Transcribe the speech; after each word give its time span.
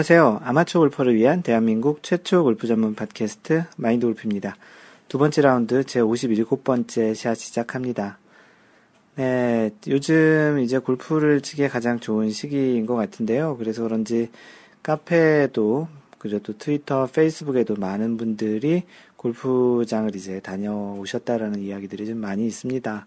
안녕하세요. 0.00 0.40
아마추어 0.44 0.80
골퍼를 0.80 1.14
위한 1.14 1.42
대한민국 1.42 2.02
최초 2.02 2.42
골프 2.42 2.66
전문 2.66 2.94
팟캐스트 2.94 3.64
마인드 3.76 4.06
골프입니다. 4.06 4.56
두 5.08 5.18
번째 5.18 5.42
라운드 5.42 5.84
제 5.84 6.00
57번째 6.00 7.14
샷 7.14 7.34
시작합니다. 7.34 8.18
네, 9.16 9.70
요즘 9.88 10.58
이제 10.62 10.78
골프를 10.78 11.42
치기에 11.42 11.68
가장 11.68 12.00
좋은 12.00 12.30
시기인 12.30 12.86
것 12.86 12.94
같은데요. 12.94 13.58
그래서 13.58 13.82
그런지 13.82 14.30
카페에도 14.82 15.88
그래도 16.16 16.56
트위터, 16.56 17.04
페이스북에도 17.04 17.76
많은 17.76 18.16
분들이 18.16 18.84
골프장을 19.16 20.16
이제 20.16 20.40
다녀오셨다라는 20.40 21.60
이야기들이 21.60 22.06
좀 22.06 22.16
많이 22.16 22.46
있습니다. 22.46 23.06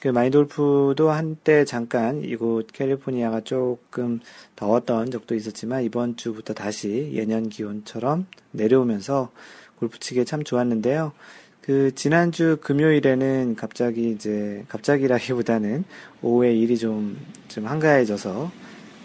그 0.00 0.08
마인돌프도 0.08 1.10
한때 1.10 1.64
잠깐 1.64 2.24
이곳 2.24 2.66
캘리포니아가 2.72 3.42
조금 3.42 4.20
더웠던 4.56 5.10
적도 5.10 5.34
있었지만 5.34 5.84
이번 5.84 6.16
주부터 6.16 6.54
다시 6.54 7.10
예년 7.12 7.48
기온처럼 7.48 8.26
내려오면서 8.50 9.30
골프 9.78 9.98
치기에 9.98 10.24
참 10.24 10.42
좋았는데요. 10.42 11.12
그 11.60 11.94
지난주 11.94 12.56
금요일에는 12.62 13.54
갑자기 13.54 14.10
이제 14.10 14.64
갑자기라기보다는 14.68 15.84
오후에 16.22 16.54
일이 16.54 16.78
좀 16.78 17.18
좀 17.50 17.66
한가해져서 17.66 18.50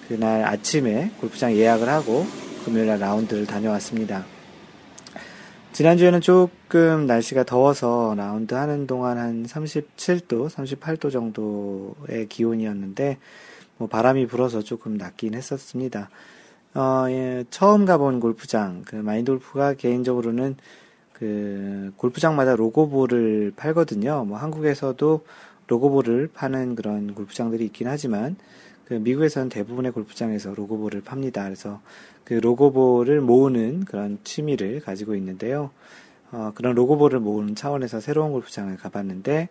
그날 0.08 0.44
아침에 0.44 1.12
골프장 1.20 1.52
예약을 1.52 1.90
하고 1.90 2.26
금요일 2.64 2.88
날 2.88 3.00
라운드를 3.00 3.48
다녀왔습니다. 3.48 4.35
지난주에는 5.76 6.22
조금 6.22 7.06
날씨가 7.06 7.44
더워서 7.44 8.14
라운드 8.16 8.54
하는 8.54 8.88
동안 8.88 9.18
한 9.18 9.44
37도, 9.44 10.48
38도 10.50 11.12
정도의 11.12 12.30
기온이었는데, 12.30 13.18
뭐 13.76 13.90
바람이 13.90 14.26
불어서 14.28 14.62
조금 14.62 14.96
낫긴 14.96 15.34
했었습니다. 15.34 16.10
어, 16.76 17.08
예, 17.10 17.44
처음 17.50 17.84
가본 17.84 18.22
골프장, 18.22 18.84
그 18.86 18.96
마인돌프가 18.96 19.74
개인적으로는 19.74 20.56
그 21.12 21.92
골프장마다 21.98 22.56
로고볼을 22.56 23.52
팔거든요. 23.58 24.24
뭐 24.24 24.38
한국에서도 24.38 25.26
로고볼을 25.68 26.30
파는 26.34 26.76
그런 26.76 27.14
골프장들이 27.14 27.66
있긴 27.66 27.90
하지만, 27.90 28.38
그 28.86 28.94
미국에서는 28.94 29.50
대부분의 29.50 29.92
골프장에서 29.92 30.54
로고볼을 30.56 31.02
팝니다. 31.02 31.44
그래서 31.44 31.82
그 32.26 32.34
로고볼을 32.34 33.22
모으는 33.22 33.86
그런 33.86 34.18
취미를 34.24 34.82
가지고 34.82 35.16
있는데요. 35.16 35.70
어, 36.32 36.52
그런 36.56 36.76
로고볼을 36.76 37.20
모으는 37.20 37.56
차원에서 37.56 38.02
새로운 38.02 38.32
골프장을 38.32 38.76
가봤는데 38.78 39.48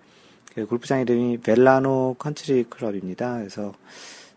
그 0.54 0.66
골프장 0.66 1.00
이름이 1.00 1.38
벨라노 1.38 2.16
컨트리 2.18 2.64
클럽입니다. 2.64 3.38
그래서 3.38 3.72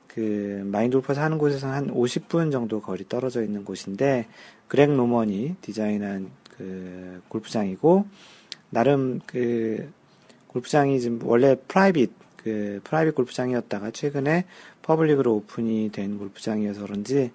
그 0.08 0.64
마인드 0.66 0.98
골프에서 0.98 1.22
하는 1.22 1.38
곳에서 1.38 1.68
한 1.68 1.92
50분 1.94 2.52
정도 2.52 2.80
거리 2.80 3.08
떨어져 3.10 3.44
있는 3.44 3.66
곳인데 3.66 4.28
그렉 4.68 4.92
노먼이 4.92 5.56
디자인한 5.62 6.30
그 6.58 7.22
골프장이고 7.28 8.06
나름 8.70 9.20
그 9.26 9.92
골프장이 10.48 11.00
지금 11.00 11.20
원래 11.24 11.56
private 11.68 12.12
그 12.38 12.82
private 12.84 13.16
골프장이었다가 13.16 13.92
최근에 13.92 14.46
public으로 14.82 15.36
오픈이 15.36 15.92
된 15.92 16.18
골프장이어서 16.18 16.82
그런지 16.82 17.32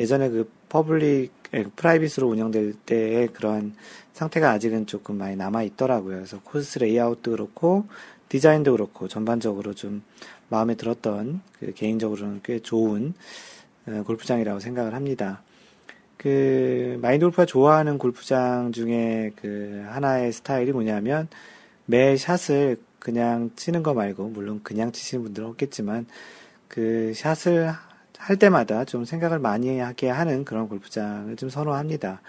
예전에 0.00 0.30
그 0.30 0.50
public, 0.68 1.32
private으로 1.76 2.28
운영될 2.28 2.74
때의 2.86 3.28
그런 3.28 3.74
상태가 4.12 4.50
아직은 4.50 4.86
조금 4.86 5.18
많이 5.18 5.36
남아 5.36 5.62
있더라고요. 5.64 6.16
그래서 6.16 6.40
코스 6.42 6.78
레이아웃도 6.78 7.32
그렇고 7.32 7.86
디자인도 8.28 8.72
그렇고 8.72 9.08
전반적으로 9.08 9.74
좀 9.74 10.02
마음에 10.48 10.74
들었던 10.74 11.42
그 11.58 11.72
개인적으로는 11.74 12.40
꽤 12.42 12.60
좋은 12.60 13.14
어, 13.86 14.02
골프장이라고 14.06 14.60
생각을 14.60 14.94
합니다. 14.94 15.42
그 16.16 16.98
마인드 17.00 17.24
골프가 17.24 17.46
좋아하는 17.46 17.98
골프장 17.98 18.72
중에 18.72 19.32
그 19.36 19.84
하나의 19.88 20.32
스타일이 20.32 20.72
뭐냐면 20.72 21.28
매 21.86 22.16
샷을 22.16 22.78
그냥 22.98 23.50
치는 23.56 23.82
거 23.82 23.94
말고 23.94 24.28
물론 24.28 24.60
그냥 24.62 24.92
치시는 24.92 25.24
분들은 25.24 25.48
없겠지만 25.48 26.06
그 26.68 27.12
샷을 27.14 27.72
할 28.20 28.36
때마다 28.36 28.84
좀 28.84 29.04
생각을 29.04 29.38
많이 29.38 29.78
하게 29.78 30.10
하는 30.10 30.44
그런 30.44 30.68
골프장을 30.68 31.34
좀 31.36 31.48
선호합니다. 31.48 32.20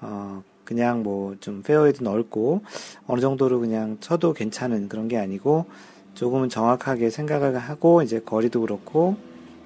어, 0.00 0.42
그냥 0.64 1.02
뭐 1.02 1.34
좀 1.40 1.62
페어웨이도 1.62 2.04
넓고 2.04 2.62
어느 3.06 3.20
정도로 3.20 3.60
그냥 3.60 3.96
쳐도 4.00 4.34
괜찮은 4.34 4.88
그런 4.88 5.08
게 5.08 5.16
아니고 5.18 5.66
조금은 6.14 6.48
정확하게 6.50 7.10
생각을 7.10 7.58
하고 7.58 8.02
이제 8.02 8.20
거리도 8.20 8.60
그렇고 8.60 9.16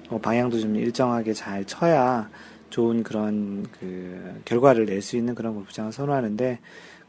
어, 0.09 0.19
방향도 0.19 0.59
좀 0.59 0.75
일정하게 0.77 1.33
잘 1.33 1.65
쳐야 1.65 2.29
좋은 2.69 3.03
그런 3.03 3.65
그 3.79 4.41
결과를 4.45 4.85
낼 4.85 5.01
수 5.01 5.17
있는 5.17 5.35
그런 5.35 5.53
골프장을 5.55 5.91
선호하는데 5.91 6.59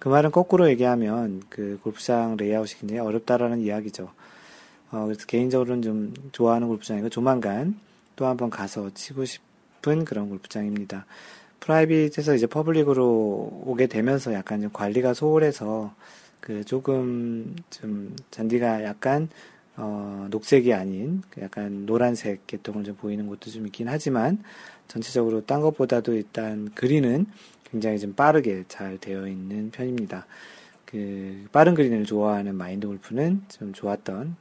그 0.01 0.09
말은 0.09 0.31
거꾸로 0.33 0.69
얘기하면 0.69 1.43
그 1.49 1.79
골프장 1.83 2.37
레이아웃이 2.37 2.81
굉장히 2.81 3.01
어렵다라는 3.01 3.61
이야기죠. 3.61 4.11
어, 4.91 5.05
그래서 5.05 5.27
개인적으로는 5.27 5.83
좀 5.83 6.15
좋아하는 6.33 6.67
골프장이고 6.69 7.09
조만간 7.09 7.79
또 8.19 8.27
한번 8.27 8.51
가서 8.51 8.91
치고 8.95 9.25
싶은 9.25 10.05
그런 10.05 10.29
골프장입니다. 10.29 11.07
private에서 11.61 12.35
이제 12.35 12.49
public으로 12.49 13.63
오게 13.65 13.87
되면서 13.87 14.35
약간 14.35 14.61
좀 14.61 14.71
관리가 14.73 15.15
소홀해서 15.15 15.95
그 16.41 16.65
조금 16.65 17.55
좀 17.71 18.17
잔디가 18.33 18.83
약간 18.83 19.29
어, 19.77 20.27
녹색이 20.31 20.75
아닌 20.75 21.23
그 21.31 21.43
약간 21.43 21.87
노란색 21.87 22.45
계통을 22.49 22.83
좀 22.83 22.97
보이는 22.97 23.29
곳도 23.29 23.53
좀 23.53 23.67
있긴 23.69 23.89
하지만 23.89 24.43
전체적으로 24.89 25.47
딴 25.47 25.61
것보다도 25.61 26.15
일단 26.15 26.71
그린은 26.75 27.27
굉장히 27.71 28.01
좀 28.01 28.15
빠르게 28.15 28.65
잘 28.67 28.99
되어 28.99 29.29
있는 29.29 29.71
편입니다. 29.71 30.27
그 30.85 31.47
빠른 31.53 31.75
그린을 31.75 32.05
좋아하는 32.05 32.57
마인드 32.57 32.89
골프는 32.89 33.43
좀 33.49 33.73
좋았던 33.73 34.35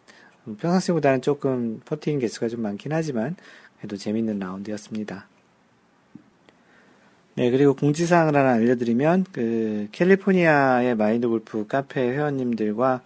평상시보다는 0.55 1.21
조금 1.21 1.81
퍼팅 1.83 2.19
개수가 2.19 2.47
좀 2.47 2.61
많긴 2.61 2.93
하지만 2.93 3.35
그래도 3.77 3.97
재밌는 3.97 4.39
라운드였습니다. 4.39 5.27
네, 7.35 7.51
그리고 7.51 7.75
공지사항을 7.75 8.35
하나 8.35 8.53
알려드리면, 8.53 9.25
그, 9.31 9.89
캘리포니아의 9.91 10.95
마인드 10.95 11.27
골프 11.27 11.67
카페 11.67 12.01
회원님들과 12.09 13.01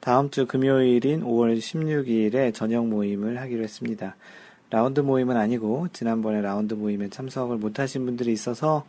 다음 0.00 0.30
주 0.30 0.46
금요일인 0.46 1.22
5월 1.22 1.56
16일에 1.56 2.52
저녁 2.52 2.86
모임을 2.86 3.40
하기로 3.40 3.62
했습니다. 3.62 4.16
라운드 4.68 5.00
모임은 5.00 5.38
아니고, 5.38 5.88
지난번에 5.94 6.42
라운드 6.42 6.74
모임에 6.74 7.08
참석을 7.08 7.56
못하신 7.56 8.04
분들이 8.04 8.32
있어서, 8.32 8.84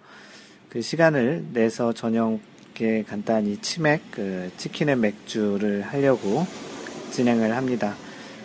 그 0.67 0.81
시간을 0.81 1.45
내서 1.53 1.93
저녁에 1.93 3.05
간단히 3.07 3.61
치맥, 3.61 4.01
그, 4.11 4.51
치킨의 4.57 4.97
맥주를 4.97 5.83
하려고 5.83 6.45
진행을 7.11 7.55
합니다. 7.55 7.95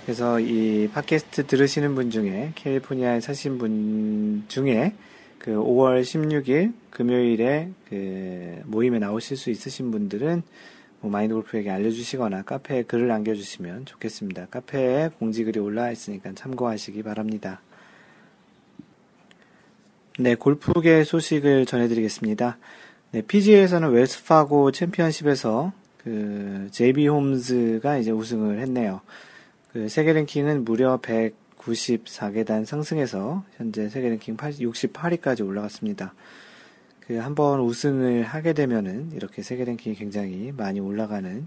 그래서 0.07 0.39
이 0.39 0.89
팟캐스트 0.95 1.49
들으시는 1.49 1.97
분 1.97 2.11
중에 2.11 2.53
캘리포니아에 2.55 3.19
사신 3.19 3.59
분 3.59 4.45
중에 4.47 4.95
그 5.41 5.51
5월 5.51 6.01
16일 6.03 6.75
금요일에 6.91 7.71
그 7.89 8.63
모임에 8.67 9.01
나오실 9.01 9.37
수 9.37 9.51
있으신 9.51 9.91
분들은 9.91 10.45
뭐 11.01 11.11
마인드 11.11 11.35
골프에게 11.35 11.71
알려주시거나 11.73 12.43
카페에 12.43 12.85
글을 12.85 13.09
남겨주시면 13.09 13.87
좋겠습니다. 13.87 14.47
카페에 14.47 15.11
공지글이 15.19 15.59
올라와 15.59 15.91
있으니까 15.91 16.31
참고하시기 16.37 17.03
바랍니다. 17.03 17.61
네, 20.21 20.37
골프계 20.37 21.03
소식을 21.03 21.67
전해드리겠습니다. 21.67 22.59
네, 23.11 23.23
PGA에서는 23.23 23.91
웨스파고 23.91 24.71
챔피언십에서 24.71 25.73
그 25.99 26.69
JB 26.71 27.09
홈즈가 27.09 27.99
이제 27.99 28.13
우승을 28.13 28.61
했네요. 28.61 29.01
그 29.77 29.91
세계 29.91 30.15
랭킹은 30.15 30.65
무려 30.65 30.99
194계단 31.03 32.65
상승해서 32.65 33.45
현재 33.59 33.91
세계 33.91 34.09
랭킹 34.09 34.39
68위까지 34.39 35.47
올라갔습니다. 35.47 36.15
그 37.07 37.17
한번 37.17 37.61
우승을 37.61 38.23
하게 38.23 38.55
되면은 38.55 39.13
이렇게 39.13 39.43
세계 39.43 39.67
랭킹이 39.67 39.97
굉장히 39.97 40.51
많이 40.57 40.81
올라가는 40.81 41.47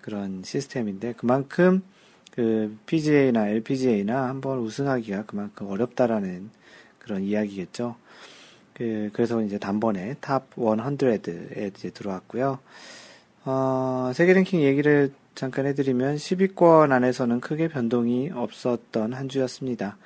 그런 0.00 0.42
시스템인데 0.44 1.12
그만큼 1.16 1.84
그 2.32 2.76
PGA나 2.86 3.50
LPGA나 3.50 4.26
한번 4.26 4.58
우승하기가 4.58 5.26
그만큼 5.26 5.68
어렵다라는 5.68 6.50
그런 6.98 7.22
이야기겠죠. 7.22 7.94
그, 8.74 9.10
그래서 9.12 9.40
이제 9.42 9.58
단번에 9.58 10.16
top 10.20 10.50
100에 10.56 11.76
이제 11.76 11.90
들어왔고요. 11.90 12.58
어, 13.44 14.10
세계 14.12 14.32
랭킹 14.32 14.60
얘기를 14.60 15.12
잠깐 15.34 15.66
해드리면 15.66 16.16
10위권 16.16 16.92
안에서는 16.92 17.40
크게 17.40 17.68
변동이 17.68 18.30
없었던 18.30 19.12
한 19.14 19.28
주였습니다. 19.28 19.96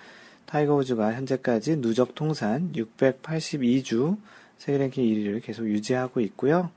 타이거 0.47 0.76
우즈가 0.76 1.12
현재까지 1.15 1.81
누적 1.81 2.15
통산 2.15 2.73
682주 2.73 4.17
세계 4.59 4.79
랭킹 4.79 5.05
1위를 5.05 5.43
계속 5.43 5.67
유지하고 5.67 6.21
있고요. 6.21 6.71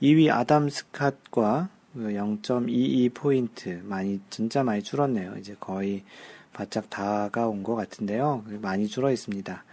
2위 0.00 0.30
아담 0.30 0.68
스캇과 0.68 1.68
0.22포인트 1.96 3.82
많이 3.84 4.20
진짜 4.30 4.62
많이 4.62 4.82
줄었네요. 4.82 5.34
이제 5.38 5.56
거의 5.58 6.04
바짝 6.52 6.88
다가온 6.90 7.62
것 7.62 7.74
같은데요. 7.74 8.44
많이 8.60 8.86
줄어 8.86 9.10
있습니다. 9.10 9.64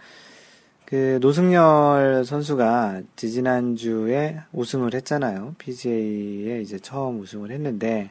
그 0.90 1.20
노승열 1.22 2.24
선수가 2.24 3.02
지지난주에 3.14 4.40
우승을 4.52 4.92
했잖아요. 4.94 5.54
PGA에 5.56 6.62
이제 6.62 6.80
처음 6.80 7.20
우승을 7.20 7.52
했는데 7.52 8.10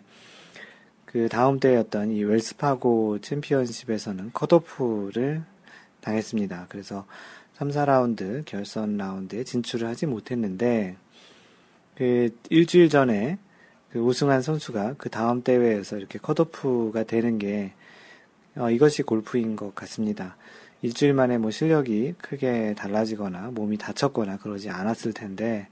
그 1.04 1.28
다음 1.28 1.60
때였던 1.60 2.12
이 2.12 2.24
웰스파고 2.24 3.20
챔피언십에서는 3.20 4.32
컷오프를 4.32 5.44
당했습니다. 6.00 6.68
그래서 6.70 7.06
3, 7.56 7.68
4라운드 7.68 8.46
결선 8.46 8.96
라운드에 8.96 9.44
진출을 9.44 9.86
하지 9.86 10.06
못했는데 10.06 10.96
그 11.96 12.34
일주일 12.50 12.88
전에 12.88 13.40
그 13.92 14.00
우승한 14.00 14.42
선수가 14.42 14.96
그 14.98 15.10
다음 15.10 15.44
대회에서 15.44 15.98
이렇게 15.98 16.18
컷오프가 16.18 17.04
되는 17.04 17.40
게 17.40 17.74
어, 18.56 18.70
이것이 18.70 19.04
골프인 19.04 19.58
것 19.58 19.76
같습니다. 19.76 20.38
일주일 20.82 21.14
만에 21.14 21.38
뭐 21.38 21.52
실력이 21.52 22.16
크게 22.18 22.76
달라지거나 22.78 23.52
몸이 23.52 23.78
다쳤거나 23.78 24.38
그러지 24.38 24.70
않았을 24.70 25.14
텐데 25.14 25.68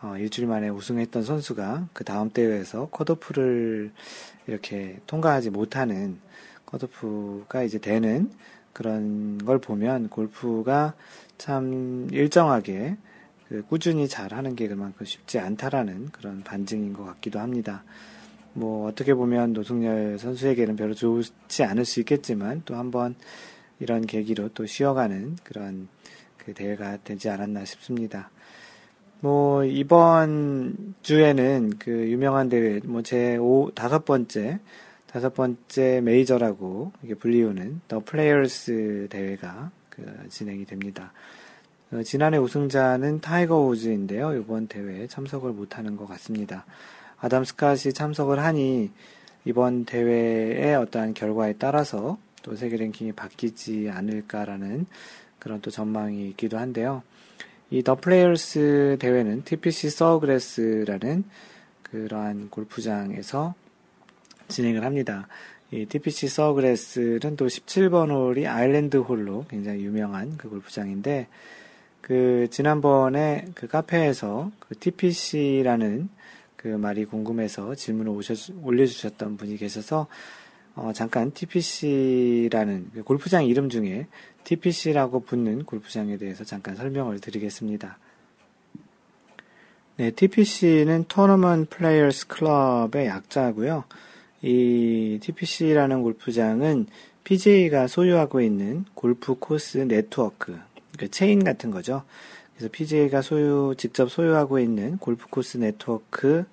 어, 0.00 0.16
일주일 0.16 0.46
만에 0.46 0.68
우승했던 0.68 1.24
선수가 1.24 1.88
그 1.92 2.04
다음 2.04 2.30
대회에서 2.30 2.88
컷오프를 2.90 3.90
이렇게 4.46 5.00
통과하지 5.06 5.50
못하는 5.50 6.18
컷오프가 6.66 7.62
이제 7.62 7.78
되는 7.78 8.30
그런 8.72 9.38
걸 9.38 9.58
보면 9.58 10.08
골프가 10.08 10.94
참 11.36 12.08
일정하게 12.12 12.96
그 13.48 13.62
꾸준히 13.62 14.08
잘 14.08 14.34
하는 14.34 14.54
게 14.54 14.68
그만큼 14.68 15.04
쉽지 15.04 15.38
않다라는 15.38 16.10
그런 16.12 16.42
반증인 16.42 16.92
것 16.92 17.04
같기도 17.04 17.40
합니다. 17.40 17.82
뭐 18.52 18.88
어떻게 18.88 19.14
보면 19.14 19.52
노승열 19.52 20.18
선수에게는 20.18 20.76
별로 20.76 20.94
좋지 20.94 21.64
않을 21.64 21.84
수 21.84 22.00
있겠지만 22.00 22.62
또 22.64 22.76
한번 22.76 23.14
이런 23.80 24.06
계기로 24.06 24.50
또 24.50 24.66
쉬어가는 24.66 25.36
그런 25.44 25.88
그 26.36 26.54
대회가 26.54 26.98
되지 27.04 27.28
않았나 27.28 27.64
싶습니다. 27.64 28.30
뭐 29.20 29.64
이번 29.64 30.94
주에는 31.02 31.74
그 31.78 31.90
유명한 32.08 32.48
대회 32.48 32.80
뭐제 32.84 33.38
다섯 33.74 34.04
번째 34.04 34.60
다섯 35.06 35.34
번째 35.34 36.00
메이저라고 36.02 36.92
불리우는 37.18 37.80
더 37.88 38.00
플레이어스 38.04 39.08
대회가 39.10 39.70
그 39.88 40.04
진행이 40.28 40.66
됩니다. 40.66 41.12
어, 41.90 42.02
지난해 42.02 42.36
우승자는 42.36 43.20
타이거 43.20 43.58
우즈인데요. 43.60 44.34
이번 44.34 44.68
대회에 44.68 45.06
참석을 45.06 45.52
못하는 45.52 45.96
것 45.96 46.06
같습니다. 46.06 46.66
아담 47.18 47.42
스캇이 47.42 47.94
참석을 47.94 48.38
하니 48.38 48.90
이번 49.44 49.86
대회의 49.86 50.76
어떠한 50.76 51.14
결과에 51.14 51.54
따라서 51.58 52.18
또 52.48 52.56
세계 52.56 52.76
랭킹이 52.76 53.12
바뀌지 53.12 53.90
않을까라는 53.90 54.86
그런 55.38 55.60
또 55.60 55.70
전망이 55.70 56.28
있기도 56.30 56.58
한데요. 56.58 57.02
이 57.70 57.82
더 57.82 57.94
플레이어스 57.96 58.96
대회는 58.98 59.44
TPC 59.44 59.90
서그레스라는 59.90 61.24
그러한 61.82 62.48
골프장에서 62.48 63.54
진행을 64.48 64.84
합니다. 64.84 65.28
이 65.70 65.84
TPC 65.84 66.28
서그레스는 66.28 67.36
또 67.36 67.46
17번 67.46 68.08
홀이 68.10 68.46
island 68.46 68.96
홀로 68.96 69.44
굉장히 69.50 69.84
유명한 69.84 70.38
그 70.38 70.48
골프장인데 70.48 71.26
그 72.00 72.48
지난번에 72.50 73.44
그 73.54 73.66
카페에서 73.66 74.50
그 74.58 74.74
TPC라는 74.78 76.08
그 76.56 76.68
말이 76.68 77.04
궁금해서 77.04 77.74
질문을 77.74 78.12
오셔, 78.12 78.34
올려주셨던 78.62 79.36
분이 79.36 79.58
계셔서 79.58 80.06
어, 80.80 80.92
잠깐 80.92 81.32
TPC라는 81.32 82.90
그 82.94 83.02
골프장 83.02 83.44
이름 83.44 83.68
중에 83.68 84.06
TPC라고 84.44 85.20
붙는 85.20 85.64
골프장에 85.64 86.16
대해서 86.18 86.44
잠깐 86.44 86.76
설명을 86.76 87.20
드리겠습니다. 87.20 87.98
네, 89.96 90.12
TPC는 90.12 91.06
Tournament 91.08 91.76
Players 91.76 92.26
Club의 92.28 93.08
약자고요. 93.08 93.84
이 94.42 95.18
TPC라는 95.20 96.02
골프장은 96.02 96.86
PGA가 97.24 97.88
소유하고 97.88 98.40
있는 98.40 98.84
골프 98.94 99.34
코스 99.34 99.78
네트워크, 99.78 100.56
그 100.96 101.10
체인 101.10 101.42
같은 101.42 101.72
거죠. 101.72 102.04
그래서 102.54 102.70
PGA가 102.70 103.20
소유, 103.20 103.74
직접 103.76 104.08
소유하고 104.08 104.60
있는 104.60 104.96
골프 104.98 105.26
코스 105.28 105.56
네트워크 105.56 106.44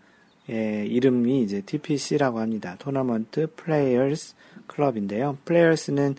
예, 0.49 0.85
이름이 0.85 1.41
이제 1.41 1.61
TPC라고 1.61 2.39
합니다. 2.39 2.75
Tournament 2.79 3.47
Players 3.55 4.35
Club인데요. 4.67 5.37
Players는 5.45 6.15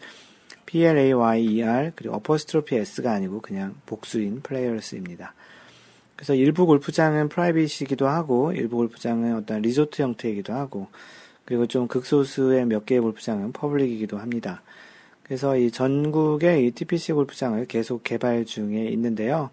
P-L-A-Y-E-R 0.67 1.93
그리고 1.94 2.17
apostrophe 2.17 2.77
S가 2.76 3.12
아니고 3.12 3.40
그냥 3.40 3.75
복수인 3.87 4.40
Players입니다. 4.43 5.35
그래서 6.17 6.34
일부 6.34 6.67
골프장은 6.67 7.28
private이기도 7.29 8.09
하고 8.08 8.52
일부 8.52 8.76
골프장은 8.76 9.37
어떤 9.37 9.62
리조트 9.62 10.02
형태이기도 10.02 10.52
하고 10.52 10.88
그리고 11.44 11.67
좀 11.67 11.87
극소수의 11.87 12.67
몇 12.67 12.84
개의 12.87 13.00
골프장은 13.00 13.52
public이기도 13.53 14.19
합니다. 14.19 14.62
그래서 15.23 15.56
이 15.56 15.70
전국의 15.70 16.67
이 16.67 16.70
TPC 16.73 17.12
골프장을 17.12 17.64
계속 17.67 18.02
개발 18.02 18.44
중에 18.44 18.87
있는데요. 18.88 19.50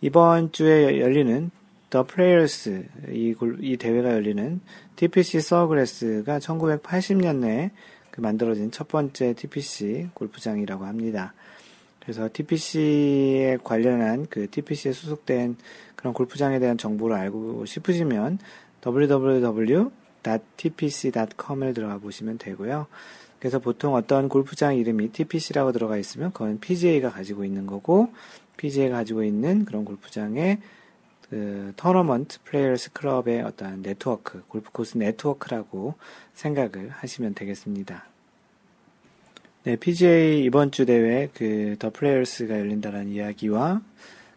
이번 0.00 0.52
주에 0.52 1.00
열리는 1.00 1.50
더 1.94 2.02
플레이어스 2.02 2.86
이, 3.10 3.36
이 3.60 3.76
대회가 3.76 4.10
열리는 4.10 4.60
TPC 4.96 5.40
서그레스가 5.40 6.40
1980년에 6.40 7.70
그 8.10 8.20
만들어진 8.20 8.72
첫 8.72 8.88
번째 8.88 9.32
TPC 9.34 10.08
골프장이라고 10.12 10.86
합니다. 10.86 11.34
그래서 12.00 12.28
TPC에 12.32 13.58
관련한 13.62 14.26
그 14.28 14.50
TPC에 14.50 14.90
소속된 14.92 15.56
그런 15.94 16.14
골프장에 16.14 16.58
대한 16.58 16.76
정보를 16.76 17.14
알고 17.14 17.64
싶으시면 17.64 18.40
www.tpc.com을 18.84 19.92
들어가 21.74 21.98
보시면 21.98 22.38
되고요. 22.38 22.88
그래서 23.38 23.60
보통 23.60 23.94
어떤 23.94 24.28
골프장 24.28 24.74
이름이 24.74 25.12
TPC라고 25.12 25.70
들어가 25.70 25.96
있으면 25.96 26.32
그건 26.32 26.58
PGA가 26.58 27.10
가지고 27.10 27.44
있는 27.44 27.68
거고 27.68 28.08
PGA가 28.56 28.96
가지고 28.96 29.22
있는 29.22 29.64
그런 29.64 29.84
골프장의 29.84 30.58
그 31.34 31.72
Tournament 31.74 32.38
Players 32.44 32.92
Club의 32.92 33.42
어떤 33.42 33.82
네트워크, 33.82 34.44
골프 34.46 34.70
코스 34.70 34.96
네트워크라고 34.96 35.94
생각을 36.32 36.90
하시면 36.90 37.34
되겠습니다. 37.34 38.06
네, 39.64 39.74
PGA 39.74 40.44
이번 40.44 40.70
주 40.70 40.86
대회 40.86 41.28
그 41.34 41.74
The 41.80 41.90
Players가 41.90 42.56
열린다는 42.56 43.08
이야기와 43.08 43.82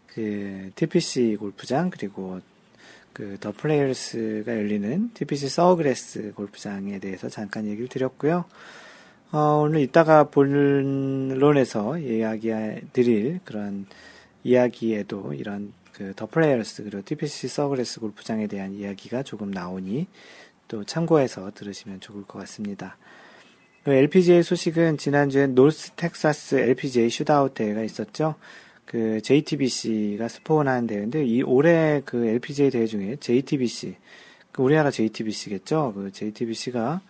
그 0.08 0.72
TPC 0.74 1.38
골프장 1.40 1.92
그리고 1.92 2.40
그 3.14 3.38
The 3.40 3.52
Players가 3.52 4.52
열리는 4.58 5.12
TPC 5.14 5.50
Sawgrass 5.50 6.34
골프장에 6.34 6.98
대해서 6.98 7.30
잠깐 7.30 7.68
얘기를 7.68 7.88
드렸고요. 7.90 8.46
어, 9.32 9.62
오늘 9.64 9.82
이따가 9.82 10.24
본론에서 10.24 12.00
이야기 12.00 12.50
드릴 12.92 13.40
그런 13.46 13.86
이야기에도 14.44 15.36
이런 15.36 15.74
그 15.98 16.14
The 16.16 16.28
Players 16.28 16.84
그리고 16.84 17.02
TPC 17.04 17.48
Sawgrass 17.48 18.00
골프장에 18.00 18.46
대한 18.46 18.74
이야기가 18.74 19.24
조금 19.24 19.50
나오니 19.50 20.06
또 20.68 20.84
참고해서 20.84 21.52
들으시면 21.56 22.02
좋을 22.02 22.24
것 22.26 22.38
같습니다. 22.40 22.98
그 23.84 23.92
LPGA 23.92 24.44
소식은 24.44 24.98
지난주에 24.98 25.48
North 25.48 25.92
Texas 25.92 26.56
LPGA 26.56 27.10
Shootout 27.10 27.56
대회가 27.56 27.82
있었죠. 27.82 28.36
그 28.86 29.22
JTBC가 29.22 30.28
스폰한 30.28 30.86
대회인데 30.86 31.26
이 31.26 31.42
올해 31.42 32.02
그 32.06 32.28
LPGA 32.28 32.70
대회 32.70 32.86
중에 32.86 33.16
JTBC 33.16 33.96
그 34.52 34.62
우리나라 34.62 34.92
JTBC겠죠. 34.92 35.94
그 35.96 36.12
JTBC가 36.12 37.02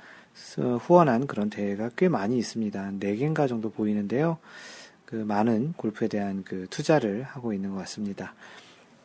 후원한 0.80 1.28
그런 1.28 1.50
대회가 1.50 1.90
꽤 1.98 2.08
많이 2.08 2.38
있습니다. 2.38 2.92
4개인가 3.00 3.50
정도 3.50 3.70
보이는데요. 3.70 4.38
그 5.06 5.16
많은 5.16 5.74
골프에 5.74 6.08
대한 6.08 6.44
그 6.44 6.68
투자를 6.70 7.24
하고 7.24 7.54
있는 7.54 7.72
것 7.72 7.78
같습니다. 7.78 8.34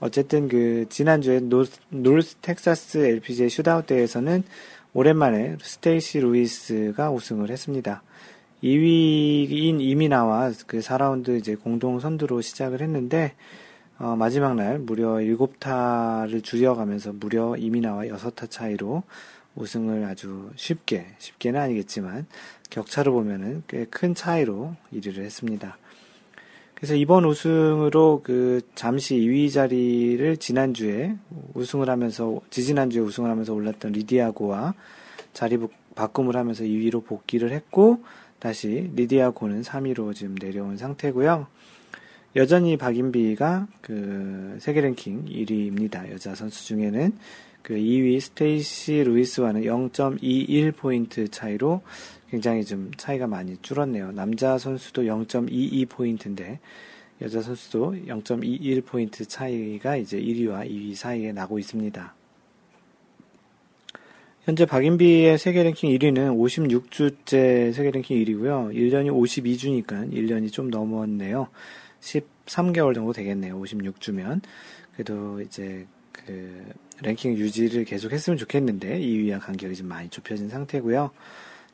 어쨌든 0.02 0.48
그 0.48 0.86
지난주에 0.88 1.38
North, 1.38 2.34
Texas 2.40 2.98
LPGA 2.98 3.48
Shootout 3.48 3.86
대회에서는 3.86 4.42
오랜만에 4.94 5.56
스테이시 5.62 6.18
루이스가 6.18 7.12
우승을 7.12 7.50
했습니다. 7.50 8.02
2위인 8.64 9.80
이미나와 9.80 10.50
그 10.66 10.80
4라운드 10.80 11.38
이제 11.38 11.54
공동 11.54 12.00
선두로 12.00 12.40
시작을 12.40 12.82
했는데 12.82 13.34
어, 14.00 14.16
마지막 14.16 14.56
날 14.56 14.80
무려 14.80 15.14
7타를 15.18 16.42
줄여가면서 16.42 17.12
무려 17.12 17.54
이미나와 17.56 18.02
6타 18.06 18.50
차이로 18.50 19.04
우승을 19.54 20.04
아주 20.04 20.50
쉽게, 20.56 21.14
쉽게는 21.18 21.60
아니겠지만 21.60 22.26
격차를 22.70 23.12
보면은 23.12 23.62
꽤 23.68 23.84
큰 23.84 24.16
차이로 24.16 24.74
1위를 24.94 25.18
했습니다. 25.18 25.78
그래서 26.82 26.96
이번 26.96 27.24
우승으로 27.24 28.22
그 28.24 28.60
잠시 28.74 29.14
2위 29.14 29.52
자리를 29.52 30.36
지난주에 30.38 31.14
우승을 31.54 31.88
하면서 31.88 32.40
지지난주에 32.50 33.00
우승을 33.02 33.30
하면서 33.30 33.54
올랐던 33.54 33.92
리디아고와 33.92 34.74
자리 35.32 35.58
바꿈을 35.94 36.36
하면서 36.36 36.64
2위로 36.64 37.04
복귀를 37.06 37.52
했고 37.52 38.02
다시 38.40 38.90
리디아고는 38.96 39.62
3위로 39.62 40.12
지금 40.12 40.34
내려온 40.34 40.76
상태고요. 40.76 41.46
여전히 42.34 42.76
박인비가 42.76 43.68
그 43.80 44.56
세계 44.58 44.80
랭킹 44.80 45.26
1위입니다. 45.26 46.10
여자 46.10 46.34
선수 46.34 46.66
중에는 46.66 47.12
그 47.62 47.74
2위 47.74 48.18
스테이시 48.18 49.04
루이스와는 49.04 49.62
0.21 49.62 50.74
포인트 50.74 51.28
차이로 51.28 51.82
굉장히 52.32 52.64
좀 52.64 52.90
차이가 52.96 53.26
많이 53.26 53.58
줄었네요. 53.60 54.12
남자 54.12 54.56
선수도 54.56 55.02
0.22포인트인데 55.02 56.60
여자 57.20 57.42
선수도 57.42 57.92
0.21포인트 58.06 59.28
차이가 59.28 59.96
이제 59.96 60.18
1위와 60.18 60.66
2위 60.66 60.94
사이에 60.94 61.32
나고 61.32 61.58
있습니다. 61.58 62.14
현재 64.44 64.64
박인비의 64.64 65.36
세계 65.36 65.62
랭킹 65.62 65.90
1위는 65.90 66.34
56주째 66.34 67.74
세계 67.74 67.90
랭킹 67.90 68.16
1위고요. 68.24 68.74
1년이 68.74 69.12
52주니까 69.12 70.10
1년이 70.10 70.50
좀 70.50 70.70
넘었네요. 70.70 71.48
13개월 72.00 72.94
정도 72.94 73.12
되겠네요. 73.12 73.60
56주면. 73.60 74.40
그래도 74.94 75.38
이제 75.42 75.86
그 76.12 76.64
랭킹 77.02 77.34
유지를 77.34 77.84
계속 77.84 78.10
했으면 78.10 78.38
좋겠는데 78.38 79.00
2위와 79.00 79.38
간격이 79.38 79.76
좀 79.76 79.88
많이 79.88 80.08
좁혀진 80.08 80.48
상태고요. 80.48 81.10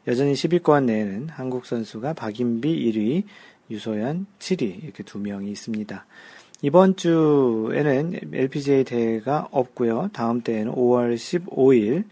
여전히 0.09 0.33
10위권 0.33 0.85
내에는 0.87 1.29
한국 1.29 1.67
선수가 1.67 2.15
박인비 2.15 2.91
1위, 2.93 3.25
유소연 3.71 4.25
7위 4.39 4.83
이렇게 4.83 5.03
두 5.03 5.19
명이 5.19 5.51
있습니다. 5.51 6.07
이번 6.63 6.97
주에는 6.97 8.19
LPGA 8.33 8.85
대회가 8.85 9.47
없고요. 9.51 10.09
다음 10.15 10.41
대회는 10.41 10.73
5월 10.73 11.15
15일, 11.15 12.05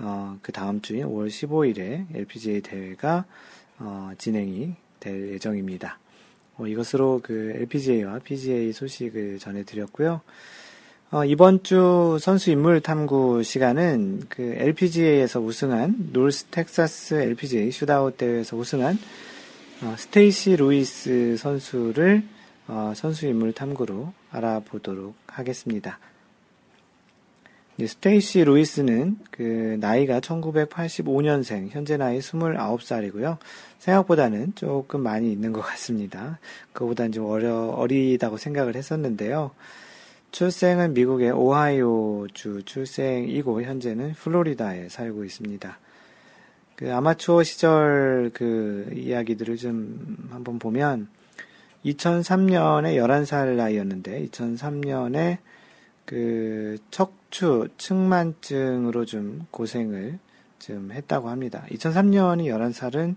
어, 0.00 0.36
그 0.42 0.50
다음 0.50 0.82
주인 0.82 1.06
5월 1.06 1.28
15일에 1.28 2.12
LPGA 2.12 2.60
대회가 2.60 3.24
어, 3.78 4.10
진행이 4.18 4.74
될 4.98 5.32
예정입니다. 5.34 6.00
어, 6.56 6.66
이것으로 6.66 7.20
그 7.22 7.52
LPGA와 7.54 8.18
PGA 8.18 8.72
소식을 8.72 9.38
전해드렸고요. 9.38 10.22
어, 11.10 11.24
이번 11.24 11.62
주 11.62 12.18
선수 12.20 12.50
인물 12.50 12.82
탐구 12.82 13.42
시간은 13.42 14.24
그 14.28 14.42
LPGA에서 14.58 15.40
우승한 15.40 16.10
North 16.12 16.44
Texas 16.50 17.14
LPGA 17.14 17.70
Shootout 17.72 18.18
대회에서 18.18 18.58
우승한 18.58 18.98
어, 19.84 19.94
스테이시 19.96 20.56
루이스 20.56 21.38
선수를 21.38 22.24
어, 22.66 22.92
선수 22.94 23.26
인물 23.26 23.54
탐구로 23.54 24.12
알아보도록 24.30 25.14
하겠습니다. 25.26 25.98
스테이시 27.80 28.44
루이스는 28.44 29.18
그 29.30 29.78
나이가 29.80 30.20
1985년생, 30.20 31.70
현재 31.70 31.96
나이 31.96 32.18
29살이고요. 32.18 33.38
생각보다는 33.78 34.52
조금 34.56 35.00
많이 35.00 35.32
있는 35.32 35.54
것 35.54 35.62
같습니다. 35.62 36.38
그보다는 36.74 37.12
좀 37.12 37.24
어려, 37.30 37.68
어리다고 37.68 38.36
생각을 38.36 38.76
했었는데요. 38.76 39.52
출생은 40.30 40.94
미국의 40.94 41.30
오하이오주 41.32 42.62
출생이고 42.64 43.62
현재는 43.62 44.12
플로리다에 44.12 44.88
살고 44.88 45.24
있습니다. 45.24 45.78
그 46.76 46.94
아마추어 46.94 47.42
시절 47.42 48.30
그 48.32 48.90
이야기들을 48.94 49.56
좀 49.56 50.28
한번 50.30 50.58
보면 50.58 51.08
2003년에 51.84 52.96
11살 52.96 53.56
나이였는데 53.56 54.26
2003년에 54.26 55.38
그 56.04 56.78
척추 56.90 57.68
측만증으로 57.78 59.04
좀 59.06 59.46
고생을 59.50 60.18
좀 60.58 60.92
했다고 60.92 61.28
합니다. 61.28 61.64
2003년이 61.70 62.46
11살은 62.46 63.16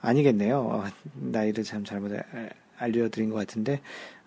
아니겠네요. 0.00 0.58
어, 0.58 0.84
나이를 1.14 1.64
참 1.64 1.84
잘못 1.84 2.12
알려드린 2.78 3.30
것 3.30 3.36
같은데 3.36 3.80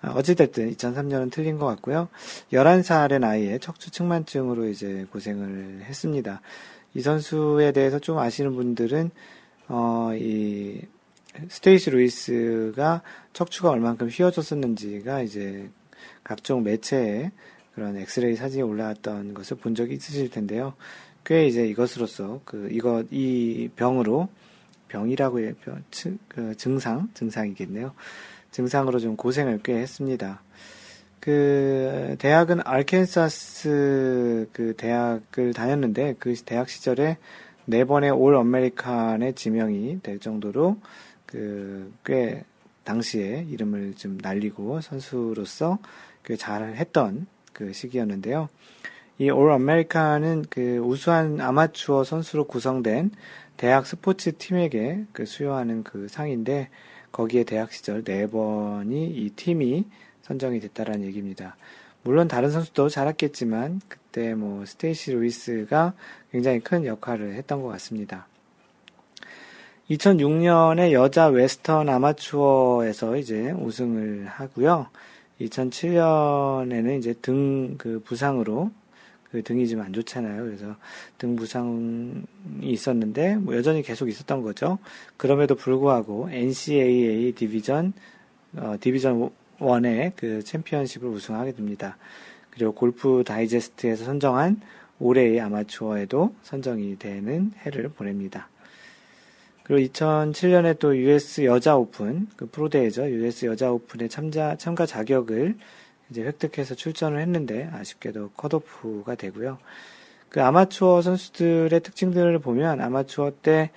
어, 0.08 0.18
어찌됐든 0.18 0.72
2003년은 0.76 1.32
틀린 1.32 1.58
것 1.58 1.66
같고요. 1.66 2.10
11살의 2.52 3.20
나이에 3.20 3.60
척추 3.60 3.92
측만증으로 3.92 4.68
이제 4.68 5.06
고생을 5.12 5.82
했습니다. 5.84 6.42
이 6.94 7.02
선수에 7.02 7.72
대해서 7.72 8.00
좀 8.00 8.18
아시는 8.18 8.56
분들은 8.56 9.12
어, 9.68 10.12
이 10.16 10.82
스테이시 11.50 11.92
루이스가 11.92 13.04
척추가 13.34 13.70
얼만큼 13.70 14.10
휘어졌었는지가 14.10 15.22
이제 15.22 15.70
각종 16.24 16.64
매체에 16.64 17.32
그런 17.76 17.96
엑스레이 17.98 18.36
사진이 18.36 18.64
올라왔던 18.64 19.36
것을 19.36 19.58
본 19.58 19.76
적이 19.76 19.96
있으실 19.96 20.32
텐데요. 20.32 20.74
꽤 21.24 21.46
이제 21.46 21.68
이것으로서 21.68 22.42
그 22.44 22.70
이거 22.72 23.04
이 23.12 23.70
병으로 23.76 24.30
병이라고 24.88 25.42
해 25.42 25.54
병, 25.64 25.84
층, 25.92 26.18
그 26.28 26.56
증상 26.56 27.10
증상이겠네요. 27.14 27.94
증상으로 28.58 28.98
좀 28.98 29.16
고생을 29.16 29.60
꽤 29.64 29.76
했습니다. 29.76 30.42
그 31.20 32.16
대학은 32.18 32.62
Arkansas 32.66 34.50
그 34.52 34.74
대학을 34.76 35.54
다녔는데 35.54 36.16
그 36.18 36.34
대학 36.44 36.68
시절에 36.68 37.18
네 37.66 37.86
번의 37.86 38.10
All 38.10 38.36
American의 38.36 39.34
지명이 39.36 40.00
될 40.02 40.20
정도로 40.20 40.78
그 41.28 41.92
꽤 42.04 42.44
당시에 42.84 43.46
이름을 43.50 43.94
좀 43.96 44.18
날리고 44.22 44.82
선수로서 44.82 45.78
꽤 46.26 46.36
잘했던 46.36 47.28
그 47.54 47.74
시기였는데요. 47.74 48.50
이 49.20 49.30
All 49.30 49.52
America는 49.52 50.46
그 50.50 50.78
우수한 50.78 51.42
아마추어 51.42 52.04
선수로 52.06 52.46
구성된 52.46 53.12
대학 53.58 53.86
스포츠 53.86 54.36
팀에게 54.38 55.06
그 55.12 55.26
수여하는 55.26 55.84
그 55.84 56.08
상인데 56.08 56.70
거기에 57.12 57.44
대학 57.44 57.72
시절 57.72 58.04
네 58.04 58.28
번이 58.28 59.08
이 59.08 59.30
팀이 59.32 59.86
선정이 60.24 60.60
됐다라는 60.60 61.06
얘기입니다. 61.06 61.56
물론 62.04 62.28
다른 62.28 62.52
선수도 62.52 62.90
잘했겠지만 62.90 63.82
그때 63.88 64.34
뭐 64.34 64.66
스테이시 64.66 65.12
루이스가 65.12 65.94
굉장히 66.32 66.60
큰 66.60 66.86
역할을 66.86 67.36
했던 67.36 67.62
것 67.62 67.70
같습니다. 67.70 68.28
2006년에 69.90 70.92
여자 70.92 71.28
웨스턴 71.28 71.88
아마추어에서 71.90 73.18
이제 73.18 73.52
우승을 73.52 74.26
하고요. 74.28 74.88
2007년에는 75.40 77.00
이제 77.00 77.14
등 77.14 77.78
그 77.78 78.02
부상으로 78.04 78.72
그 79.32 79.44
등이 79.44 79.68
좀안 79.68 79.94
좋잖아요. 79.94 80.44
그래서 80.44 80.76
등 81.18 81.36
부상이 81.36 82.24
있었는데 82.62 83.36
뭐 83.38 83.56
여전히 83.56 83.82
계속 83.82 84.08
있었던 84.08 84.42
거죠. 84.42 84.80
그럼에도 85.18 85.56
불구하고 85.56 86.30
NCAA 86.32 87.34
디비전 87.34 87.94
어, 88.56 88.76
디비전 88.80 89.30
1의 89.60 90.14
그 90.16 90.44
챔피언십을 90.44 91.10
우승하게 91.10 91.54
됩니다. 91.54 91.98
그리고 92.52 92.74
골프 92.74 93.24
다이제스트에서 93.26 94.06
선정한 94.06 94.62
올해의 95.00 95.40
아마추어에도 95.42 96.34
선정이 96.44 96.98
되는 96.98 97.52
해를 97.66 97.90
보냅니다. 97.90 98.50
그리고 99.64 99.94
2007년에 99.94 100.80
또 100.80 100.96
US 100.96 101.44
여자 101.44 101.76
오픈, 101.76 102.28
그 102.38 102.48
프로대회죠. 102.48 103.10
US 103.12 103.46
여자 103.46 103.72
오픈에 103.72 104.08
참자, 104.08 104.56
참가 104.56 104.86
자격을 104.86 105.58
이제 106.10 106.24
획득해서 106.24 106.76
출전을 106.76 107.20
했는데 107.20 107.70
아쉽게도 107.74 108.32
컷오프가 108.32 109.16
되고요. 109.16 109.58
그 110.30 110.42
아마추어 110.44 111.02
선수들의 111.02 111.80
특징들을 111.82 112.40
보면 112.40 112.82
아마추어 112.82 113.32
때 113.42 113.72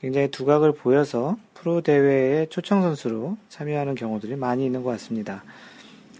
굉장히 0.00 0.30
두각을 0.30 0.72
보여서 0.72 1.36
프로 1.54 1.80
대회에 1.80 2.46
초청 2.46 2.82
선수로 2.82 3.36
참여하는 3.48 3.94
경우들이 3.94 4.36
많이 4.36 4.64
있는 4.66 4.82
것 4.82 4.90
같습니다. 4.90 5.42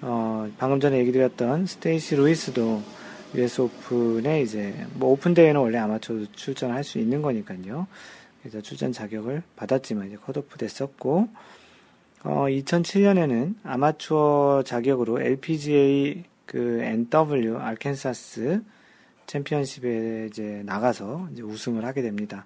어, 0.02 0.48
방금 0.58 0.80
전에 0.80 0.98
얘기 0.98 1.12
드렸던 1.12 1.66
스테이시 1.66 2.16
루이스도 2.16 2.82
US 3.34 3.60
오픈에 3.60 4.42
이제 4.42 4.74
뭐 4.94 5.10
오픈 5.10 5.34
대회는 5.34 5.60
원래 5.60 5.78
아마추어 5.78 6.24
출전할 6.34 6.84
수 6.84 6.98
있는 6.98 7.22
거니까요. 7.22 7.86
그래서 8.40 8.60
출전 8.60 8.92
자격을 8.92 9.42
받았지만 9.56 10.08
이제 10.08 10.16
컷오프 10.16 10.58
됐었고, 10.58 11.28
어, 12.28 12.46
2007년에는 12.48 13.54
아마추어 13.62 14.64
자격으로 14.66 15.20
LPGA 15.20 16.24
그 16.44 16.80
NW 16.82 17.56
Arkansas 17.56 18.64
챔피언십에 19.28 20.26
이제 20.28 20.62
나가서 20.66 21.28
이제 21.32 21.42
우승을 21.42 21.84
하게 21.84 22.02
됩니다. 22.02 22.44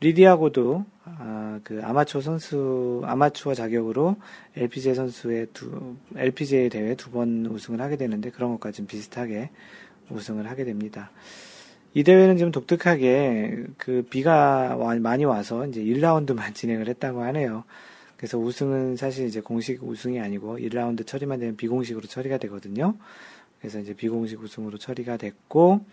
리디아고도 0.00 0.84
아, 1.04 1.60
그 1.64 1.80
아마추어 1.82 2.20
선수 2.20 3.00
아마추어 3.06 3.54
자격으로 3.54 4.16
LPGA 4.54 4.94
선수의 4.94 5.46
두 5.54 5.96
LPGA 6.14 6.68
대회 6.68 6.94
두 6.94 7.10
번 7.10 7.46
우승을 7.46 7.80
하게 7.80 7.96
되는데 7.96 8.28
그런 8.28 8.50
좀 8.70 8.86
비슷하게 8.86 9.48
우승을 10.10 10.46
하게 10.46 10.64
됩니다. 10.64 11.10
이 11.94 12.04
대회는 12.04 12.36
좀 12.36 12.52
독특하게 12.52 13.64
그 13.78 14.06
비가 14.10 14.76
많이 15.00 15.24
와서 15.24 15.66
이제 15.66 15.80
1라운드만 15.80 16.52
진행을 16.54 16.86
했다고 16.88 17.22
하네요. 17.22 17.64
그래서 18.16 18.38
우승은 18.38 18.96
사실 18.96 19.26
이제 19.26 19.40
공식 19.40 19.82
우승이 19.82 20.20
아니고 20.20 20.58
1라운드 20.58 21.06
처리만 21.06 21.40
되면 21.40 21.56
비공식으로 21.56 22.06
처리가 22.06 22.38
되거든요. 22.38 22.94
그래서 23.60 23.78
이제 23.78 23.94
비공식 23.94 24.40
우승으로 24.42 24.78
처리가 24.78 25.16
됐고, 25.16 25.84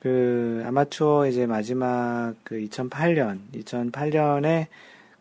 그 0.00 0.62
아마추어 0.66 1.28
이제 1.28 1.46
마지막 1.46 2.34
그 2.44 2.56
2008년, 2.56 3.40
2008년에 3.52 4.66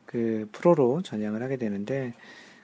그 0.06 0.48
프로로 0.52 1.02
전향을 1.02 1.42
하게 1.42 1.58
되는데, 1.58 2.14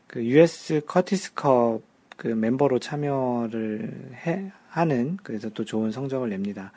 그 0.08 0.24
US 0.24 0.82
커티스컵 0.86 1.82
그 2.16 2.28
멤버로 2.28 2.80
참여를 2.80 4.12
해, 4.26 4.52
하는 4.78 5.18
그래서 5.24 5.50
또 5.50 5.66
좋은 5.66 5.92
성적을 5.92 6.30
냅니다. 6.30 6.72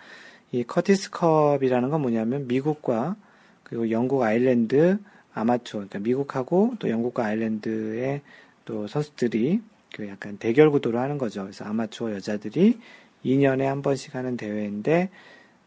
이 0.52 0.64
커티스컵이라는 0.64 1.90
건 1.90 2.00
뭐냐면 2.00 2.46
미국과 2.46 3.16
그리고 3.62 3.90
영국 3.90 4.22
아일랜드 4.22 4.98
아마추어, 5.34 5.80
그러니까 5.80 5.98
미국하고 6.00 6.74
또 6.78 6.90
영국과 6.90 7.26
아일랜드의 7.26 8.22
또 8.64 8.86
선수들이 8.86 9.60
그 9.94 10.08
약간 10.08 10.36
대결 10.38 10.70
구도로 10.70 10.98
하는 10.98 11.18
거죠. 11.18 11.42
그래서 11.42 11.64
아마추어 11.64 12.12
여자들이 12.12 12.78
2년에 13.24 13.62
한 13.62 13.82
번씩 13.82 14.14
하는 14.14 14.36
대회인데 14.36 15.10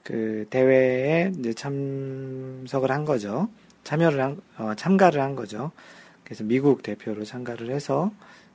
그 0.04 0.46
대회에 0.50 1.32
이제 1.38 1.54
참석을 1.54 2.92
한 2.92 3.06
거죠. 3.06 3.50
참여를 3.84 4.22
한, 4.22 4.42
어, 4.58 4.74
참가를 4.76 5.22
한 5.22 5.36
거죠. 5.36 5.72
그래서 6.24 6.44
미국 6.44 6.84
대표로 6.84 7.26
참가를 7.26 7.70
해서 7.70 8.12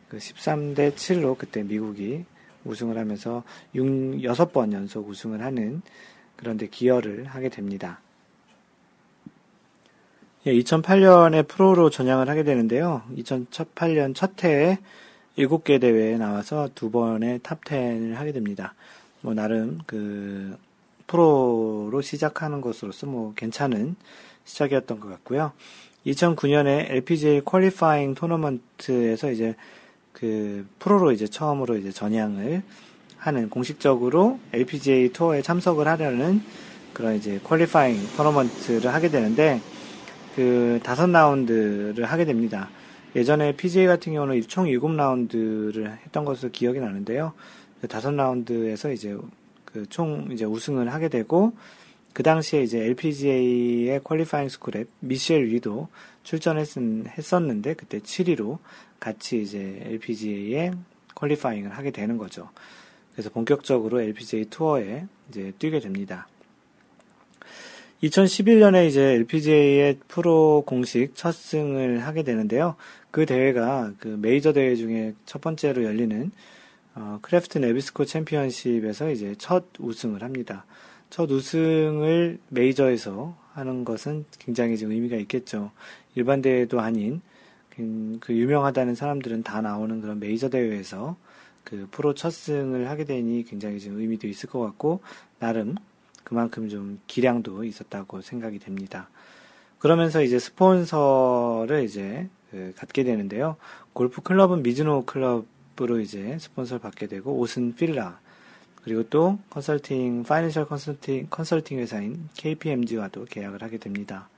그 0.09 0.17
13대 0.17 0.95
7로 0.95 1.37
그때 1.37 1.63
미국이 1.63 2.25
우승을 2.65 2.99
하면서 2.99 3.45
6, 3.75 3.85
6번 3.85 4.73
연속 4.73 5.09
우승을 5.09 5.43
하는 5.43 5.83
그런데 6.37 6.67
기여를 6.67 7.25
하게 7.25 7.49
됩니다. 7.49 8.01
예, 10.47 10.53
2008년에 10.53 11.49
프로로 11.49 11.91
전향을 11.91 12.29
하게 12.29 12.45
되는데요. 12.45 13.03
2008년 13.17 14.15
첫 14.15 14.45
해에 14.45 14.79
7개 15.37 15.81
대회에 15.81 16.17
나와서 16.17 16.69
두 16.77 16.93
번의 16.93 17.41
탑10을 17.41 18.15
하게 18.15 18.31
됩니다. 18.31 18.75
뭐, 19.21 19.35
나름 19.35 19.79
그, 19.87 20.57
프로로 21.09 22.01
시작하는 22.03 22.61
것으로서 22.61 23.07
뭐, 23.07 23.33
괜찮은 23.35 23.97
시작이었던 24.45 25.01
것 25.01 25.09
같고요. 25.09 25.53
2009년에 26.07 26.89
LPGA 26.91 27.41
qualifying 27.45 28.15
토너먼트에서 28.15 29.33
이제 29.33 29.57
그 30.13 30.67
프로로 30.79 31.11
이제 31.11 31.27
처음으로 31.27 31.77
이제 31.77 31.91
전향을 31.91 32.63
하는 33.17 33.51
공식적으로 33.51 34.39
LPGA 34.53 35.13
투어에 35.13 35.43
참석을 35.43 35.89
하려는 35.89 36.43
그런 36.93 37.17
이제 37.17 37.41
qualifying 37.43 37.99
토너먼트를 38.17 38.95
하게 38.95 39.09
되는데 39.09 39.61
그 40.39 40.79
다섯 40.85 41.09
라운드를 41.09 42.05
하게 42.05 42.25
됩니다. 42.25 42.71
예전에 43.17 43.57
PGA 43.57 43.89
같은 43.89 44.13
경우는 44.13 44.41
총 44.43 44.67
7라운드를 44.67 45.99
했던 46.07 46.25
것으로 46.25 46.53
기억이 46.53 46.79
나는데요. 46.79 47.33
그 47.81 47.89
다섯 47.89 48.13
라운드에서 48.13 48.93
이제 48.93 49.17
그 49.65 49.85
총 49.91 50.29
이제 50.31 50.45
우승을 50.45 50.93
하게 50.93 51.09
되고 51.09 51.55
그 52.13 52.23
당시에 52.23 52.63
이제 52.63 52.85
LPGA의 52.85 54.01
qualifying 54.05 54.49
school에 54.49 54.85
미셸 55.01 55.47
위도 55.47 55.89
출전했었는데 56.23 57.75
그때 57.75 57.99
7위로 57.99 58.59
같이 59.01 59.43
이제 59.43 59.81
LPGA에 59.83 60.71
qualifying을 61.17 61.73
하게 61.77 61.91
되는 61.91 62.17
거죠. 62.17 62.49
그래서 63.13 63.29
본격적으로 63.31 64.01
LPGA 64.01 64.45
투어에 64.45 65.05
이제 65.31 65.53
뛰게 65.59 65.81
됩니다. 65.81 66.29
2011년에 68.03 68.87
이제 68.87 69.03
LPGA의 69.03 69.99
프로 70.07 70.63
공식 70.65 71.17
첫 71.17 71.33
승을 71.33 72.07
하게 72.07 72.23
되는데요. 72.23 72.77
그 73.11 73.27
대회가 73.27 73.93
그 73.99 74.09
메이저 74.21 74.53
대회 74.53 74.77
중에 74.77 75.15
첫 75.27 75.41
번째로 75.41 75.83
열리는 75.83 76.31
어, 76.95 77.19
Kraft 77.23 77.59
Nabisco 77.59 78.05
챔피언십에서 78.05 79.11
이제 79.11 79.35
첫 79.39 79.65
우승을 79.79 80.23
합니다. 80.23 80.65
첫 81.11 81.31
우승을 81.31 82.39
메이저에서 82.49 83.37
하는 83.53 83.85
것은 83.85 84.25
굉장히 84.39 84.79
좀 84.79 84.93
의미가 84.93 85.17
있겠죠. 85.17 85.73
일반 86.15 86.41
대회도 86.41 86.81
아닌 86.81 87.21
그, 87.71 88.19
그 88.21 88.33
유명하다는 88.33 88.95
사람들은 88.95 89.43
다 89.43 89.61
나오는 89.61 90.01
그런 90.01 90.21
메이저 90.21 90.49
대회에서 90.49 91.17
그 91.65 91.89
프로 91.91 92.15
첫 92.15 92.31
승을 92.31 92.89
하게 92.89 93.05
되니 93.05 93.45
굉장히 93.45 93.81
좀 93.81 93.99
의미도 93.99 94.29
있을 94.29 94.49
것 94.49 94.61
같고 94.61 95.01
나름 95.39 95.75
그만큼 96.29 96.69
좀 96.69 97.01
기량도 97.07 97.65
있었다고 97.65 98.21
생각이 98.21 98.59
됩니다. 98.59 99.09
그러면서 99.79 100.23
이제 100.23 100.39
스폰서를 100.39 101.85
이제 101.85 102.29
그 102.51 102.75
갖게 102.77 103.03
되는데요. 103.03 103.57
골프 103.95 104.21
클럽은 104.21 104.63
미즈노 104.63 105.07
클럽으로 105.07 106.01
이제 106.01 106.37
스폰서를 106.39 106.81
받게 106.81 107.07
되고 107.07 107.33
옷은 107.39 107.77
필라 107.77 108.21
그리고 108.83 109.05
또 109.05 109.39
컨설팅 109.49 110.23
financial 110.23 110.67
컨설팅 110.67 111.29
컨설팅 111.31 111.79
회사인 111.79 112.29
KPMG와도 112.37 113.25
계약을 113.25 113.63
하게 113.63 113.79
됩니다. 113.79 114.29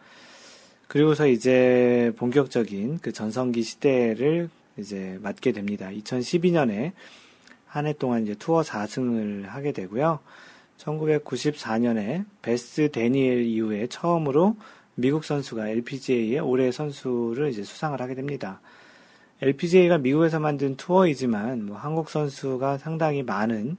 그리고서 0.87 1.27
이제 1.27 2.13
본격적인 2.17 3.01
그 3.01 3.13
전성기 3.13 3.63
시대를 3.63 4.49
이제 4.77 5.19
맞게 5.23 5.51
됩니다. 5.51 5.89
2012년에 5.89 6.93
한 7.67 7.87
해 7.87 7.95
동안 7.95 8.23
이제 8.23 8.37
투어 8.37 8.63
4승을 8.63 9.47
하게 9.47 9.73
되고요. 9.73 10.21
1994년에 10.81 12.25
베스 12.43 12.91
데니엘 12.91 13.45
이후에 13.45 13.87
처음으로 13.87 14.57
미국 14.95 15.25
선수가 15.25 15.69
LPGA의 15.69 16.41
올해 16.41 16.73
선수를 16.73 17.51
이제 17.51 17.63
수상을 17.63 18.01
하게 18.01 18.15
됩니다. 18.15 18.61
LPGA가 19.43 19.99
미국에서 19.99 20.41
만든 20.41 20.77
투어이지만 20.77 21.67
뭐 21.67 21.77
한국 21.77 22.11
선수가 22.11 22.79
상당히 22.79 23.23
많은 23.23 23.77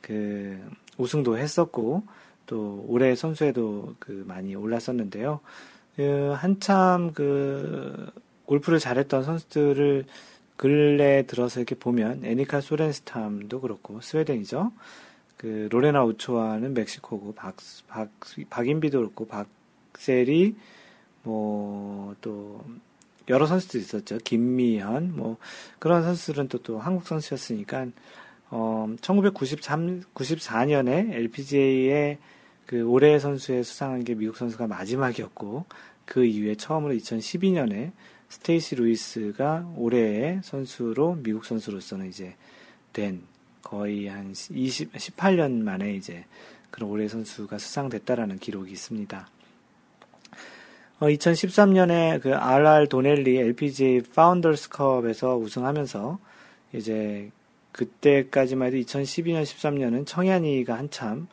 그 0.00 0.58
우승도 0.96 1.36
했었고 1.36 2.04
또 2.46 2.84
올해 2.88 3.14
선수에도 3.14 3.94
그 3.98 4.24
많이 4.26 4.54
올랐었는데요. 4.54 5.40
그 5.96 6.32
한참 6.36 7.12
그 7.12 8.10
골프를 8.46 8.78
잘했던 8.78 9.24
선수들을 9.24 10.04
근래 10.56 11.26
들어서 11.26 11.60
이렇게 11.60 11.74
보면 11.74 12.24
애니카 12.24 12.60
소렌스탐도 12.60 13.60
그렇고 13.60 14.00
스웨덴이죠. 14.00 14.72
그 15.36 15.68
로레나 15.70 16.04
오초아는 16.04 16.74
멕시코고 16.74 17.34
박, 17.34 17.56
박 17.88 18.10
박인비도 18.50 18.98
그렇고 18.98 19.26
박세리 19.26 20.54
뭐 21.22 22.14
또 22.20 22.64
여러 23.28 23.46
선수들 23.46 23.80
있었죠. 23.80 24.18
김미현 24.18 25.16
뭐 25.16 25.36
그런 25.78 26.02
선수들은 26.02 26.48
또 26.48 26.58
또 26.58 26.78
한국 26.78 27.06
선수였으니까 27.06 27.88
어 28.50 28.94
1993, 29.00 30.04
94년에 30.14 31.12
LPGA의 31.12 32.18
그 32.66 32.82
올해 32.82 33.18
선수에 33.18 33.62
수상한 33.62 34.04
게 34.04 34.14
미국 34.14 34.36
선수가 34.36 34.66
마지막이었고 34.66 35.64
그 36.04 36.24
이후에 36.24 36.54
처음으로 36.54 36.94
2012년에 36.94 37.92
스테이시 38.28 38.76
루이스가 38.76 39.74
올해의 39.76 40.40
선수로 40.42 41.16
미국 41.22 41.44
선수로서는 41.44 42.08
이제 42.08 42.34
된 42.92 43.22
거의 43.64 44.06
한 44.06 44.30
20, 44.30 44.92
18년 44.92 45.62
만에 45.62 45.94
이제 45.94 46.24
그런 46.70 46.90
올해 46.90 47.08
선수가 47.08 47.58
수상됐다라는 47.58 48.38
기록이 48.38 48.70
있습니다. 48.70 49.28
어, 51.00 51.06
2013년에 51.06 52.20
그 52.20 52.34
RR 52.34 52.88
도넬리 52.88 53.36
LPGA 53.36 54.02
파운더스컵에서 54.14 55.36
우승하면서 55.36 56.18
이제 56.72 57.30
그때까지만 57.72 58.68
해도 58.68 58.76
2012년 58.76 59.42
13년은 59.42 60.06
청양이가 60.06 60.76
한참 60.78 61.26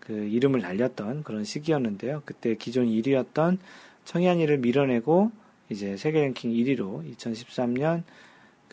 그 0.00 0.12
이름을 0.12 0.60
날렸던 0.60 1.22
그런 1.24 1.44
시기였는데요. 1.44 2.22
그때 2.24 2.54
기존 2.54 2.86
1위였던 2.86 3.58
청양이를 4.04 4.58
밀어내고 4.58 5.32
이제 5.70 5.96
세계 5.96 6.20
랭킹 6.20 6.52
1위로 6.52 7.16
2013년 7.16 8.02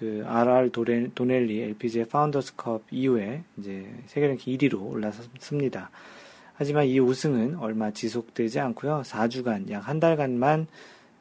그 0.03 0.21
RR 0.25 0.69
도넬리 1.15 1.61
LPGA 1.61 2.05
파운더스컵 2.09 2.83
이후에 2.91 3.45
이제 3.57 3.89
세계 4.07 4.27
랭킹 4.27 4.57
1위로 4.57 4.91
올라섰습니다. 4.91 5.91
하지만 6.55 6.87
이 6.87 6.99
우승은 6.99 7.55
얼마 7.55 7.91
지속되지 7.91 8.59
않고요. 8.59 9.03
4주간 9.05 9.71
약 9.71 9.87
한 9.87 10.01
달간만 10.01 10.67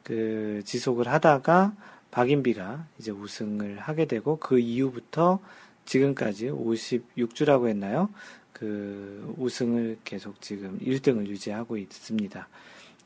그 0.03 0.61
지속을 0.65 1.07
하다가 1.07 1.73
박인비가 2.11 2.85
이제 2.99 3.11
우승을 3.11 3.79
하게 3.79 4.03
되고 4.03 4.35
그 4.35 4.59
이후부터 4.59 5.39
지금까지 5.85 6.47
56주라고 6.47 7.69
했나요? 7.69 8.09
그 8.51 9.33
우승을 9.37 9.99
계속 10.03 10.41
지금 10.41 10.77
1등을 10.79 11.27
유지하고 11.27 11.77
있습니다. 11.77 12.49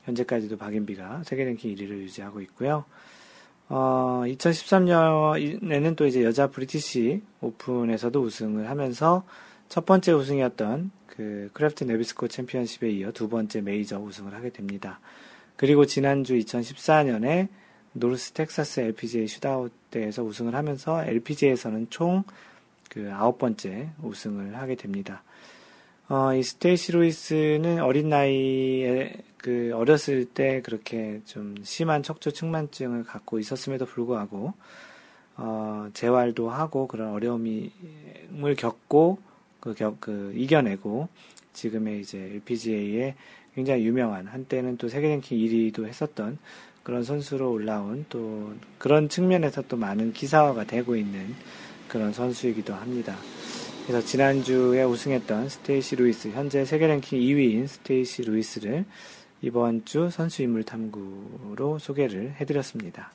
현재까지도 0.06 0.58
박인비가 0.58 1.22
세계 1.24 1.46
랭킹 1.46 1.76
1위를 1.76 2.00
유지하고 2.00 2.42
있고요. 2.42 2.86
어, 3.70 4.24
2013년에는 4.26 5.96
또 5.96 6.06
이제 6.06 6.24
여자 6.24 6.48
브리티시 6.48 7.22
오픈에서도 7.42 8.22
우승을 8.22 8.70
하면서 8.70 9.24
첫 9.70 9.86
번째 9.86 10.14
우승이었던 10.14 10.92
그 11.08 11.50
Kraft 11.54 11.84
Nabisco 11.84 12.28
챔피언십에 12.28 12.90
이어 12.92 13.12
두 13.12 13.28
번째 13.28 13.62
메이저 13.62 14.00
우승을 14.00 14.34
하게 14.34 14.50
됩니다. 14.50 15.00
그리고 15.56 15.86
지난주 15.86 16.36
2014년에 16.36 17.48
North 17.94 18.32
Texas 18.32 18.82
LPGA 18.82 19.28
Shootout 19.28 19.72
대회에서 19.92 20.24
우승을 20.24 20.56
하면서 20.56 21.04
LPGA에서는 21.04 21.88
총 21.90 22.24
그 22.90 23.12
아홉 23.14 23.38
번째 23.38 23.90
우승을 24.02 24.56
하게 24.56 24.76
됩니다. 24.76 25.24
어, 26.10 26.34
이 26.34 26.42
스테이시 26.42 26.94
루이스는 26.94 27.82
어린 27.82 28.10
나이에 28.10 29.14
그 29.48 29.72
어렸을 29.74 30.26
때 30.26 30.62
그렇게 30.62 31.22
좀 31.24 31.56
심한 31.64 32.04
척추 32.04 32.34
측만증을 32.34 33.06
갖고 33.06 33.40
있었음에도 33.40 33.86
불구하고 33.86 34.54
어, 35.38 35.88
재활도 35.94 36.50
하고 36.50 36.86
그런 36.86 37.14
어려움을 37.14 37.72
겪고 38.58 39.20
그, 39.62 39.74
격, 39.74 40.02
그 40.02 40.34
이겨내고 40.36 41.08
지금의 41.54 42.02
이제 42.02 42.18
LPGA의 42.18 43.16
굉장히 43.56 43.86
유명한 43.86 44.28
한때는 44.28 44.76
또 44.76 44.90
세계 44.90 45.08
랭킹 45.08 45.38
1위도 45.38 45.86
했었던 45.88 46.38
그런 46.84 47.06
선수로 47.06 47.50
올라온 47.50 48.06
또 48.10 48.54
그런 48.78 49.08
측면에서 49.08 49.62
또 49.70 49.78
많은 49.78 50.12
기사화가 50.12 50.66
되고 50.66 50.98
있는 50.98 51.34
그런 51.88 52.12
선수이기도 52.12 52.74
합니다. 52.74 53.16
그래서 53.86 54.06
지난주에 54.06 54.84
우승했던 54.84 55.48
스테이시 55.48 55.96
루이스, 55.96 56.28
현재 56.32 56.66
세계 56.66 56.88
랭킹 56.88 57.22
2위인 57.22 57.70
스테이시 57.70 58.24
루이스를 58.24 58.84
이번 59.42 59.86
주 59.86 60.10
선수 60.10 60.42
인물 60.42 60.64
탐구로 60.64 61.80
소개를 61.80 62.36
해드렸습니다. 62.40 63.12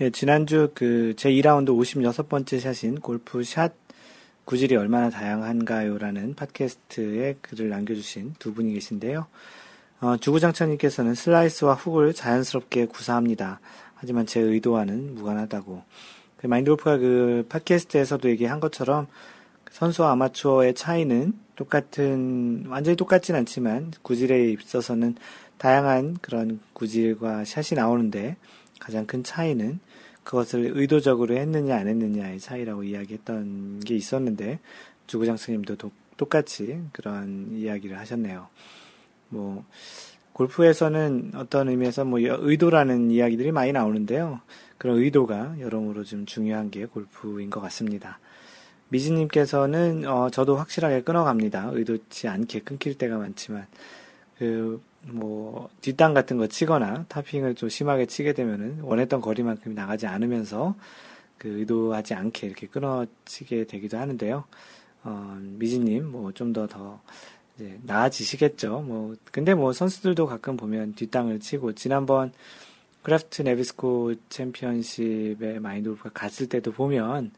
예, 0.00 0.10
지난주 0.10 0.70
그 0.74 1.14
제2라운드 1.16 1.68
56번째 1.68 2.60
샷인 2.60 3.00
골프 3.00 3.42
샷 3.44 3.72
구질이 4.44 4.74
얼마나 4.76 5.10
다양한가요 5.10 5.98
라는 5.98 6.34
팟캐스트에 6.34 7.36
글을 7.40 7.68
남겨주신 7.68 8.34
두 8.38 8.54
분이 8.54 8.72
계신데요. 8.74 9.26
어, 10.00 10.16
주구장창님께서는 10.16 11.14
슬라이스와 11.14 11.74
훅을 11.74 12.12
자연스럽게 12.12 12.86
구사합니다. 12.86 13.60
하지만 13.94 14.26
제 14.26 14.40
의도와는 14.40 15.14
무관하다고. 15.14 15.82
그 16.38 16.46
마인드 16.48 16.70
골프가 16.70 16.96
그 16.96 17.46
팟캐스트에서도 17.48 18.28
얘기한 18.30 18.58
것처럼 18.58 19.06
선수와 19.70 20.10
아마추어의 20.12 20.74
차이는 20.74 21.34
똑같은, 21.56 22.64
완전히 22.68 22.96
똑같진 22.96 23.34
않지만 23.34 23.92
구질에 24.02 24.50
있어서는 24.52 25.16
다양한 25.58 26.16
그런 26.20 26.60
구질과 26.72 27.44
샷이 27.44 27.76
나오는데 27.76 28.36
가장 28.80 29.06
큰 29.06 29.22
차이는 29.22 29.78
그것을 30.24 30.72
의도적으로 30.74 31.36
했느냐 31.36 31.76
안 31.76 31.88
했느냐의 31.88 32.40
차이라고 32.40 32.84
이야기했던 32.84 33.80
게 33.80 33.94
있었는데 33.94 34.58
주구장 35.06 35.36
스님도 35.36 35.76
똑같이 36.16 36.80
그런 36.92 37.48
이야기를 37.52 37.98
하셨네요. 37.98 38.48
뭐 39.28 39.64
골프에서는 40.32 41.32
어떤 41.34 41.68
의미에서 41.68 42.04
뭐 42.04 42.18
의도라는 42.20 43.10
이야기들이 43.10 43.52
많이 43.52 43.72
나오는데요. 43.72 44.40
그런 44.78 44.98
의도가 44.98 45.60
여러모로 45.60 46.04
좀 46.04 46.26
중요한 46.26 46.70
게 46.70 46.86
골프인 46.86 47.50
것 47.50 47.60
같습니다. 47.60 48.18
미지님께서는 48.92 50.06
어, 50.06 50.30
저도 50.30 50.56
확실하게 50.56 51.02
끊어갑니다. 51.02 51.70
의도치 51.72 52.28
않게 52.28 52.60
끊길 52.60 52.96
때가 52.96 53.18
많지만 53.18 53.66
그 54.38 54.80
뭐 55.04 55.68
뒷땅 55.80 56.14
같은 56.14 56.36
거 56.36 56.46
치거나 56.46 57.04
타핑을 57.08 57.54
좀 57.54 57.68
심하게 57.68 58.06
치게 58.06 58.32
되면은 58.34 58.80
원했던 58.82 59.20
거리만큼 59.20 59.74
나가지 59.74 60.06
않으면서 60.06 60.74
그 61.38 61.48
의도하지 61.48 62.14
않게 62.14 62.46
이렇게 62.46 62.66
끊어치게 62.68 63.66
되기도 63.66 63.98
하는데요. 63.98 64.44
어, 65.04 65.38
미지님 65.40 66.10
뭐 66.10 66.32
좀 66.32 66.52
더더 66.52 66.72
더 66.72 67.00
이제 67.56 67.78
나아지시겠죠. 67.82 68.82
뭐 68.82 69.16
근데 69.32 69.54
뭐 69.54 69.72
선수들도 69.72 70.26
가끔 70.26 70.56
보면 70.56 70.94
뒷땅을 70.94 71.40
치고 71.40 71.72
지난번 71.74 72.32
Kraft 73.02 73.42
Nabisco 73.42 74.14
챔피언십에 74.28 75.58
마인드골프가 75.58 76.10
갔을 76.14 76.48
때도 76.48 76.70
보면 76.70 77.32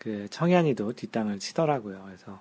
그 0.00 0.26
청야니도 0.30 0.94
뒷땅을 0.94 1.38
치더라고요. 1.38 2.02
그래서 2.06 2.40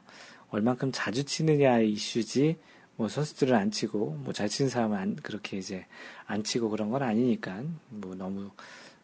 얼만큼 0.49 0.91
자주 0.93 1.25
치느냐의 1.25 1.91
이슈지 1.91 2.57
뭐 2.95 3.07
선수들은 3.07 3.55
안 3.55 3.69
치고 3.69 4.17
뭐 4.23 4.33
잘 4.33 4.49
치는 4.49 4.69
사람은 4.69 4.97
안 4.97 5.15
그렇게 5.17 5.57
이제 5.57 5.85
안 6.25 6.43
치고 6.43 6.69
그런 6.69 6.89
건 6.89 7.03
아니니까 7.03 7.61
뭐 7.89 8.15
너무 8.15 8.49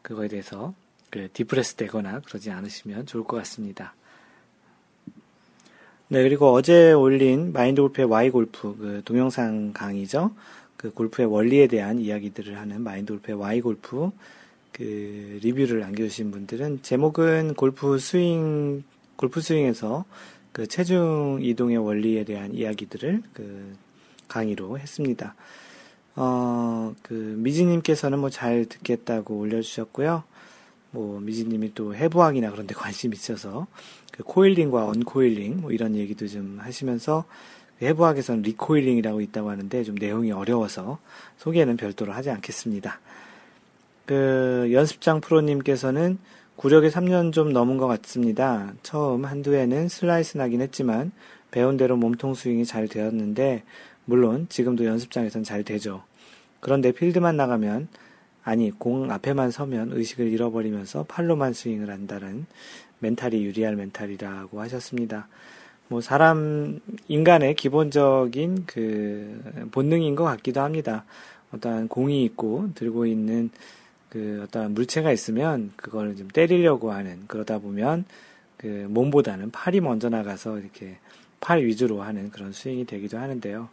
그거에 0.02 0.30
대해서 0.30 0.74
그 1.10 1.30
depress 1.34 1.76
되거나 1.76 2.22
그러지 2.22 2.50
않으시면 2.50 3.06
좋을 3.06 3.26
것 3.26 3.38
같습니다. 3.38 3.94
네, 6.08 6.24
그리고 6.24 6.54
어제 6.54 6.94
올린 6.94 7.52
마인드 7.52 7.82
골프의 7.82 8.08
Why 8.08 8.30
골프 8.30 8.76
그 8.78 9.02
동영상 9.04 9.74
강의죠. 9.74 10.34
그 10.78 10.92
골프의 10.92 11.28
원리에 11.28 11.68
대한 11.68 12.00
이야기들을 12.00 12.58
하는 12.58 12.82
마인드 12.82 13.12
골프의 13.14 13.38
Why 13.38 13.62
골프 13.62 14.12
그 14.76 15.40
리뷰를 15.42 15.80
남겨주신 15.80 16.32
분들은 16.32 16.82
제목은 16.82 17.54
골프 17.54 17.98
스윙 17.98 18.84
골프 19.16 19.40
스윙에서 19.40 20.04
그 20.52 20.68
체중 20.68 21.40
이동의 21.42 21.78
원리에 21.78 22.26
대한 22.26 22.54
이야기들을 22.54 23.24
그 23.34 23.74
강의로 24.28 24.78
했습니다. 24.78 25.34
어, 26.18 26.94
그, 27.02 27.14
미지님께서는 27.14 28.20
뭐 28.20 28.30
잘 28.30 28.66
듣겠다고 28.66 29.38
올려주셨고요. 29.38 30.24
뭐, 30.92 31.20
미지님이 31.20 31.74
또 31.74 31.94
해부학이나 31.96 32.52
그런 32.52 32.68
데 32.68 32.74
관심 32.76 33.14
있어서, 33.14 33.68
그 34.12 34.24
coiling과 34.24 34.88
uncoiling, 34.88 35.62
뭐 35.62 35.72
이런 35.72 35.96
얘기도 35.96 36.28
좀 36.28 36.58
하시면서, 36.62 37.26
그 37.80 37.86
해부학에서는 37.86 38.44
recoiling이라고 38.44 39.20
있다고 39.20 39.50
하는데 39.50 39.84
좀 39.84 39.96
내용이 39.96 40.32
어려워서 40.32 41.00
소개는 41.38 41.76
별도로 41.76 42.14
하지 42.14 42.30
않겠습니다. 42.30 43.02
그, 44.06 44.70
연습장 44.72 45.22
프로님께서는 45.22 46.18
구력이 46.56 46.90
3년 46.90 47.34
좀 47.34 47.52
넘은 47.52 47.78
것 47.78 47.88
같습니다. 47.88 48.74
처음 48.84 49.26
한두 49.26 49.54
해는 49.56 49.90
슬라이스 49.90 50.38
나긴 50.38 50.62
했지만, 50.62 51.12
배운 51.52 51.78
대로 51.78 51.98
몸통 51.98 52.34
스윙이 52.34 52.66
잘 52.66 52.88
되었는데, 52.88 53.64
물론 54.06 54.48
지금도 54.50 54.86
연습장에선 54.86 55.44
잘 55.44 55.64
되죠. 55.64 56.04
그런데 56.60 56.92
필드만 56.92 57.36
나가면 57.36 57.88
아니 58.44 58.72
공 58.72 59.12
앞에만 59.12 59.52
서면 59.52 59.92
의식을 59.92 60.28
잃어버리면서 60.32 61.06
팔로만 61.08 61.54
스윙을 61.54 61.90
한다는 61.90 62.46
멘탈이 63.00 63.44
유리알 63.44 63.76
멘탈이라고 63.76 64.62
하셨습니다. 64.62 65.28
뭐 65.88 66.02
사람 66.02 66.80
인간의 67.08 67.56
기본적인 67.56 68.66
그 68.66 69.68
본능인 69.72 70.16
것 70.16 70.24
같기도 70.24 70.62
합니다. 70.62 71.06
어떠한 71.52 71.88
공이 71.88 72.24
있고 72.26 72.70
들고 72.76 73.06
있는 73.06 73.50
그 74.16 74.42
어떠한 74.44 74.74
물체가 74.74 75.12
있으면 75.12 75.74
그걸 75.76 76.16
좀 76.16 76.30
때리려고 76.30 76.94
하는 76.94 77.24
그러다 77.28 77.60
보면 77.60 78.06
그 78.56 78.88
몸보다는 78.90 79.52
팔이 79.52 79.82
먼저 79.82 80.08
나가서 80.08 80.60
이렇게 80.60 80.98
팔 81.42 81.66
위주로 81.66 82.02
하는 82.02 82.32
그런 82.32 82.54
스윙이 82.54 82.86
되기도 82.86 83.18
하는데요. 83.18 83.68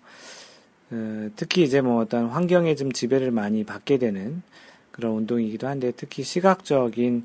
어, 0.91 1.31
특히 1.37 1.63
이제 1.63 1.81
뭐 1.81 2.01
어떤 2.03 2.27
환경에 2.27 2.75
좀 2.75 2.91
지배를 2.91 3.31
많이 3.31 3.63
받게 3.63 3.99
되는 3.99 4.43
그런 4.91 5.13
운동이기도 5.13 5.69
한데 5.69 5.93
특히 5.97 6.25
시각적인 6.25 7.25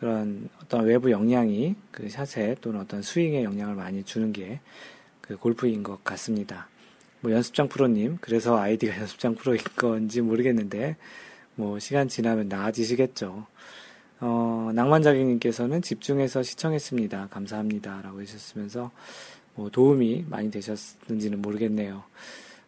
그런 0.00 0.48
어떤 0.60 0.84
외부 0.84 1.12
영향이 1.12 1.76
그 1.92 2.08
샷에 2.08 2.56
또는 2.60 2.80
어떤 2.80 3.02
스윙에 3.02 3.44
영향을 3.44 3.76
많이 3.76 4.02
주는 4.02 4.32
게 4.32 4.58
그 5.26 5.36
골프인 5.36 5.82
것 5.82 6.02
같습니다. 6.04 6.68
뭐 7.20 7.32
연습장 7.32 7.68
프로님, 7.68 8.18
그래서 8.20 8.58
아이디가 8.58 8.96
연습장 9.00 9.34
프로인 9.34 9.60
건지 9.76 10.20
모르겠는데, 10.20 10.96
뭐 11.56 11.78
시간 11.78 12.08
지나면 12.08 12.48
나아지시겠죠. 12.48 13.46
어, 14.20 14.70
낭만자객님께서는 14.74 15.82
집중해서 15.82 16.42
시청했습니다. 16.42 17.28
감사합니다. 17.30 18.00
라고 18.02 18.20
해주셨으면서, 18.22 18.90
뭐 19.54 19.70
도움이 19.70 20.26
많이 20.28 20.50
되셨는지는 20.50 21.42
모르겠네요. 21.42 22.04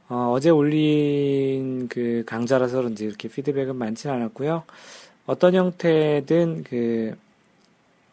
어, 0.08 0.38
제 0.40 0.50
올린 0.50 1.86
그 1.88 2.24
강좌라서 2.26 2.78
그런지 2.78 3.04
이렇게 3.04 3.28
피드백은 3.28 3.76
많지는 3.76 4.16
않았고요. 4.16 4.64
어떤 5.26 5.54
형태든 5.54 6.64
그 6.64 7.14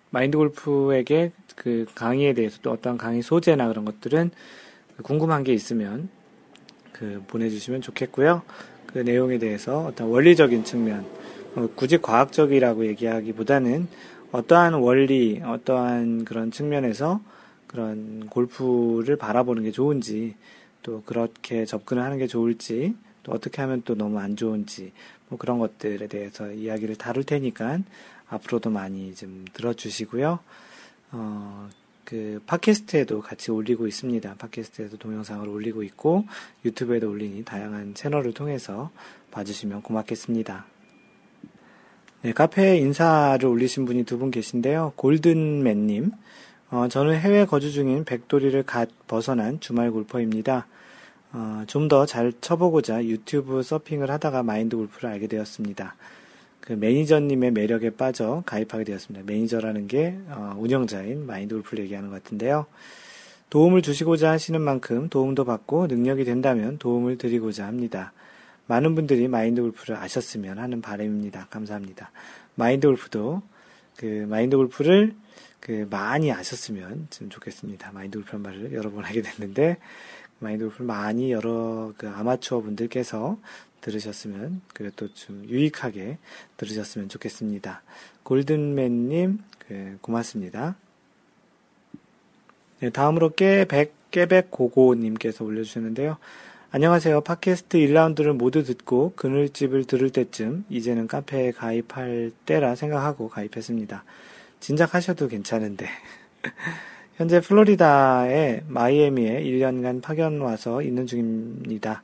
마인드 0.10 0.38
골프에게 0.38 1.32
그 1.56 1.86
강의에 1.96 2.34
대해서 2.34 2.60
또 2.62 2.72
어떤 2.72 2.98
강의 2.98 3.22
소재나 3.22 3.70
그런 3.70 3.86
것들은 3.86 4.32
궁금한 5.04 5.44
게 5.44 5.54
있으면 5.54 6.10
그 6.92 7.24
보내주시면 7.28 7.82
좋겠고요. 7.82 8.42
그 8.96 9.00
내용에 9.00 9.40
대해서 9.40 9.80
어떤 9.88 10.08
원리적인 10.08 10.64
측면, 10.64 11.06
어, 11.58 11.68
굳이 11.76 11.98
과학적이라고 11.98 12.86
얘기하기보다는 12.88 13.90
어떠한 14.32 14.76
원리, 14.76 15.42
어떠한 15.44 16.24
그런 16.24 16.50
측면에서 16.50 17.20
그런 17.68 18.28
골프를 18.28 19.18
바라보는 19.18 19.64
게 19.64 19.72
좋은지 19.72 20.36
또 20.82 21.04
그렇게 21.06 21.66
접근을 21.66 22.02
하는 22.02 22.18
게 22.18 22.26
좋을지 22.26 22.96
또 23.24 23.34
어떻게 23.34 23.62
하면 23.64 23.82
또 23.84 23.96
너무 23.96 24.18
안 24.20 24.38
좋은지 24.38 24.94
뭐 25.28 25.38
그런 25.38 25.60
것들에 25.60 26.08
대해서 26.08 26.50
이야기를 26.50 26.96
다룰 26.96 27.26
테니까 27.26 27.80
앞으로도 28.30 28.70
많이 28.70 29.14
좀 29.14 29.44
들어주시고요. 29.52 30.40
어, 31.12 31.70
그 32.06 32.40
팟캐스트에도 32.46 33.22
같이 33.22 33.52
올리고 33.52 33.88
있습니다. 33.88 34.36
팟캐스트에도 34.36 34.98
동영상을 34.98 35.48
올리고 35.50 35.84
있고 35.84 36.26
유튜브에도 36.64 37.10
올리니 37.10 37.44
다양한 37.44 37.96
채널을 37.96 38.34
통해서 38.34 38.92
봐주시면 39.32 39.82
고맙겠습니다. 39.82 40.66
네, 42.22 42.34
카페에 42.34 42.78
인사를 42.78 43.46
올리신 43.46 43.86
분이 43.86 44.04
두 44.06 44.18
분 44.18 44.32
계신데요. 44.32 44.94
골든맨님, 44.96 46.12
어, 46.72 46.88
저는 46.90 47.20
해외 47.20 47.46
거주 47.46 47.72
중인 47.72 48.06
백돌이를 48.06 48.64
갓 48.64 48.90
벗어난 49.08 49.60
주말 49.60 49.92
골퍼입니다. 49.92 50.68
어, 51.34 51.64
좀 51.68 51.88
더 51.88 52.06
잘 52.06 52.32
쳐보고자 52.40 53.04
유튜브 53.06 53.62
서핑을 53.62 54.10
하다가 54.10 54.42
마인드 54.44 54.76
골프를 54.78 55.10
알게 55.10 55.28
되었습니다. 55.28 55.96
그 56.66 56.74
매니저님의 56.74 57.52
매력에 57.52 57.92
빠져 57.92 58.44
가입하게 58.46 58.84
되었습니다. 58.86 59.26
매니저라는 59.32 59.88
게 59.88 60.18
어, 60.30 60.56
운영자인 60.58 61.26
마인드 61.26 61.54
골프를 61.54 61.84
얘기하는 61.84 62.10
것 62.10 62.24
같은데요. 62.24 62.66
도움을 63.52 63.84
주시고자 63.84 64.32
하시는 64.32 64.60
만큼 64.60 65.08
도움도 65.08 65.46
받고 65.46 65.88
능력이 65.88 66.26
된다면 66.26 66.78
도움을 66.80 67.18
드리고자 67.20 67.68
합니다. 67.68 68.14
많은 68.66 68.96
분들이 68.96 69.28
마인드 69.28 69.62
골프를 69.62 69.96
아셨으면 69.96 70.58
하는 70.58 70.82
바람입니다. 70.82 71.48
감사합니다. 71.52 72.12
마인드 72.56 72.88
골프도 72.88 73.44
그 73.98 74.26
마인드 74.28 74.58
골프를 74.58 75.14
그 75.60 75.88
많이 75.90 76.32
아셨으면 76.32 77.08
좀 77.12 77.30
좋겠습니다. 77.30 77.92
마인드 77.92 78.18
골프란 78.18 78.42
말을 78.42 78.74
여러 78.74 78.90
번 78.90 79.04
하게 79.04 79.22
됐는데 79.22 79.78
마인드 80.40 80.66
골프를 80.66 80.88
많이 80.88 81.32
여러 81.32 81.94
그 81.98 82.10
아마추어 82.10 82.62
분들께서 82.62 83.38
들으셨으면 83.86 84.62
그리고 84.74 84.96
또좀 84.96 85.46
유익하게 85.48 86.18
들으셨으면 86.58 87.08
좋겠습니다. 87.10 87.84
골든맨님 88.24 89.40
그 89.60 89.98
고맙습니다. 90.02 90.76
네, 92.80 92.90
다음으로 92.90 93.34
깨백 93.34 93.94
깨백 94.10 94.50
고고님께서 94.50 95.44
올려주셨는데요. 95.44 96.18
안녕하세요. 96.72 97.22
팟캐스트 97.22 97.78
1라운드를 97.78 98.34
모두 98.34 98.64
듣고 98.64 99.14
그늘집을 99.16 99.86
들을 99.86 100.10
때쯤 100.10 100.66
이제는 100.70 101.08
카페에 101.08 101.52
가입할 101.52 102.32
때라 102.46 102.76
생각하고 102.76 103.30
가입했습니다. 103.30 104.04
진작 104.60 104.96
하셔도 104.96 105.28
괜찮은데. 105.28 105.88
현재 107.16 107.40
플로리다의 107.40 108.64
마이애미에 108.68 109.44
1년간 109.44 110.02
파견 110.02 110.42
와서 110.42 110.82
있는 110.82 111.08
중입니다. 111.08 112.04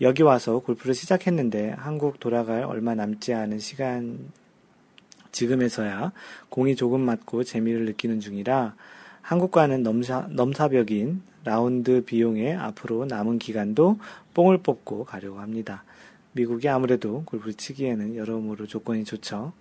여기 0.00 0.22
와서 0.22 0.60
골프를 0.60 0.94
시작했는데 0.94 1.70
한국 1.70 2.20
돌아갈 2.20 2.62
얼마 2.62 2.94
남지 2.94 3.34
않은 3.34 3.58
시간 3.58 4.30
지금에서야 5.32 6.12
공이 6.48 6.76
조금 6.76 7.00
맞고 7.00 7.42
재미를 7.42 7.84
느끼는 7.84 8.20
중이라 8.20 8.76
한국과는 9.22 9.82
넘사, 9.82 10.28
넘사벽인 10.30 11.22
라운드 11.44 12.04
비용에 12.04 12.54
앞으로 12.54 13.06
남은 13.06 13.38
기간도 13.38 13.98
뽕을 14.34 14.58
뽑고 14.58 15.04
가려고 15.04 15.40
합니다. 15.40 15.84
미국이 16.32 16.68
아무래도 16.68 17.24
골프를 17.24 17.54
치기에는 17.54 18.16
여러모로 18.16 18.66
조건이 18.66 19.04
좋죠. 19.04 19.52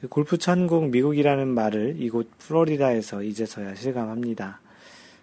그 0.00 0.08
골프 0.08 0.36
천국 0.36 0.90
미국이라는 0.90 1.48
말을 1.48 1.96
이곳 1.98 2.28
플로리다에서 2.38 3.22
이제서야 3.22 3.74
실감합니다. 3.74 4.60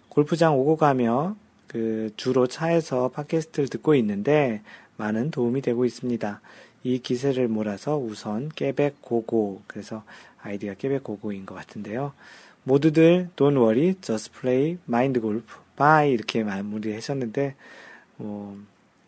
골프장 0.08 0.58
오고 0.58 0.76
가며 0.76 1.36
그 1.74 2.12
주로 2.16 2.46
차에서 2.46 3.08
팟캐스트를 3.08 3.68
듣고 3.68 3.96
있는데 3.96 4.62
많은 4.96 5.32
도움이 5.32 5.60
되고 5.60 5.84
있습니다. 5.84 6.40
이 6.84 7.00
기세를 7.00 7.48
몰아서 7.48 7.98
우선 7.98 8.48
깨백 8.48 9.02
고고 9.02 9.62
그래서 9.66 10.04
아이디가 10.40 10.74
깨백 10.74 11.02
고고인 11.02 11.46
것 11.46 11.56
같은데요. 11.56 12.12
모두들 12.62 13.30
don't 13.34 13.56
worry, 13.56 13.96
just 14.00 14.30
play, 14.40 14.78
mind 14.86 15.20
golf, 15.20 15.44
bye 15.76 16.12
이렇게 16.12 16.44
마무리 16.44 16.94
하셨는데 16.94 17.56
뭐 18.18 18.56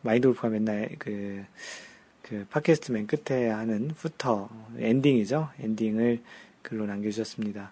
마인드 0.03 0.27
골프가 0.27 0.49
맨날 0.49 0.91
그, 0.99 1.45
그 2.23 2.47
팟캐스트 2.51 2.91
맨 2.91 3.07
끝에 3.07 3.49
하는 3.49 3.93
후터 3.97 4.49
엔딩이죠. 4.81 5.51
엔딩을 5.61 6.21
글로 6.63 6.85
남겨주셨습니다. 6.87 7.71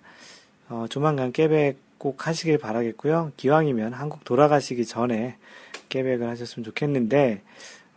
어, 0.68 0.86
조만간 0.88 1.32
깨백 1.32 1.93
꼭 1.98 2.26
하시길 2.26 2.58
바라겠고요. 2.58 3.32
기왕이면 3.36 3.92
한국 3.92 4.24
돌아가시기 4.24 4.84
전에 4.86 5.36
깨백을 5.88 6.28
하셨으면 6.28 6.64
좋겠는데, 6.64 7.42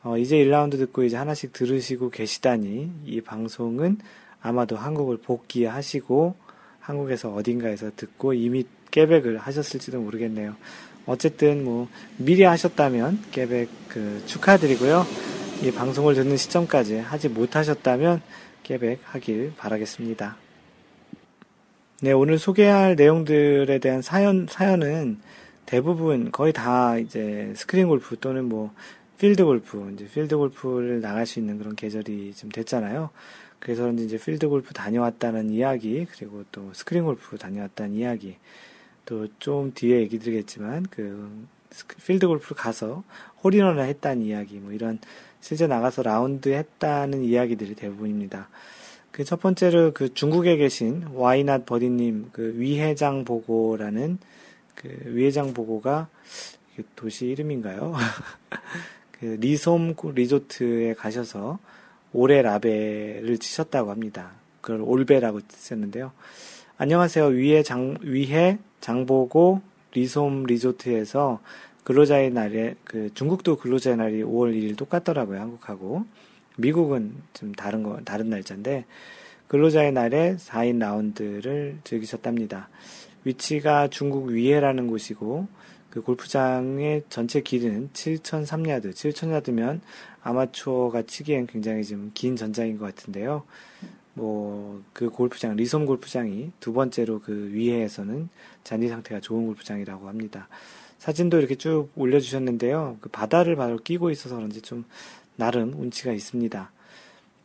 어, 0.03 0.17
이제 0.17 0.37
1라운드 0.37 0.77
듣고 0.77 1.03
이제 1.03 1.17
하나씩 1.17 1.53
들으시고 1.53 2.09
계시다니, 2.09 2.91
이 3.05 3.21
방송은 3.21 3.99
아마도 4.41 4.77
한국을 4.77 5.17
복귀하시고, 5.17 6.35
한국에서 6.79 7.33
어딘가에서 7.33 7.91
듣고 7.95 8.33
이미 8.33 8.65
깨백을 8.91 9.37
하셨을지도 9.37 9.99
모르겠네요. 9.99 10.55
어쨌든 11.05 11.63
뭐, 11.63 11.87
미리 12.17 12.43
하셨다면 12.43 13.23
깨백 13.31 13.69
그 13.89 14.23
축하드리고요. 14.25 15.05
이 15.63 15.71
방송을 15.71 16.13
듣는 16.13 16.37
시점까지 16.37 16.97
하지 16.97 17.29
못하셨다면 17.29 18.21
깨백 18.63 18.99
하길 19.03 19.53
바라겠습니다. 19.57 20.46
네, 21.99 22.11
오늘 22.11 22.37
소개할 22.37 22.95
내용들에 22.95 23.79
대한 23.79 24.03
사연, 24.03 24.45
사연은 24.47 25.19
대부분 25.65 26.31
거의 26.31 26.53
다 26.53 26.95
이제 26.99 27.51
스크린 27.55 27.87
골프 27.87 28.19
또는 28.19 28.45
뭐 28.45 28.71
필드 29.17 29.43
골프, 29.43 29.91
이제 29.93 30.05
필드 30.05 30.37
골프를 30.37 31.01
나갈 31.01 31.25
수 31.25 31.39
있는 31.39 31.57
그런 31.57 31.75
계절이 31.75 32.35
좀 32.35 32.51
됐잖아요. 32.51 33.09
그래서 33.59 33.91
이제 33.93 34.19
필드 34.19 34.47
골프 34.47 34.75
다녀왔다는 34.75 35.49
이야기, 35.49 36.05
그리고 36.11 36.43
또 36.51 36.71
스크린 36.73 37.03
골프 37.03 37.35
다녀왔다는 37.39 37.95
이야기, 37.95 38.37
또 39.05 39.27
좀 39.39 39.73
뒤에 39.73 39.97
얘기 40.01 40.19
드리겠지만, 40.19 40.85
그, 40.91 41.47
필드 42.05 42.27
골프를 42.27 42.55
가서 42.55 43.03
홀인원을 43.43 43.83
했다는 43.85 44.21
이야기, 44.21 44.59
뭐 44.59 44.71
이런 44.71 44.99
실제 45.41 45.65
나가서 45.65 46.03
라운드 46.03 46.49
했다는 46.49 47.23
이야기들이 47.23 47.73
대부분입니다. 47.73 48.49
그 49.17 49.23
첫 49.23 49.39
번째로 49.39 49.93
그 49.95 50.13
중국에 50.13 50.57
계신 50.57 51.03
와이낫 51.15 51.65
버디님 51.65 52.29
그 52.31 52.53
위해장 52.55 53.25
보고라는 53.25 54.19
그 54.75 54.89
위해장 55.07 55.55
보고가 55.55 56.07
도시 56.95 57.25
이름인가요? 57.25 57.95
그 59.19 59.25
리솜 59.41 59.95
리조트에 60.13 60.93
가셔서 60.93 61.57
올해 62.13 62.43
라베를 62.43 63.39
치셨다고 63.39 63.89
합니다. 63.89 64.33
그걸 64.61 64.81
올베라고 64.81 65.39
쓰셨는데요. 65.49 66.11
안녕하세요. 66.77 67.25
위해 67.25 67.63
장 67.63 67.97
위해 68.01 68.59
장보고 68.81 69.61
리솜 69.93 70.43
리조트에서 70.43 71.41
근로자의 71.85 72.29
날에 72.29 72.75
그 72.83 73.11
중국도 73.15 73.57
근로자의 73.57 73.97
날이 73.97 74.21
5월 74.21 74.53
1일 74.53 74.77
똑같더라고요. 74.77 75.39
한국하고. 75.39 76.05
미국은 76.57 77.15
좀 77.33 77.53
다른 77.53 77.83
거, 77.83 77.99
다른 78.03 78.29
날짜인데, 78.29 78.85
근로자의 79.47 79.93
날에 79.93 80.35
4인 80.37 80.79
라운드를 80.79 81.79
즐기셨답니다. 81.83 82.69
위치가 83.23 83.87
중국 83.87 84.29
위해라는 84.29 84.87
곳이고, 84.87 85.47
그 85.89 86.01
골프장의 86.01 87.03
전체 87.09 87.41
길이는 87.41 87.89
7,003야드, 87.93 88.91
7,000야드면 88.91 89.79
아마추어가 90.21 91.03
치기엔 91.03 91.47
굉장히 91.47 91.83
좀 91.83 92.11
긴 92.13 92.35
전장인 92.35 92.77
것 92.77 92.85
같은데요. 92.85 93.43
뭐, 94.13 94.83
그 94.93 95.09
골프장, 95.09 95.55
리솜 95.55 95.85
골프장이 95.85 96.51
두 96.59 96.73
번째로 96.73 97.19
그 97.21 97.51
위해에서는 97.53 98.29
잔디 98.63 98.89
상태가 98.89 99.21
좋은 99.21 99.45
골프장이라고 99.45 100.07
합니다. 100.07 100.49
사진도 100.97 101.37
이렇게 101.37 101.55
쭉 101.55 101.89
올려주셨는데요. 101.95 102.97
그 102.99 103.09
바다를 103.09 103.55
바로 103.55 103.77
끼고 103.77 104.09
있어서 104.09 104.35
그런지 104.35 104.61
좀 104.61 104.85
나름 105.37 105.73
운치가 105.79 106.11
있습니다. 106.11 106.71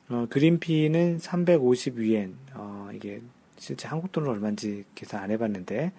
어, 0.09 0.27
그린피는 0.29 1.19
350위엔, 1.19 2.33
어, 2.55 2.91
이게 2.93 3.21
실제 3.57 3.87
한국 3.87 4.11
돈으로 4.11 4.33
얼마인지 4.33 4.85
계산 4.95 5.23
안 5.23 5.31
해봤는데, 5.31 5.93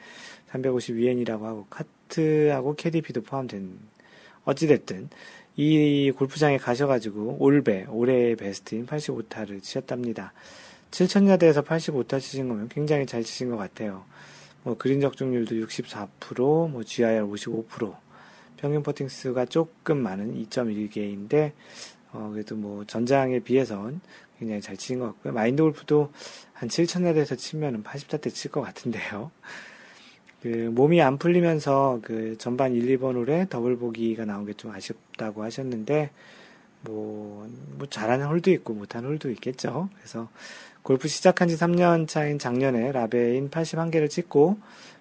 350위엔이라고 0.52 1.42
하고, 1.44 1.66
카트하고 1.70 2.76
캐디피도 2.76 3.22
포함된, 3.22 3.80
어찌됐든, 4.44 5.10
이 5.56 6.12
골프장에 6.16 6.58
가셔가지고, 6.58 7.38
올배, 7.40 7.86
올해의 7.86 8.36
베스트인 8.36 8.86
85타를 8.86 9.62
치셨답니다. 9.62 10.34
7천야대에서 10.92 11.66
85타 11.66 12.20
치신 12.20 12.50
거면 12.50 12.70
굉장히 12.70 13.06
잘 13.06 13.24
치신 13.24 13.50
것 13.50 13.58
같아요. 13.58 14.04
뭐, 14.64 14.76
그린 14.78 15.00
적중률도 15.00 15.56
64%, 15.56 16.70
뭐, 16.70 16.84
GIR 16.84 17.26
55%, 17.26 17.96
평균 18.64 18.82
퍼팅 18.82 19.10
수가 19.10 19.44
조금 19.44 19.98
많은 19.98 20.42
2.1개인데 20.46 21.52
어, 22.14 22.30
그래도 22.32 22.56
뭐 22.56 22.86
전장에 22.86 23.40
비해선 23.40 24.00
굉장히 24.40 24.62
잘 24.62 24.78
치는 24.78 25.02
것 25.02 25.08
같고요. 25.08 25.34
마인드 25.34 25.62
골프도 25.62 26.14
한 26.54 26.70
7천야드에서 26.70 27.38
치면은 27.38 27.84
80타 27.84 28.34
칠것 28.34 28.64
같은데요. 28.64 29.32
그 30.42 30.72
몸이 30.74 31.02
안 31.02 31.18
풀리면서 31.18 32.00
그 32.04 32.38
전반 32.38 32.74
1, 32.74 32.98
2번 32.98 33.16
홀에 33.16 33.48
더블 33.50 33.76
보기가 33.78 34.24
나온 34.24 34.46
게 34.46 34.54
좀 34.54 34.72
아쉽다고 34.72 35.44
하셨는데 35.44 36.12
뭐, 36.84 37.46
뭐 37.78 37.88
잘하는 37.90 38.28
홀도 38.28 38.50
있고 38.52 38.74
못하는 38.74 39.10
홀도 39.10 39.30
있겠죠. 39.32 39.90
그래서 39.98 40.30
골프 40.84 41.10
시작한 41.10 41.50
지 41.50 41.58
3년 41.58 42.08
차인 42.08 42.40
작년에 42.40 42.94
라베인 42.94 43.50
81개를 43.50 44.10
찍고 44.10 44.58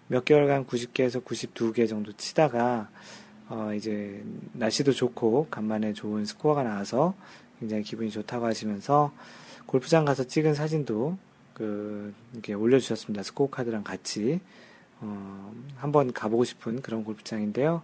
몇 0.08 0.24
개월간 0.24 0.66
90개에서 0.66 1.24
92개 1.24 1.88
정도 1.88 2.12
치다가 2.12 2.88
어, 3.54 3.74
이제 3.74 4.24
날씨도 4.54 4.92
좋고 4.92 5.48
간만에 5.50 5.92
좋은 5.92 6.24
스코어가 6.24 6.62
나와서 6.62 7.12
굉장히 7.60 7.82
기분이 7.82 8.10
좋다고 8.10 8.46
하시면서 8.46 9.12
골프장 9.66 10.06
가서 10.06 10.24
찍은 10.24 10.54
사진도 10.54 11.18
그 11.52 12.14
이렇게 12.32 12.54
올려주셨습니다. 12.54 13.22
스코어 13.22 13.50
카드랑 13.50 13.84
같이 13.84 14.40
어, 15.00 15.52
한번 15.76 16.14
가보고 16.14 16.44
싶은 16.44 16.80
그런 16.80 17.04
골프장인데요. 17.04 17.82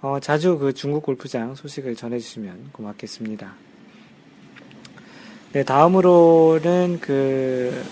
어, 0.00 0.18
자주 0.18 0.56
그 0.56 0.72
중국 0.72 1.02
골프장 1.02 1.56
소식을 1.56 1.94
전해주시면 1.94 2.70
고맙겠습니다. 2.72 3.52
네, 5.52 5.62
다음으로는 5.62 7.00
그, 7.02 7.84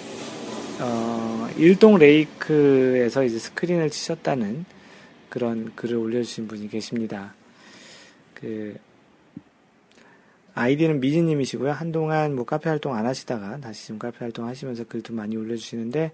어, 0.81 1.51
일동 1.59 1.99
레이크에서 1.99 3.25
이제 3.25 3.39
스크린을 3.39 3.91
치셨다는 3.91 4.65
그런 5.31 5.75
글을 5.77 5.97
올려주신 5.97 6.49
분이 6.49 6.69
계십니다. 6.69 7.35
그, 8.35 8.77
아이디는 10.55 11.01
미지님이시고요. 11.01 11.73
한동안 11.73 12.35
뭐 12.35 12.45
카페 12.45 12.69
활동 12.69 12.95
안 12.95 13.07
하시다가 13.07 13.59
다시 13.59 13.87
좀 13.87 13.99
카페 13.99 14.19
활동 14.19 14.47
하시면서 14.47 14.85
글도 14.85 15.15
많이 15.15 15.37
올려주시는데, 15.37 16.13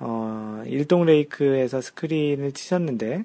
어, 0.00 0.62
일동 0.66 1.04
레이크에서 1.04 1.80
스크린을 1.80 2.52
치셨는데, 2.52 3.24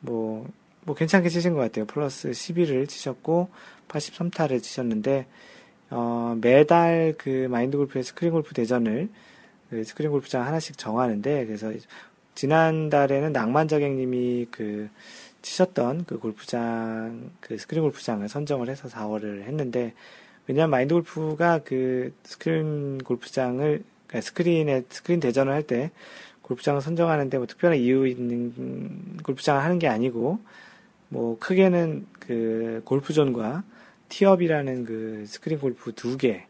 뭐, 0.00 0.46
뭐 0.84 0.94
괜찮게 0.94 1.28
치신 1.28 1.54
것 1.54 1.60
같아요. 1.60 1.86
플러스 1.86 2.30
11을 2.30 2.88
치셨고, 2.88 3.48
83타를 3.88 4.62
치셨는데, 4.62 5.26
어, 5.90 6.36
매달 6.40 7.14
그 7.16 7.48
마인드 7.50 7.76
골프의 7.76 8.04
스크린 8.04 8.32
골프 8.32 8.52
대전을 8.54 9.08
그 9.70 9.84
스크린 9.84 10.10
골프장 10.10 10.46
하나씩 10.46 10.76
정하는데, 10.76 11.46
그래서 11.46 11.72
지난달에는 12.36 13.32
낭만자객님이 13.32 14.46
그 14.52 14.88
치셨던 15.42 16.04
그 16.06 16.18
골프장, 16.18 17.30
그 17.40 17.58
스크린 17.58 17.82
골프장을 17.82 18.28
선정을 18.28 18.68
해서 18.68 18.88
4월을 18.88 19.42
했는데, 19.42 19.94
왜냐면 20.46 20.70
마인드 20.70 20.94
골프가 20.94 21.58
그 21.64 22.12
스크린 22.22 22.98
골프장을, 22.98 23.82
그러니까 24.06 24.20
스크린에, 24.20 24.84
스크린 24.88 25.18
대전을 25.18 25.52
할 25.52 25.64
때 25.64 25.90
골프장을 26.42 26.80
선정하는데 26.80 27.38
뭐 27.38 27.46
특별한 27.48 27.76
이유 27.78 28.06
있는 28.06 29.18
골프장을 29.24 29.60
하는 29.60 29.80
게 29.80 29.88
아니고, 29.88 30.38
뭐 31.08 31.38
크게는 31.38 32.06
그 32.20 32.82
골프존과 32.84 33.64
티업이라는 34.08 34.84
그 34.84 35.24
스크린 35.26 35.58
골프 35.58 35.92
두 35.92 36.16
개의 36.16 36.46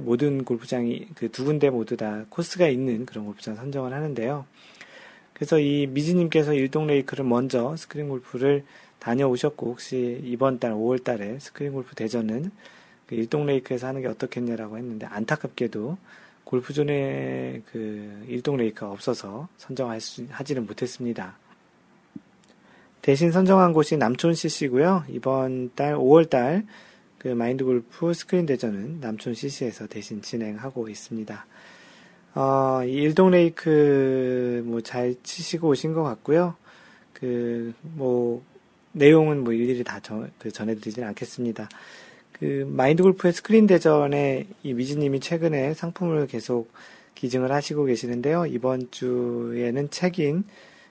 모든 0.00 0.44
골프장이 0.44 1.08
그 1.14 1.28
두 1.28 1.44
군데 1.44 1.70
모두 1.70 1.96
다 1.96 2.24
코스가 2.28 2.68
있는 2.68 3.06
그런 3.06 3.24
골프장 3.24 3.54
선정을 3.54 3.92
하는데요. 3.92 4.46
그래서 5.34 5.58
이 5.58 5.86
미지님께서 5.88 6.54
일동 6.54 6.86
레이크를 6.86 7.24
먼저 7.24 7.76
스크린 7.76 8.08
골프를 8.08 8.64
다녀오셨고 8.98 9.66
혹시 9.66 10.20
이번 10.24 10.58
달 10.60 10.72
5월 10.72 11.02
달에 11.02 11.38
스크린 11.40 11.72
골프 11.72 11.94
대전은 11.96 12.50
그 13.06 13.14
일동 13.16 13.46
레이크에서 13.46 13.88
하는 13.88 14.00
게 14.02 14.08
어떻겠냐라고 14.08 14.78
했는데 14.78 15.06
안타깝게도 15.06 15.98
골프존에 16.44 17.62
그 17.72 18.24
일동 18.28 18.56
레이크가 18.56 18.90
없어서 18.90 19.48
선정하지는 19.56 20.66
못했습니다. 20.66 21.36
대신 23.00 23.32
선정한 23.32 23.72
곳이 23.72 23.96
남촌 23.96 24.34
CC고요. 24.34 25.04
이번 25.08 25.72
달 25.74 25.96
5월 25.96 26.30
달 26.30 26.64
그 27.22 27.28
마인드 27.28 27.64
골프 27.64 28.12
스크린 28.12 28.46
대전은 28.46 29.00
남촌 29.00 29.34
CC에서 29.34 29.86
대신 29.86 30.22
진행하고 30.22 30.88
있습니다. 30.88 31.46
어, 32.34 32.80
이 32.84 32.92
일동 32.94 33.30
레이크 33.30 34.62
뭐 34.66 34.80
잘 34.80 35.14
치시고 35.22 35.68
오신 35.68 35.92
것 35.92 36.02
같고요. 36.02 36.56
그 37.12 37.72
뭐 37.82 38.42
내용은 38.92 39.42
뭐 39.44 39.52
일일이 39.52 39.84
다 39.84 40.00
전, 40.00 40.30
그 40.38 40.50
전해드리진 40.50 41.04
않겠습니다. 41.04 41.68
그 42.32 42.66
마인드 42.68 43.02
골프의 43.02 43.32
스크린 43.32 43.66
대전에 43.66 44.46
이 44.62 44.74
미지님이 44.74 45.20
최근에 45.20 45.74
상품을 45.74 46.26
계속 46.26 46.72
기증을 47.14 47.52
하시고 47.52 47.84
계시는데요. 47.84 48.46
이번 48.46 48.90
주에는 48.90 49.90
책인 49.90 50.44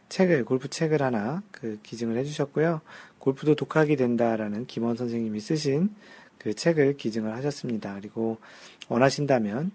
책을, 0.10 0.46
골프 0.46 0.70
책을 0.70 1.02
하나 1.02 1.44
그 1.52 1.80
기증을 1.84 2.18
해주셨고요. 2.18 2.82
골프도 3.20 3.56
독학이 3.56 3.96
된다라는 3.98 4.66
김원 4.66 4.96
선생님이 4.96 5.40
쓰신 5.40 5.90
그 6.42 6.56
책을 6.56 6.98
기증을 6.98 7.36
하셨습니다. 7.36 7.94
그리고 7.94 8.38
원하신다면 8.90 9.72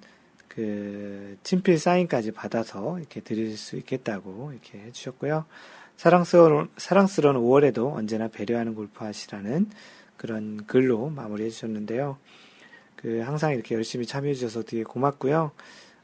그 0.49 1.37
친필 1.45 1.79
사인까지 1.79 2.33
받아서 2.33 2.99
이렇게 2.99 3.21
드릴 3.21 3.57
수 3.57 3.77
있겠다고 3.77 4.51
이렇게 4.53 4.81
해주셨고요. 4.81 5.45
사랑스러운, 5.97 6.69
사랑스러운 6.77 7.37
5월에도 7.37 7.95
언제나 7.95 8.27
배려하는 8.27 8.75
골프 8.75 9.05
하시라는 9.05 9.71
그런 10.17 10.67
글로 10.67 11.09
마무리해 11.09 11.51
주셨는데요. 11.51 12.19
그 12.97 13.21
항상 13.21 13.53
이렇게 13.53 13.77
열심히 13.77 14.05
참여해 14.05 14.35
주셔서 14.35 14.63
되게 14.65 14.83
고맙고요. 14.83 15.53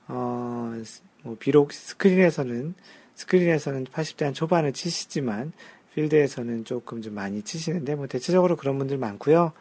어, 0.08 0.82
뭐 1.22 1.36
비록 1.40 1.72
스크린에서는 1.72 2.74
스크린에서는 3.16 3.84
80대 3.86 4.24
한 4.24 4.32
초반을 4.32 4.72
치시지만 4.72 5.52
필드에서는 5.94 6.64
조금 6.64 7.02
좀 7.02 7.14
많이 7.14 7.42
치시는데 7.42 7.96
뭐 7.96 8.06
대체적으로 8.06 8.56
그런 8.56 8.78
분들 8.78 8.96
많고요. 8.96 9.52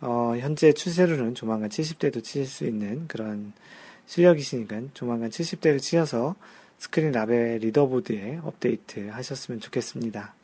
어, 0.00 0.34
현재 0.38 0.72
추세로는 0.72 1.34
조만간 1.34 1.68
70대도 1.70 2.22
치실 2.22 2.46
수 2.46 2.64
있는 2.66 3.08
그런 3.08 3.52
실력이시니까 4.06 4.80
조만간 4.94 5.30
70대를 5.30 5.80
치셔서 5.80 6.36
스크린 6.78 7.10
라베 7.12 7.58
리더보드에 7.58 8.40
업데이트 8.44 9.08
하셨으면 9.08 9.60
좋겠습니다. 9.60 10.34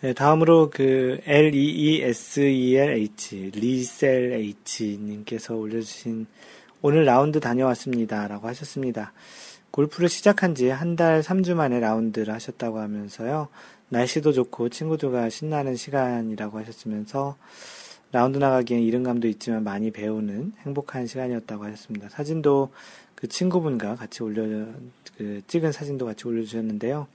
네, 0.00 0.12
다음으로 0.12 0.70
그 0.70 1.18
L-E-E-S-E-L-H, 1.24 1.80
리셀 3.54 4.32
H님께서 4.68 5.56
올려주신 5.56 6.26
오늘 6.82 7.04
라운드 7.04 7.40
다녀왔습니다. 7.40 8.28
라고 8.28 8.46
하셨습니다. 8.46 9.12
골프를 9.72 10.08
시작한 10.08 10.54
지 10.54 10.68
한 10.70 10.94
달 10.94 11.20
3주 11.22 11.54
만에 11.54 11.80
라운드를 11.80 12.32
하셨다고 12.32 12.78
하면서요. 12.78 13.48
날씨도 13.88 14.32
좋고 14.32 14.68
친구들과 14.68 15.30
신나는 15.30 15.74
시간이라고 15.74 16.60
하셨으면서 16.60 17.36
라운드 18.12 18.38
나가기엔 18.38 18.80
이른감도 18.82 19.28
있지만 19.28 19.64
많이 19.64 19.90
배우는 19.90 20.52
행복한 20.62 21.06
시간이었다고 21.06 21.64
하셨습니다. 21.64 22.08
사진도 22.08 22.70
그 23.14 23.28
친구분과 23.28 23.96
같이 23.96 24.22
올려, 24.22 24.44
그 25.16 25.42
찍은 25.46 25.72
사진도 25.72 26.06
같이 26.06 26.26
올려주셨는데요. 26.26 27.06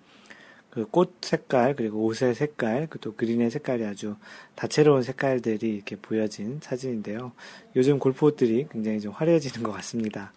그 0.70 0.86
꽃 0.90 1.14
색깔, 1.22 1.76
그리고 1.76 2.04
옷의 2.04 2.34
색깔, 2.34 2.88
또 3.00 3.14
그린의 3.16 3.52
색깔이 3.52 3.86
아주 3.86 4.16
다채로운 4.56 5.04
색깔들이 5.04 5.76
이렇게 5.76 5.96
보여진 5.96 6.60
사진인데요. 6.64 7.32
요즘 7.76 8.00
골프 8.00 8.26
옷들이 8.26 8.68
굉장히 8.72 9.00
좀 9.00 9.12
화려해지는 9.14 9.64
것 9.64 9.72
같습니다. 9.72 10.34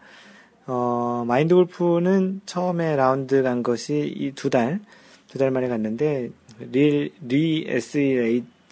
어, 0.66 1.25
마인드 1.27 1.55
골프는 1.55 2.42
처음에 2.45 2.97
라운드 2.97 3.42
간 3.42 3.62
것이 3.62 4.12
이 4.14 4.33
두 4.33 4.51
달, 4.51 4.81
두 5.29 5.38
달 5.38 5.51
만에 5.51 5.69
갔는데, 5.69 6.31
리, 6.71 7.12
리 7.23 7.66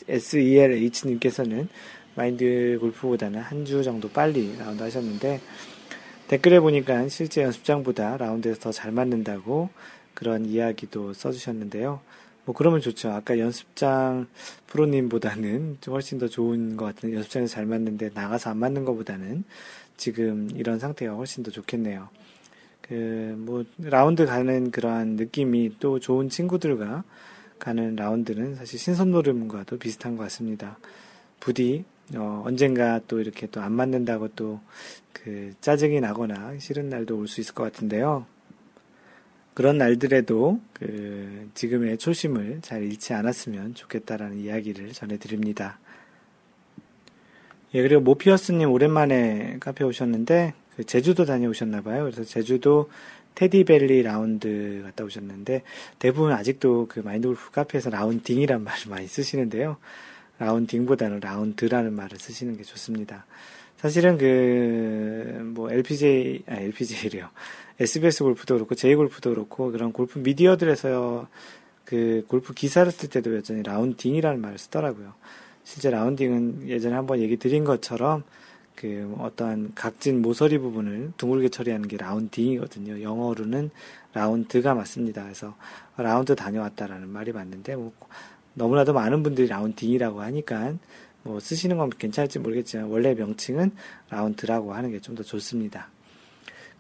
SELH님께서는 0.09 1.69
마인드 2.15 2.79
골프보다는 2.81 3.41
한 3.41 3.65
주 3.65 3.83
정도 3.83 4.09
빨리 4.09 4.57
라운드 4.59 4.83
하셨는데, 4.83 5.41
댓글에 6.29 6.61
보니까 6.61 7.09
실제 7.09 7.43
연습장보다 7.43 8.17
라운드에서 8.17 8.61
더 8.61 8.73
잘 8.73 8.93
맞는다고 8.93 9.69
그런 10.15 10.47
이야기도 10.47 11.13
써주셨는데요. 11.13 12.01
뭐 12.45 12.55
그러면 12.55 12.81
좋죠. 12.81 13.11
아까 13.11 13.39
연습장 13.39 14.27
프로님보다는 14.67 15.79
좀 15.81 15.95
훨씬 15.95 16.19
더 16.19 16.29
좋은 16.29 16.77
것 16.77 16.85
같은 16.85 17.13
연습장에서 17.13 17.55
잘 17.55 17.67
맞는데 17.67 18.11
나가서 18.15 18.51
안 18.51 18.59
맞는 18.59 18.85
것보다는 18.85 19.45
지금 19.97 20.49
이런 20.55 20.79
상태가 20.79 21.15
훨씬 21.15 21.43
더 21.43 21.51
좋겠네요. 21.51 22.09
그, 22.83 23.35
뭐, 23.39 23.65
라운드 23.79 24.27
가는 24.27 24.71
그러한 24.71 25.17
느낌이 25.17 25.77
또 25.81 25.99
좋은 25.99 26.29
친구들과 26.29 27.03
가는 27.59 27.97
라운드는 27.97 28.57
사실 28.57 28.79
신선노름과도 28.79 29.79
비슷한 29.79 30.17
것 30.17 30.25
같습니다. 30.25 30.79
부디, 31.41 31.85
어, 32.15 32.43
언젠가 32.45 33.01
또 33.07 33.21
이렇게 33.21 33.47
또 33.47 33.61
안 33.61 33.73
맞는다고 33.73 34.29
또 34.29 34.61
그 35.13 35.55
짜증이 35.63 36.01
나거나 36.01 36.59
싫은 36.59 36.91
날도 36.91 37.17
올 37.19 37.27
수 37.29 37.41
있을 37.41 37.55
것 37.55 37.63
같은데요. 37.63 38.27
그런 39.55 39.79
날들에도 39.79 40.61
그 40.75 41.49
지금의 41.55 41.97
초심을 41.97 42.59
잘 42.61 42.83
잃지 42.83 43.15
않았으면 43.15 43.75
좋겠다라는 43.75 44.39
이야기를 44.39 44.93
전해드립니다. 44.93 45.79
예, 47.73 47.83
그리고 47.83 48.03
모피어스님 48.03 48.71
오랜만에 48.71 49.57
카페 49.61 49.85
오셨는데, 49.85 50.55
그 50.77 50.85
제주도 50.85 51.25
다녀오셨나봐요. 51.25 52.03
그래서 52.03 52.25
제주도 52.25 52.91
테디밸리 53.35 54.03
라운드 54.03 54.81
갔다 54.85 55.05
오셨는데, 55.05 55.63
대부분 55.99 56.33
아직도 56.33 56.87
그 56.89 57.01
마인드 57.01 57.27
골프 57.29 57.51
카페에서 57.51 57.91
라운딩이란 57.91 58.63
말을 58.63 58.91
많이 58.91 59.07
쓰시는데요. 59.07 59.77
라운딩보다는 60.39 61.21
라운드라는 61.21 61.93
말을 61.93 62.19
쓰시는 62.19 62.57
게 62.57 62.63
좋습니다. 62.63 63.27
사실은 63.77 64.19
그, 64.19 65.53
뭐, 65.55 65.71
LPJ, 65.71 66.45
아, 66.49 66.55
LPJ래요. 66.55 67.29
SBS 67.81 68.23
골프도 68.23 68.55
그렇고, 68.55 68.75
J골프도 68.75 69.31
그렇고, 69.31 69.71
그런 69.73 69.93
골프 69.93 70.19
미디어들에서 70.19 71.29
그 71.85 72.25
골프 72.29 72.55
기사를 72.55 72.91
쓸 72.91 73.11
때도 73.11 73.37
여전히 73.37 73.63
라운딩이라는 73.63 74.41
말을 74.41 74.59
쓰더라고요. 74.59 75.13
실제 75.65 75.91
라운딩은 75.91 76.69
예전에 76.69 76.95
한번 76.95 77.21
얘기 77.21 77.37
드린 77.37 77.65
것처럼 77.65 78.23
그 78.75 79.15
어떠한 79.19 79.73
각진 79.75 80.21
모서리 80.21 80.59
부분을 80.59 81.13
둥글게 81.17 81.49
처리하는 81.49 81.89
게 81.89 81.97
라운딩이거든요. 81.97 83.03
영어로는 83.03 83.71
라운드가 84.13 84.75
맞습니다. 84.75 85.23
그래서 85.23 85.55
라운드 85.97 86.35
다녀왔다라는 86.35 87.09
말이 87.09 87.33
맞는데 87.33 87.77
뭐 87.77 87.93
너무나도 88.55 88.93
많은 88.93 89.23
분들이 89.23 89.47
라운딩이라고 89.49 90.23
하니까 90.23 90.75
뭐 91.23 91.41
쓰시는 91.41 91.79
건 91.79 91.91
괜찮을지 91.91 92.39
모르겠지만 92.39 92.87
원래 92.87 93.15
명칭은 93.15 93.73
라운드라고 94.11 94.75
하는 94.75 94.91
게 94.91 95.01
좀 95.01 95.15
더 95.15 95.23
좋습니다. 95.23 95.89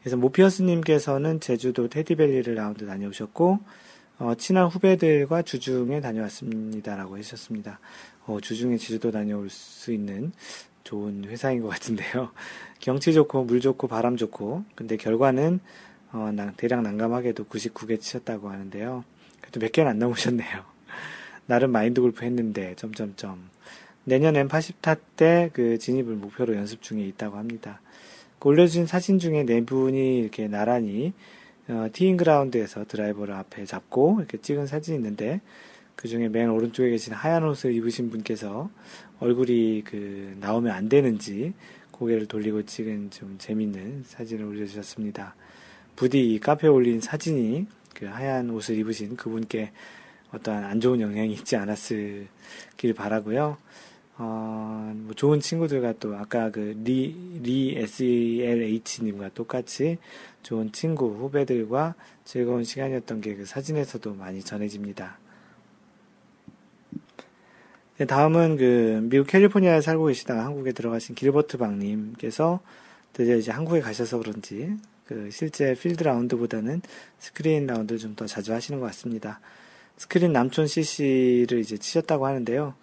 그래서 0.01 0.17
모피어스님께서는 0.19 1.41
제주도 1.41 1.89
테디밸리를 1.89 2.55
라운드 2.55 2.87
다녀오셨고 2.87 3.59
어, 4.19 4.35
친한 4.37 4.67
후배들과 4.67 5.43
주중에 5.43 6.01
다녀왔습니다라고 6.01 7.17
하셨습니다. 7.19 7.81
어, 8.27 8.39
주중에 8.41 8.77
제주도 8.77 9.11
다녀올 9.11 9.49
수 9.51 9.93
있는 9.93 10.33
좋은 10.85 11.25
회사인 11.25 11.63
것 11.63 11.69
같은데요. 11.69 12.31
경치 12.79 13.13
좋고 13.13 13.45
물 13.45 13.61
좋고 13.61 13.89
바람 13.89 14.17
좋고 14.17 14.65
근데 14.75 14.97
결과는 14.97 15.61
어, 16.13 16.31
대략 16.57 16.83
난감하게도 16.83 17.47
99개 17.47 18.01
치셨다고 18.01 18.51
하는데요. 18.51 19.05
그래도 19.41 19.61
몇 19.61 19.73
개는 19.73 19.91
안 19.91 19.99
넘으셨네요. 19.99 20.63
나름 21.47 21.73
마인드 21.73 22.01
골프 22.01 22.25
했는데 22.25 22.75
점점점 22.77 23.51
내년엔 24.05 24.49
80타 24.49 24.99
때 25.17 25.51
그 25.53 25.79
진입을 25.79 26.15
목표로 26.17 26.55
연습 26.55 26.83
중에 26.83 27.01
있다고 27.03 27.37
합니다. 27.37 27.81
그 28.39 28.49
올려주신 28.49 28.87
사진 28.87 29.19
중에 29.19 29.45
네 29.45 29.65
분이 29.65 30.19
이렇게 30.19 30.49
나란히 30.49 31.13
어, 31.69 31.89
티잉 31.93 32.19
그라운드에서 32.19 32.85
드라이버를 32.85 33.35
앞에 33.35 33.65
잡고 33.65 34.17
이렇게 34.19 34.39
찍은 34.39 34.67
사진이 34.67 34.99
있는데 34.99 35.41
그 35.97 36.09
중에 36.09 36.29
맨 36.29 36.51
오른쪽에 36.51 36.91
계신 36.91 37.15
하얀 37.15 37.45
옷을 37.45 37.73
입으신 37.73 38.11
분께서 38.11 38.69
얼굴이 39.25 39.85
그 39.87 40.37
나오면 40.39 40.71
안 40.71 40.91
되는지 40.91 41.55
고개를 41.93 42.27
돌리고 42.27 42.65
찍은 42.65 43.11
좀 43.11 43.37
재밌는 43.39 44.03
사진을 44.05 44.45
올려주셨습니다. 44.45 45.35
부디 45.97 46.35
이 46.35 46.39
카페에 46.39 46.69
올린 46.69 47.01
사진이 47.01 47.67
그 47.95 48.05
하얀 48.05 48.51
옷을 48.51 48.77
입으신 48.77 49.17
그분께 49.17 49.73
어떠한 50.31 50.65
안 50.65 50.79
좋은 50.79 51.01
영향이 51.01 51.33
있지 51.33 51.57
않았을길 51.57 52.93
바라고요. 52.95 53.57
어, 54.19 54.93
뭐 54.95 55.15
좋은 55.15 55.41
친구들과 55.41 55.95
또 56.01 56.15
아까 56.17 56.51
그 56.51 56.79
리, 56.85 57.17
리 57.43 57.77
SELH님과 57.79 59.31
똑같이 59.31 59.97
좋은 60.43 60.71
친구, 60.71 61.07
후배들과 61.15 61.95
즐거운 62.25 62.63
시간이었던 62.65 63.23
게 63.23 63.37
그 63.37 63.47
사진에서도 63.47 64.15
많이 64.15 64.43
전해집니다. 64.43 65.19
네, 67.97 68.07
다음은 68.07 68.57
그 68.57 69.07
미국 69.09 69.29
캘리포니아에 69.29 69.81
살고 69.81 70.07
계시다가 70.07 70.45
한국에 70.45 70.73
들어가신 70.73 71.15
길버트 71.15 71.59
박님께서 71.59 72.59
드디어 73.13 73.37
이제 73.37 73.53
한국에 73.53 73.81
가셔서 73.81 74.19
그런지 74.19 74.75
그 75.07 75.31
실제 75.31 75.75
필드 75.75 76.03
라운드보다는 76.03 76.83
스크린 77.21 77.67
라운드를 77.69 78.01
좀 78.01 78.17
더 78.17 78.27
자주 78.27 78.53
하시는 78.53 78.81
것 78.81 78.87
같습니다. 78.87 79.39
스크린 79.97 80.33
남촌 80.33 80.67
CC를 80.67 81.61
이제 81.61 81.77
치셨다고 81.77 82.27
하는데요. 82.27 82.75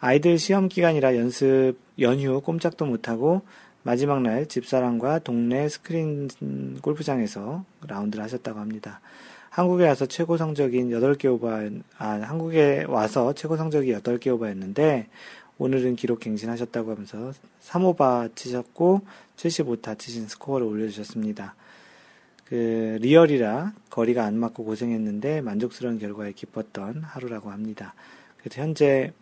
아이들 0.00 0.38
시험 0.38 0.68
기간이라 0.68 1.16
연습 1.16 1.74
연휴 2.00 2.40
꼼짝도 2.40 2.86
못하고 2.86 3.42
마지막 3.82 4.22
날 4.22 4.46
집사람과 4.46 5.18
동네 5.18 5.68
스크린 5.68 6.30
골프장에서 6.80 7.66
라운드를 7.86 8.24
하셨다고 8.24 8.58
합니다. 8.60 9.02
한국에 9.54 9.86
와서 9.86 10.04
최고 10.06 10.36
성적인 10.36 10.90
8개 10.90 11.26
오버, 11.26 11.48
아, 11.96 12.08
한국에 12.08 12.86
와서 12.88 13.32
최고 13.34 13.56
성적이 13.56 13.92
8개 13.92 14.26
오버였는데, 14.34 15.06
오늘은 15.58 15.94
기록 15.94 16.18
갱신하셨다고 16.18 16.90
하면서 16.90 17.32
3오바 17.62 18.34
치셨고, 18.34 19.02
75타 19.36 19.96
치신 19.96 20.26
스코어를 20.26 20.66
올려주셨습니다. 20.66 21.54
그, 22.46 22.98
리얼이라 23.00 23.74
거리가 23.90 24.24
안 24.24 24.36
맞고 24.40 24.64
고생했는데, 24.64 25.40
만족스러운 25.42 26.00
결과에 26.00 26.32
기뻤던 26.32 27.04
하루라고 27.04 27.52
합니다. 27.52 27.94
그래서 28.38 28.60
현재, 28.60 29.12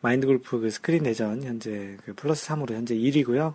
마인드 0.00 0.26
골프 0.26 0.58
그 0.58 0.70
스크린 0.70 1.04
대전, 1.04 1.44
현재 1.44 1.96
그 2.04 2.14
플러스 2.14 2.48
3으로 2.48 2.72
현재 2.72 2.96
1위고요. 2.96 3.54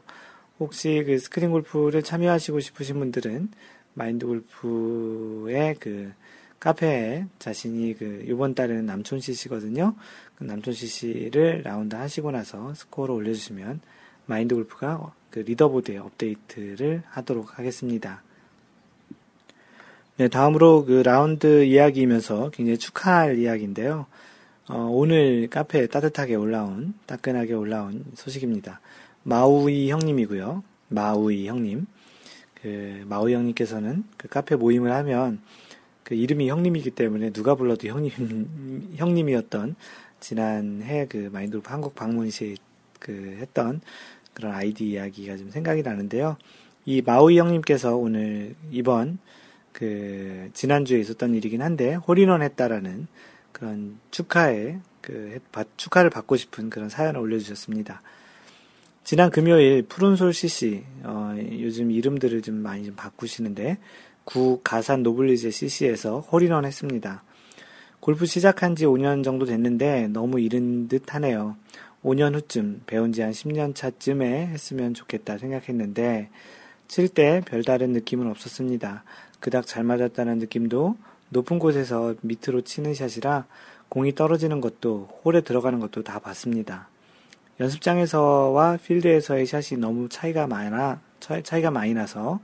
혹시 0.62 1.04
그 1.06 1.20
스크린 1.20 1.52
골프를 1.52 2.02
참여하시고 2.02 2.62
싶으신 2.62 2.98
분들은, 3.00 3.50
마인드 3.94 4.26
골프의 4.26 5.76
그 5.80 6.12
카페에 6.60 7.26
자신이 7.40 7.94
그 7.96 8.24
이번 8.28 8.56
달에는 8.56 8.86
남촌 8.86 9.20
CC거든요. 9.20 9.96
그 10.36 10.46
남촌 10.46 10.74
CC를 10.74 11.62
라운드 11.64 11.96
하시고 11.96 12.32
나서 12.32 12.74
스코어를 12.74 13.14
올려주시면 13.16 13.82
마인드 14.26 14.56
골프가 14.56 15.14
그 15.30 15.40
리더보드에 15.40 15.98
업데이트를 15.98 17.04
하도록 17.10 17.58
하겠습니다. 17.60 18.24
네, 20.16 20.28
다음으로 20.28 20.86
그 20.86 21.02
라운드 21.02 21.64
이야기이면서 21.64 22.52
굉장히 22.52 22.78
축하할 22.78 23.40
이야기인데요. 23.40 24.06
어, 24.70 24.88
오늘 24.90 25.50
카페에 25.50 25.88
따뜻하게 25.88 26.36
올라온, 26.36 26.94
따끈하게 27.08 27.54
올라온 27.54 28.06
소식입니다. 28.14 28.80
마우이 29.24 29.90
형님이고요. 29.90 30.64
마우이 30.90 31.48
형님. 31.48 31.88
그 32.64 33.04
마우 33.08 33.30
형님께서는 33.30 34.04
그 34.18 34.28
카페 34.28 34.56
모임을 34.56 34.92
하면 34.92 35.42
그 36.04 36.16
이름이 36.16 36.50
형님이기 36.50 36.92
때문에 36.92 37.30
누가 37.30 37.54
불러도 37.54 37.88
형님 37.88 38.96
형님이었던 38.98 39.76
지난해 40.20 41.06
그 41.08 41.30
마인드골프 41.32 41.70
한국 41.70 41.94
방문 41.94 42.32
시 42.32 42.56
그 43.04 43.38
했던 43.40 43.82
그런 44.34 44.54
아이디 44.54 44.90
이야기가 44.90 45.38
좀 45.38 45.52
생각이 45.52 45.84
나는데요. 45.84 46.38
이 46.86 47.02
마우이 47.02 47.38
형님께서 47.38 47.96
오늘 47.96 48.56
이번 48.72 49.20
그 49.74 50.50
지난주에 50.54 51.00
있었던 51.02 51.36
일이긴 51.36 51.62
한데 51.62 51.96
홀인원 51.96 52.42
했다라는 52.42 53.08
그런 53.52 54.00
축하에 54.10 54.80
그 55.02 55.40
축하를 55.78 56.10
받고 56.10 56.38
싶은 56.38 56.70
그런 56.70 56.90
사연을 56.90 57.20
올려주셨습니다. 57.20 58.02
지난 59.04 59.30
금요일 59.30 59.84
푸른솔 59.84 60.34
CC 60.34 60.84
어, 61.04 61.36
요즘 61.60 61.92
이름들을 61.92 62.42
좀 62.42 62.56
많이 62.56 62.86
좀 62.86 62.96
바꾸시는데 62.96 63.78
구 64.24 64.62
가산 64.64 65.04
노블리제 65.04 65.52
CC에서 65.52 66.22
홀인원 66.22 66.64
했습니다. 66.66 67.24
골프 68.00 68.26
시작한 68.26 68.76
지 68.76 68.86
5년 68.86 69.24
정도 69.24 69.46
됐는데 69.46 70.08
너무 70.08 70.40
이른 70.40 70.88
듯 70.88 71.14
하네요. 71.14 71.58
5년 72.04 72.34
후쯤 72.36 72.84
배운 72.86 73.12
지 73.12 73.22
한 73.22 73.32
10년 73.32 73.76
차쯤에 73.76 74.48
했으면 74.48 74.94
좋겠다 74.94 75.38
생각했는데 75.38 76.30
칠 76.88 77.08
때 77.10 77.42
별다른 77.46 77.92
느낌은 77.92 78.28
없었습니다. 78.28 79.04
그닥 79.42 79.68
잘 79.68 79.84
맞았다는 79.84 80.38
느낌도 80.40 80.96
높은 81.30 81.60
곳에서 81.60 82.16
밑으로 82.22 82.62
치는 82.62 82.94
샷이라 82.94 83.48
공이 83.90 84.16
떨어지는 84.16 84.62
것도 84.62 85.10
홀에 85.26 85.42
들어가는 85.42 85.80
것도 85.80 86.04
다 86.04 86.20
봤습니다. 86.20 86.88
연습장에서와 87.60 88.78
필드에서의 88.78 89.46
샷이 89.46 89.80
너무 89.80 90.10
차이가 90.10 90.48
많아, 90.48 91.00
차 91.20 91.58
이가 91.58 91.72
많이 91.72 91.94
나서 91.94 92.40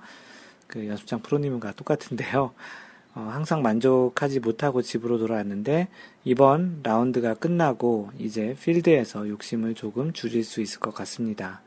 그 0.67 0.87
연습장 0.87 1.21
프로님과 1.21 1.73
똑같은데요. 1.73 2.53
어, 3.15 3.21
항상 3.21 3.63
만족하지 3.63 4.39
못하고 4.39 4.83
집으로 4.83 5.17
돌아왔는데 5.17 5.87
이번 6.25 6.81
라운드가 6.83 7.33
끝나고 7.33 8.11
이제 8.19 8.55
필드에서 8.61 9.27
욕심을 9.27 9.73
조금 9.73 10.13
줄일 10.13 10.43
수 10.43 10.61
있을 10.61 10.79
것 10.79 10.93
같습니다. 10.93 11.61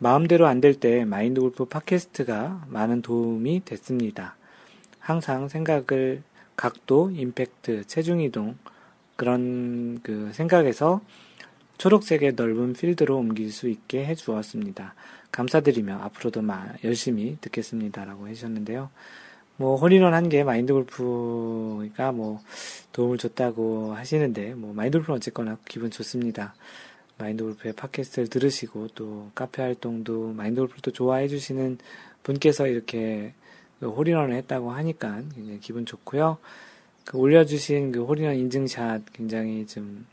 마음대로 0.00 0.46
안 0.48 0.60
될 0.60 0.80
때 0.80 1.04
마인드 1.04 1.40
골프 1.40 1.64
팟캐스트가 1.66 2.66
많은 2.68 3.02
도움이 3.02 3.62
됐습니다. 3.64 4.36
항상 4.98 5.48
생각을 5.48 6.22
각도, 6.56 7.10
임팩트, 7.12 7.86
체중 7.86 8.20
이동 8.20 8.56
그런 9.14 10.00
그 10.02 10.30
생각에서 10.32 11.00
초록색의 11.78 12.34
넓은 12.34 12.72
필드로 12.72 13.16
옮길 13.16 13.50
수 13.50 13.68
있게 13.68 14.04
해 14.04 14.14
주었습니다. 14.14 14.94
감사드리며 15.32 15.98
앞으로도 15.98 16.42
열심히 16.84 17.36
듣겠습니다라고 17.40 18.28
해주셨는데요. 18.28 18.90
뭐 19.56 19.76
홀인원 19.76 20.14
한게 20.14 20.42
마인드 20.42 20.72
골프가 20.72 22.12
뭐 22.12 22.40
도움을 22.92 23.18
줬다고 23.18 23.94
하시는데 23.94 24.54
뭐 24.54 24.72
마인드 24.74 24.98
골프는 24.98 25.16
어쨌거나 25.16 25.58
기분 25.64 25.90
좋습니다. 25.90 26.54
마인드 27.18 27.44
골프의 27.44 27.74
팟캐스트를 27.74 28.28
들으시고 28.28 28.88
또 28.94 29.30
카페 29.34 29.62
활동도 29.62 30.32
마인드 30.32 30.60
골프를 30.60 30.82
또 30.82 30.90
좋아해 30.90 31.28
주시는 31.28 31.78
분께서 32.22 32.66
이렇게 32.66 33.32
그 33.78 33.88
홀인원을 33.88 34.34
했다고 34.36 34.72
하니까 34.72 35.22
굉장히 35.34 35.60
기분 35.60 35.86
좋고요. 35.86 36.38
그 37.04 37.18
올려주신 37.18 37.92
그 37.92 38.02
홀인원 38.02 38.36
인증샷 38.36 39.12
굉장히 39.12 39.66
좀 39.66 40.06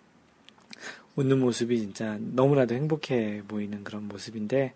웃는 1.16 1.40
모습이 1.40 1.78
진짜 1.80 2.18
너무나도 2.20 2.76
행복해 2.76 3.42
보이는 3.48 3.84
그런 3.84 4.08
모습인데, 4.08 4.74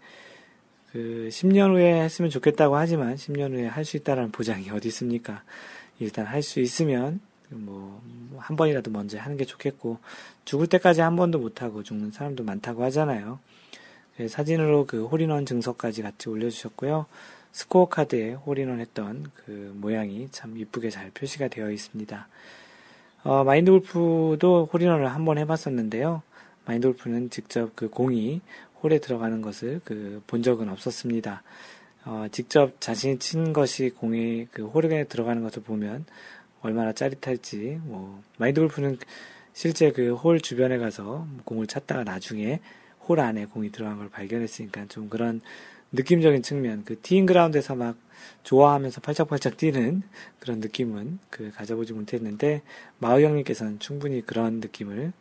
그, 0.91 1.29
10년 1.31 1.71
후에 1.73 2.01
했으면 2.03 2.29
좋겠다고 2.31 2.75
하지만, 2.75 3.15
10년 3.15 3.53
후에 3.53 3.67
할 3.67 3.85
수 3.85 3.97
있다는 3.97 4.31
보장이 4.31 4.69
어디 4.69 4.87
있습니까? 4.89 5.43
일단 5.99 6.25
할 6.25 6.41
수 6.41 6.59
있으면, 6.59 7.19
뭐, 7.49 8.01
한 8.37 8.55
번이라도 8.55 8.91
먼저 8.91 9.17
하는 9.19 9.37
게 9.37 9.45
좋겠고, 9.45 9.99
죽을 10.45 10.67
때까지 10.67 11.01
한 11.01 11.15
번도 11.15 11.39
못 11.39 11.61
하고 11.61 11.83
죽는 11.83 12.11
사람도 12.11 12.43
많다고 12.43 12.83
하잖아요. 12.83 13.39
그 14.17 14.27
사진으로 14.27 14.85
그 14.85 15.05
홀인원 15.05 15.45
증서까지 15.45 16.01
같이 16.01 16.29
올려주셨고요. 16.29 17.05
스코어 17.51 17.87
카드에 17.89 18.33
홀인원 18.33 18.79
했던 18.79 19.31
그 19.35 19.73
모양이 19.75 20.27
참 20.31 20.57
이쁘게 20.57 20.89
잘 20.89 21.11
표시가 21.11 21.47
되어 21.49 21.71
있습니다. 21.71 22.27
어, 23.25 23.43
마인드 23.43 23.71
골프도 23.71 24.69
홀인원을 24.71 25.07
한번 25.07 25.39
해봤었는데요. 25.39 26.21
마인드 26.65 26.87
골프는 26.87 27.31
직접 27.31 27.75
그 27.75 27.89
공이 27.89 28.41
홀에 28.83 28.99
들어가는 28.99 29.41
것을 29.41 29.81
그 29.83 30.21
본 30.27 30.43
적은 30.43 30.69
없었습니다. 30.69 31.41
어, 32.05 32.27
직접 32.31 32.79
자신이 32.79 33.17
친 33.17 33.51
것이 33.51 33.89
공이 33.89 34.47
그 34.51 34.65
홀에 34.67 35.05
들어가는 35.05 35.41
것을 35.41 35.63
보면 35.63 36.05
얼마나 36.61 36.93
짜릿할지, 36.93 37.79
뭐, 37.83 38.21
마인드 38.37 38.59
골프는 38.61 38.97
실제 39.53 39.91
그 39.91 40.13
홀 40.13 40.39
주변에 40.39 40.77
가서 40.77 41.25
공을 41.45 41.65
찾다가 41.65 42.03
나중에 42.03 42.59
홀 43.07 43.19
안에 43.19 43.45
공이 43.47 43.71
들어간 43.71 43.97
걸 43.97 44.09
발견했으니까 44.09 44.85
좀 44.87 45.09
그런 45.09 45.41
느낌적인 45.91 46.43
측면, 46.43 46.83
그 46.85 46.99
티잉 47.01 47.25
그라운드에서 47.25 47.75
막 47.75 47.95
좋아하면서 48.43 49.01
팔짝팔짝 49.01 49.57
뛰는 49.57 50.03
그런 50.39 50.59
느낌은 50.59 51.19
그 51.29 51.51
가져보지 51.51 51.93
못했는데 51.93 52.61
마우 52.99 53.21
형님께서는 53.21 53.79
충분히 53.79 54.21
그런 54.21 54.59
느낌을 54.59 55.13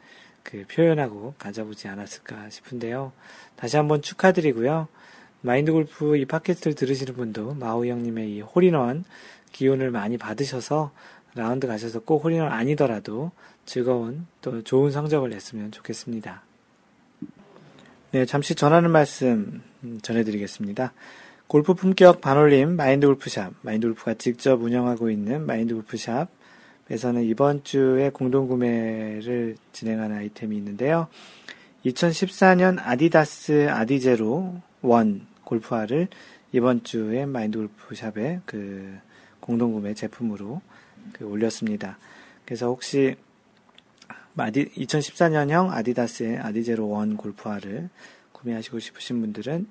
그 0.43 0.65
표현하고 0.71 1.35
가져보지 1.39 1.89
않았을까 1.89 2.51
싶은데요. 2.51 3.12
다시 3.57 3.77
한번 3.77 4.03
축하드리고요. 4.03 4.89
마인드 5.41 5.73
골프 5.73 6.17
이 6.17 6.25
팟캐스트를 6.25 6.75
들으시는 6.75 7.15
분도 7.15 7.55
마우 7.55 7.87
형님의 7.87 8.31
이 8.31 8.41
홀인원 8.41 9.05
기운을 9.53 9.91
많이 9.91 10.19
받으셔서 10.19 10.93
라운드 11.35 11.67
가셔서 11.67 12.01
꼭 12.01 12.25
홀인원 12.25 12.53
아니더라도 12.53 13.33
즐거운 13.65 14.27
또 14.41 14.62
좋은 14.62 14.91
성적을 14.91 15.31
냈으면 15.31 15.73
좋겠습니다. 15.73 16.43
네, 18.15 18.27
잠시 18.27 18.55
전하는 18.55 18.93
말씀 18.93 19.61
전해드리겠습니다. 20.03 20.93
골프 21.49 21.75
품격 21.75 22.21
반올림 22.21 22.77
마인드 22.77 23.09
골프샵, 23.09 23.55
마인드 23.62 23.89
골프가 23.89 24.15
직접 24.15 24.62
운영하고 24.62 25.11
있는 25.11 25.45
마인드 25.45 25.75
골프샵에서는 25.75 27.25
이번 27.25 27.65
주에 27.65 28.11
공동 28.11 28.47
구매를 28.47 29.57
진행하는 29.73 30.19
아이템이 30.19 30.57
있는데요. 30.59 31.09
2014년 31.85 32.79
아디다스 32.79 33.67
아디제로 33.69 34.62
원 34.83 35.27
골프화를 35.43 36.07
이번 36.53 36.85
주에 36.85 37.27
마인드 37.27 37.59
골프샵에 37.59 38.43
그 38.47 38.97
공동 39.41 39.73
구매 39.73 39.93
제품으로 39.93 40.62
그 41.15 41.27
올렸습니다. 41.27 41.99
그래서 42.45 42.69
혹시 42.69 43.17
2014년형 44.37 45.70
아디다스의 45.70 46.39
아디제로 46.39 46.89
원 46.89 47.16
골프화를 47.16 47.89
구매하시고 48.32 48.80
싶으신 48.80 49.20
분들은 49.20 49.66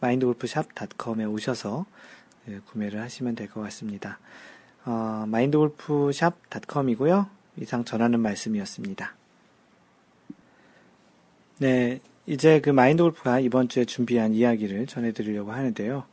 마인드골프샵닷컴에 0.00 1.24
오셔서 1.24 1.86
예, 2.48 2.60
구매를 2.70 3.00
하시면 3.00 3.34
될 3.34 3.48
것 3.48 3.62
같습니다. 3.62 4.18
어, 4.84 5.24
마인드골프샵닷컴이고요. 5.28 7.26
이상 7.60 7.84
전하는 7.84 8.20
말씀이었습니다. 8.20 9.14
네, 11.58 12.00
이제 12.26 12.60
그 12.60 12.68
마인드골프가 12.70 13.40
이번 13.40 13.68
주에 13.68 13.86
준비한 13.86 14.34
이야기를 14.34 14.86
전해드리려고 14.86 15.52
하는데요. 15.52 16.04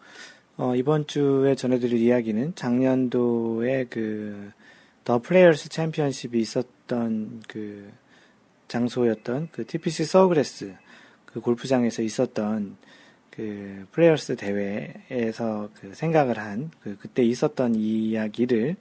어, 0.58 0.76
이번 0.76 1.08
주에 1.08 1.56
전해드릴 1.56 2.00
이야기는 2.00 2.56
작년도에 2.56 3.88
그, 3.90 4.52
더 5.04 5.20
플레이어스 5.20 5.68
챔피언십이 5.70 6.40
있었던 6.40 6.81
그 6.92 7.92
장소였던 8.68 9.50
그 9.52 9.66
TPC 9.66 10.06
서그레스 10.06 10.76
그 11.26 11.40
골프장에서 11.40 12.02
있었던 12.02 12.76
그 13.30 13.88
플레이어스 13.92 14.36
대회에서 14.36 15.70
그 15.80 15.94
생각을 15.94 16.38
한 16.38 16.72
그 16.82 16.98
그때 17.00 17.24
있었던 17.24 17.76
이야기를 17.76 18.76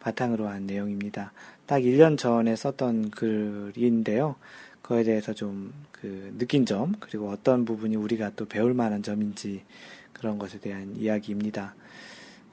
바탕으로 0.00 0.48
한 0.48 0.66
내용입니다. 0.66 1.32
딱 1.66 1.78
1년 1.78 2.18
전에 2.18 2.54
썼던 2.54 3.10
글인데요. 3.10 4.36
그거에 4.82 5.04
대해서 5.04 5.32
좀 5.32 5.72
그 6.04 6.34
느낀 6.36 6.66
점, 6.66 6.92
그리고 7.00 7.30
어떤 7.30 7.64
부분이 7.64 7.96
우리가 7.96 8.32
또 8.36 8.44
배울 8.44 8.74
만한 8.74 9.02
점인지 9.02 9.62
그런 10.12 10.38
것에 10.38 10.60
대한 10.60 10.94
이야기입니다. 10.98 11.74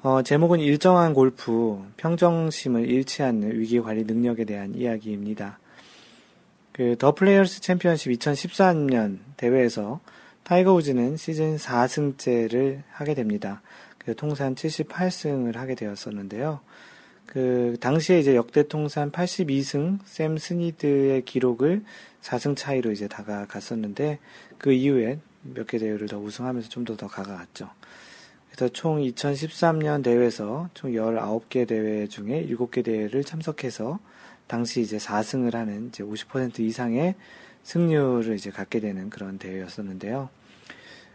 어, 0.03 0.23
제목은 0.23 0.59
일정한 0.61 1.13
골프, 1.13 1.79
평정심을 1.97 2.89
잃지 2.89 3.21
않는 3.21 3.59
위기 3.59 3.79
관리 3.79 4.03
능력에 4.03 4.45
대한 4.45 4.73
이야기입니다. 4.73 5.59
그, 6.71 6.95
더 6.97 7.13
플레이어스 7.13 7.61
챔피언십 7.61 8.11
2013년 8.13 9.19
대회에서 9.37 9.99
타이거 10.43 10.73
우즈는 10.73 11.17
시즌 11.17 11.57
4승째를 11.57 12.81
하게 12.89 13.13
됩니다. 13.13 13.61
그 13.99 14.15
통산 14.15 14.55
78승을 14.55 15.55
하게 15.55 15.75
되었었는데요. 15.75 16.61
그 17.27 17.77
당시에 17.79 18.19
이제 18.19 18.35
역대 18.35 18.67
통산 18.67 19.11
82승 19.11 19.99
샘 20.05 20.35
스니드의 20.35 21.23
기록을 21.25 21.83
4승 22.23 22.57
차이로 22.57 22.91
이제 22.91 23.07
다가갔었는데 23.07 24.17
그 24.57 24.71
이후에 24.71 25.19
몇 25.43 25.67
개 25.67 25.77
대회를 25.77 26.07
더 26.07 26.17
우승하면서 26.17 26.69
좀 26.69 26.85
더 26.85 26.95
더 26.95 27.07
가가갔죠. 27.07 27.69
그래서 28.51 28.71
총 28.73 28.99
2013년 28.99 30.03
대회에서 30.03 30.69
총 30.73 30.91
19개 30.91 31.67
대회 31.67 32.07
중에 32.07 32.47
7개 32.47 32.83
대회를 32.83 33.23
참석해서 33.23 33.99
당시 34.47 34.81
이제 34.81 34.97
4승을 34.97 35.53
하는 35.53 35.87
이제 35.87 36.03
50% 36.03 36.59
이상의 36.59 37.15
승률을 37.63 38.35
이제 38.35 38.49
갖게 38.51 38.79
되는 38.79 39.09
그런 39.09 39.37
대회였었는데요. 39.37 40.29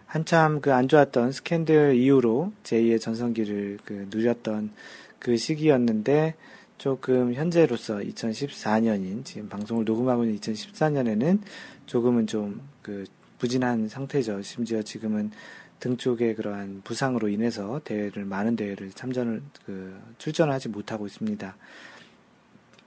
한참 0.06 0.60
그 0.60 0.70
안 0.72 0.88
좋았던 0.88 1.32
스캔들 1.32 1.96
이후로 1.96 2.52
제2의 2.62 3.00
전성기를 3.00 3.78
그 3.84 4.06
누렸던 4.10 4.70
그 5.18 5.36
시기였는데 5.36 6.34
조금 6.78 7.34
현재로서 7.34 7.96
2014년인 7.96 9.24
지금 9.24 9.48
방송을 9.48 9.84
녹음하고 9.84 10.24
있는 10.24 10.38
2014년에는 10.38 11.40
조금은 11.86 12.26
좀 12.26 12.60
그 12.86 13.04
부진한 13.38 13.88
상태죠. 13.88 14.42
심지어 14.42 14.80
지금은 14.80 15.32
등 15.78 15.96
쪽에 15.96 16.34
그러한 16.34 16.82
부상으로 16.84 17.28
인해서 17.28 17.80
대회를 17.84 18.24
많은 18.24 18.56
대회를 18.56 18.90
참전을 18.92 19.42
그 19.64 20.00
출전을 20.18 20.52
하지 20.52 20.68
못하고 20.68 21.06
있습니다. 21.06 21.56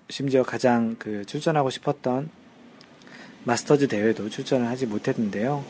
심지어 0.10 0.44
가장 0.44 0.96
그 0.98 1.24
출전하고 1.26 1.70
싶었던 1.70 2.30
마스터즈 3.44 3.88
대회도 3.88 4.30
출전을 4.30 4.68
하지 4.68 4.86
못했는데요. 4.86 5.64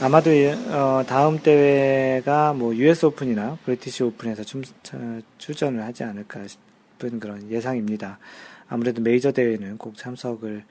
아마도 0.00 0.30
어, 0.70 1.04
다음 1.06 1.38
대회가 1.38 2.52
뭐 2.52 2.74
US 2.74 3.06
오픈이나 3.06 3.58
브리티시 3.64 4.02
오픈에서 4.04 4.42
춤, 4.44 4.62
출전을 5.38 5.82
하지 5.84 6.04
않을까 6.04 6.46
싶은 6.48 7.20
그런 7.20 7.50
예상입니다. 7.50 8.18
아무래도 8.68 9.02
메이저 9.02 9.32
대회는 9.32 9.78
꼭 9.78 9.96
참석을 9.96 10.64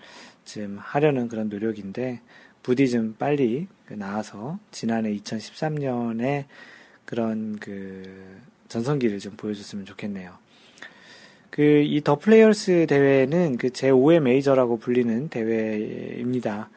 지금 0.43 0.77
하려는 0.79 1.27
그런 1.27 1.49
노력인데 1.49 2.19
부디 2.63 2.89
좀 2.89 3.15
빨리 3.17 3.67
그 3.85 3.93
나와서 3.93 4.59
지난해 4.71 5.15
2013년에 5.17 6.45
그런 7.05 7.57
그 7.59 8.39
전성기를 8.69 9.19
좀 9.19 9.33
보여줬으면 9.35 9.85
좋겠네요. 9.85 10.31
그 11.49 11.83
이 11.85 12.01
더 12.01 12.17
플레이어스 12.17 12.87
대회는 12.87 13.57
그 13.57 13.69
제5의 13.69 14.19
메이저라고 14.21 14.77
불리는 14.77 15.27
대회입니다. 15.29 16.69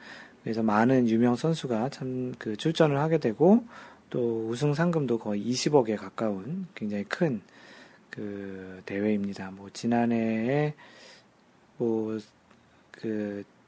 그래서 0.43 0.63
많은 0.63 1.09
유명 1.09 1.37
선수가 1.37 1.91
참 1.91 2.35
그 2.39 2.57
출전을 2.57 2.99
하게 2.99 3.19
되고 3.19 3.65
또 4.11 4.49
우승 4.49 4.75
상금도 4.75 5.19
거의 5.19 5.45
20억에 5.45 5.97
가까운 5.97 6.67
굉장히 6.75 7.05
큰 7.05 7.43
그 8.15 8.81
대회입니다. 8.87 9.51
뭐 9.51 9.69
지난해에 9.73 10.75
뭐그 11.79 12.23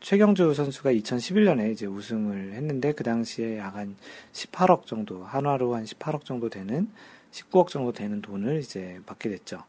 최경주 0.06 0.54
선수가 0.54 0.92
2011년에 0.92 1.72
이제 1.72 1.84
우승을 1.84 2.52
했는데 2.52 2.92
그 2.92 3.02
당시에 3.02 3.58
약 3.58 3.74
한 3.74 3.96
18억 4.32 4.86
정도 4.86 5.24
한화로 5.24 5.74
한 5.74 5.82
18억 5.82 6.24
정도 6.24 6.48
되는 6.48 6.88
19억 7.32 7.66
정도 7.66 7.90
되는 7.90 8.22
돈을 8.22 8.60
이제 8.60 9.00
받게 9.04 9.30
됐죠. 9.30 9.64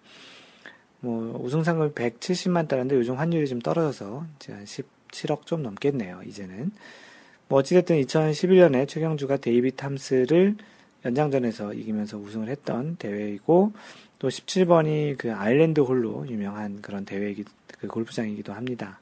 뭐 0.99 1.41
우승 1.43 1.63
상금 1.63 1.91
170만 1.93 2.67
달러인데 2.67 2.95
요즘 2.97 3.15
환율이 3.15 3.47
좀 3.47 3.57
떨어져서 3.57 4.27
이제 4.35 4.53
한 4.53 4.63
17억 4.63 5.47
좀 5.47 5.63
넘겠네요, 5.63 6.21
이제는. 6.27 6.69
뭐 7.47 7.57
어찌됐든 7.57 7.99
2011년에 8.03 8.87
최경주가 8.87 9.37
데이빗 9.37 9.75
탐스를 9.75 10.55
연장전에서 11.03 11.73
이기면서 11.73 12.19
우승을 12.19 12.49
했던 12.49 12.95
대회이고, 12.97 13.73
또 14.19 14.27
17번이 14.27 15.17
그 15.17 15.33
아일랜드 15.33 15.79
홀로 15.79 16.27
유명한 16.29 16.83
그런 16.83 17.05
대회이기, 17.05 17.43
그 17.79 17.87
골프장이기도 17.87 18.53
합니다. 18.53 18.99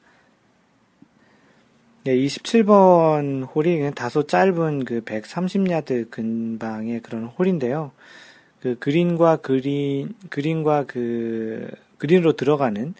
네, 2.06 2.14
이 2.14 2.28
17번 2.28 3.52
홀이 3.52 3.90
다소 3.96 4.28
짧은 4.28 4.84
그 4.84 5.00
130야드 5.00 6.08
근방의 6.08 7.00
그런 7.00 7.24
홀인데요. 7.24 7.90
그 8.60 8.78
그린과 8.78 9.38
그린, 9.38 10.14
그린과 10.30 10.84
그, 10.86 11.68
그린으로 11.98 12.34
들어가는 12.34 12.94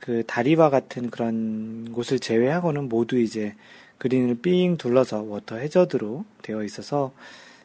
그 0.00 0.24
다리와 0.26 0.70
같은 0.70 1.08
그런 1.08 1.92
곳을 1.92 2.18
제외하고는 2.18 2.88
모두 2.88 3.20
이제 3.20 3.54
그린을 3.98 4.40
삥 4.42 4.76
둘러서 4.76 5.22
워터 5.22 5.58
해저드로 5.58 6.24
되어 6.42 6.64
있어서 6.64 7.12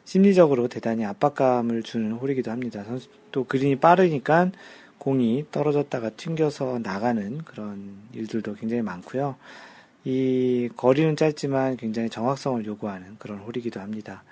심리적으로 0.04 0.68
대단히 0.68 1.04
압박감을 1.04 1.82
주는 1.82 2.12
홀이기도 2.12 2.52
합니다. 2.52 2.84
선수 2.84 3.08
또 3.32 3.42
그린이 3.42 3.74
빠르니까 3.74 4.52
공이 4.98 5.46
떨어졌다가 5.50 6.10
튕겨서 6.10 6.78
나가는 6.84 7.38
그런 7.38 7.96
일들도 8.12 8.54
굉장히 8.54 8.82
많고요. 8.82 9.34
이 10.04 10.68
거리는 10.76 11.16
짧지만 11.16 11.76
굉장히 11.76 12.10
정확성을 12.10 12.64
요구하는 12.66 13.16
그런 13.18 13.38
홀이기도 13.38 13.80
합니다. 13.80 14.22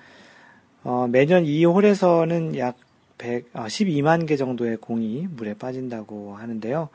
어, 0.84 1.06
매년 1.08 1.44
이 1.44 1.64
홀에서는 1.64 2.56
약 2.58 2.76
100, 3.18 3.50
어, 3.54 3.64
12만 3.64 4.26
개 4.26 4.36
정도의 4.36 4.76
공이 4.78 5.28
물에 5.30 5.54
빠진다고 5.54 6.36
하는데요. 6.36 6.88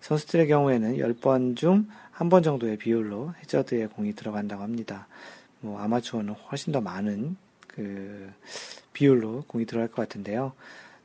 선수들의 0.00 0.48
경우에는 0.48 0.96
10번 0.96 1.56
중 1.56 1.88
한 2.20 2.28
번 2.28 2.42
정도의 2.42 2.76
비율로 2.76 3.32
해저드에 3.40 3.86
공이 3.86 4.12
들어간다고 4.12 4.62
합니다. 4.62 5.06
뭐 5.60 5.80
아마추어는 5.80 6.34
훨씬 6.34 6.70
더 6.70 6.82
많은 6.82 7.34
그 7.66 8.30
비율로 8.92 9.44
공이 9.46 9.64
들어갈 9.64 9.88
것 9.88 10.06
같은데요. 10.06 10.52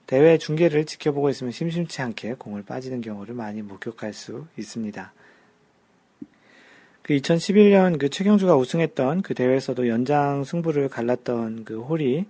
대회 0.08 0.38
중계를 0.38 0.86
지켜보고 0.86 1.30
있으면 1.30 1.54
심심치 1.54 2.02
않게 2.02 2.34
공을 2.34 2.64
빠지는 2.64 3.00
경우를 3.00 3.34
많이 3.34 3.62
목격할 3.62 4.12
수 4.12 4.46
있습니다. 4.58 5.14
그 7.06 7.14
2011년 7.14 8.00
그 8.00 8.10
최경주가 8.10 8.56
우승했던 8.56 9.22
그 9.22 9.36
대회에서도 9.36 9.88
연장 9.90 10.44
승부를 10.44 10.90
갈랐던 10.90 11.64
그 11.64 11.80
홀이 11.80 12.26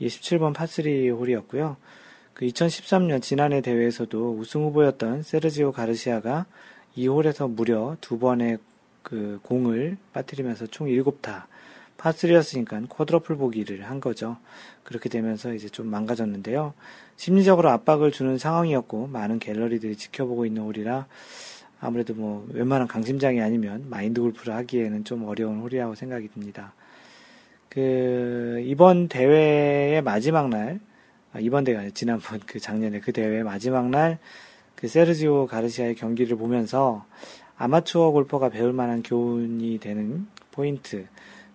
27번 0.00 0.54
파3 0.54 1.18
홀이었고요. 1.18 1.76
그 2.32 2.46
2013년 2.46 3.22
지난해 3.22 3.60
대회에서도 3.60 4.36
우승 4.38 4.62
후보였던 4.62 5.24
세르지오 5.24 5.72
가르시아가 5.72 6.46
이 6.94 7.08
홀에서 7.08 7.48
무려 7.48 7.96
두 8.00 8.20
번의 8.20 8.58
그 9.02 9.40
공을 9.42 9.96
빠뜨리면서 10.12 10.68
총 10.68 10.86
7타 10.86 11.46
파3였으니까 11.98 12.88
쿼드러플 12.88 13.34
보기를 13.34 13.82
한 13.82 14.00
거죠. 14.00 14.36
그렇게 14.84 15.08
되면서 15.08 15.52
이제 15.54 15.68
좀 15.68 15.88
망가졌는데요. 15.88 16.72
심리적으로 17.16 17.70
압박을 17.70 18.12
주는 18.12 18.38
상황이었고 18.38 19.08
많은 19.08 19.40
갤러리들이 19.40 19.96
지켜보고 19.96 20.46
있는 20.46 20.62
홀이라 20.62 21.06
아무래도 21.80 22.14
뭐 22.14 22.46
웬만한 22.52 22.86
강심장이 22.86 23.40
아니면 23.40 23.86
마인드 23.88 24.20
골프를 24.20 24.54
하기에는 24.54 25.04
좀 25.04 25.24
어려운 25.24 25.60
홀이라고 25.60 25.94
생각이 25.94 26.28
듭니다. 26.28 26.74
그 27.68 28.62
이번 28.66 29.08
대회의 29.08 30.02
마지막 30.02 30.48
날 30.48 30.80
아, 31.32 31.38
이번 31.38 31.64
대회가 31.64 31.80
아니라 31.80 31.94
지난번 31.94 32.40
그 32.46 32.58
작년에 32.58 33.00
그 33.00 33.12
대회 33.12 33.42
마지막 33.42 33.88
날 33.88 34.18
그 34.80 34.88
세르지오 34.88 35.46
가르시아의 35.46 35.94
경기를 35.94 36.38
보면서 36.38 37.04
아마추어 37.58 38.12
골퍼가 38.12 38.48
배울 38.48 38.72
만한 38.72 39.02
교훈이 39.02 39.78
되는 39.78 40.26
포인트 40.52 41.06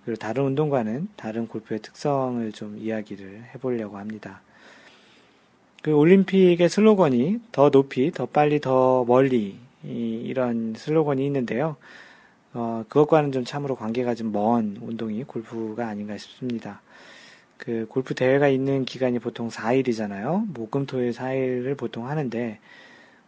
그리고 0.04 0.20
다른 0.20 0.44
운동과는 0.44 1.08
다른 1.16 1.48
골프의 1.48 1.82
특성을 1.82 2.52
좀 2.52 2.78
이야기를 2.78 3.46
해보려고 3.56 3.98
합니다. 3.98 4.42
그 5.82 5.92
올림픽의 5.92 6.70
슬로건이 6.70 7.40
더 7.52 7.72
높이, 7.72 8.12
더 8.12 8.28
빨리, 8.28 8.60
더 8.60 9.04
멀리 9.06 9.58
이, 9.86 10.34
런 10.34 10.74
슬로건이 10.76 11.26
있는데요. 11.26 11.78
어, 12.54 12.84
그것과는 12.88 13.32
좀 13.32 13.44
참으로 13.46 13.76
관계가 13.76 14.16
좀 14.16 14.32
먼 14.32 14.78
운동이 14.82 15.24
골프가 15.26 15.88
아닌가 15.88 16.18
싶습니다. 16.18 16.82
그 17.58 17.86
골프 17.90 18.16
대회가 18.16 18.48
있는 18.48 18.86
기간이 18.86 19.20
보통 19.20 19.50
4일이잖아요. 19.50 20.48
목금토일 20.54 21.12
4일을 21.14 21.78
보통 21.78 22.08
하는데 22.08 22.60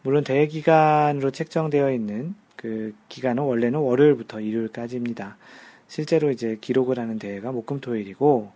물론 0.04 0.24
대회 0.24 0.48
기간으로 0.48 1.32
책정되어 1.32 1.92
있는 1.92 2.36
그 2.56 2.94
기간은 3.10 3.44
원래는 3.44 3.80
월요일부터 3.80 4.42
일요일까지입니다. 4.42 5.38
실제로 5.88 6.32
이제 6.32 6.58
기록을 6.60 7.00
하는 7.00 7.20
대회가 7.20 7.52
목금토일이고 7.52 8.52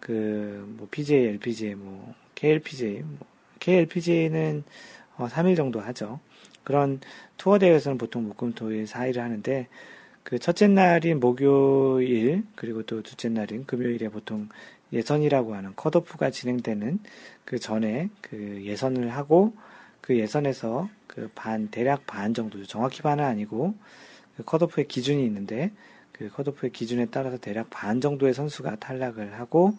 그뭐 0.00 0.88
PGA, 0.90 1.26
LPGA, 1.28 1.74
뭐 1.76 2.14
KLPGA, 2.34 3.02
뭐 3.02 3.26
KLPGA는 3.60 4.64
어 5.16 5.28
3일 5.28 5.56
정도 5.56 5.80
하죠. 5.80 6.20
그런 6.64 7.00
투어 7.36 7.58
대회에서는 7.58 7.98
보통 7.98 8.26
목금 8.28 8.54
토일 8.54 8.84
4일을 8.84 9.18
하는데 9.18 9.68
그 10.22 10.38
첫째 10.38 10.66
날인 10.66 11.20
목요일 11.20 12.44
그리고 12.54 12.82
또 12.82 13.02
둘째 13.02 13.28
날인 13.28 13.66
금요일에 13.66 14.08
보통 14.08 14.48
예선이라고 14.92 15.54
하는 15.54 15.74
컷오프가 15.76 16.30
진행되는 16.30 16.98
그 17.44 17.58
전에 17.58 18.08
그 18.20 18.62
예선을 18.64 19.10
하고 19.10 19.54
그 20.00 20.16
예선에서 20.18 20.88
그 21.06 21.28
반 21.34 21.68
대략 21.68 22.06
반 22.06 22.34
정도 22.34 22.64
정확히 22.64 23.02
반은 23.02 23.24
아니고 23.24 23.74
그 24.36 24.42
컷오프의 24.44 24.88
기준이 24.88 25.24
있는데 25.26 25.70
그 26.12 26.28
컷오프의 26.28 26.72
기준에 26.72 27.06
따라서 27.06 27.38
대략 27.38 27.70
반 27.70 28.00
정도의 28.00 28.34
선수가 28.34 28.76
탈락을 28.76 29.38
하고 29.38 29.76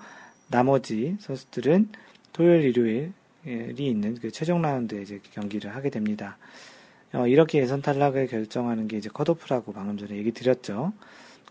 나머지 0.48 1.18
선수들은 1.20 1.90
토요일, 2.34 2.64
일요일이 2.64 3.76
있는 3.78 4.16
그 4.16 4.32
최종 4.32 4.62
라운드에 4.62 5.02
이제 5.02 5.20
경기를 5.34 5.76
하게 5.76 5.90
됩니다. 5.90 6.38
어, 7.16 7.28
이렇게 7.28 7.60
예선 7.60 7.82
탈락을 7.82 8.28
결정하는 8.28 8.88
게 8.88 8.98
이제 8.98 9.10
컷오프라고 9.14 9.74
방금 9.74 9.98
전에 9.98 10.16
얘기 10.18 10.32
드렸죠. 10.32 10.94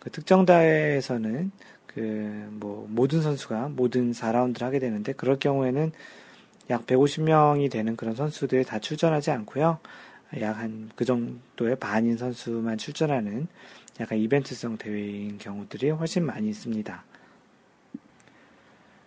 그 0.00 0.10
특정 0.10 0.44
대회에서는 0.46 1.50
그 1.86 2.48
뭐 2.50 2.86
모든 2.90 3.22
선수가 3.22 3.70
모든 3.70 4.12
4라운드를 4.12 4.62
하게 4.62 4.78
되는데 4.78 5.12
그럴 5.12 5.38
경우에는 5.38 5.92
약 6.70 6.86
150명이 6.86 7.70
되는 7.70 7.96
그런 7.96 8.14
선수들이 8.14 8.64
다 8.64 8.78
출전하지 8.78 9.30
않고요. 9.30 9.78
약 10.40 10.58
한 10.58 10.90
그 10.96 11.04
정도의 11.04 11.76
반인 11.76 12.16
선수만 12.16 12.78
출전하는 12.78 13.46
약간 14.00 14.18
이벤트성 14.18 14.76
대회인 14.78 15.38
경우들이 15.38 15.90
훨씬 15.90 16.24
많이 16.26 16.48
있습니다. 16.50 17.04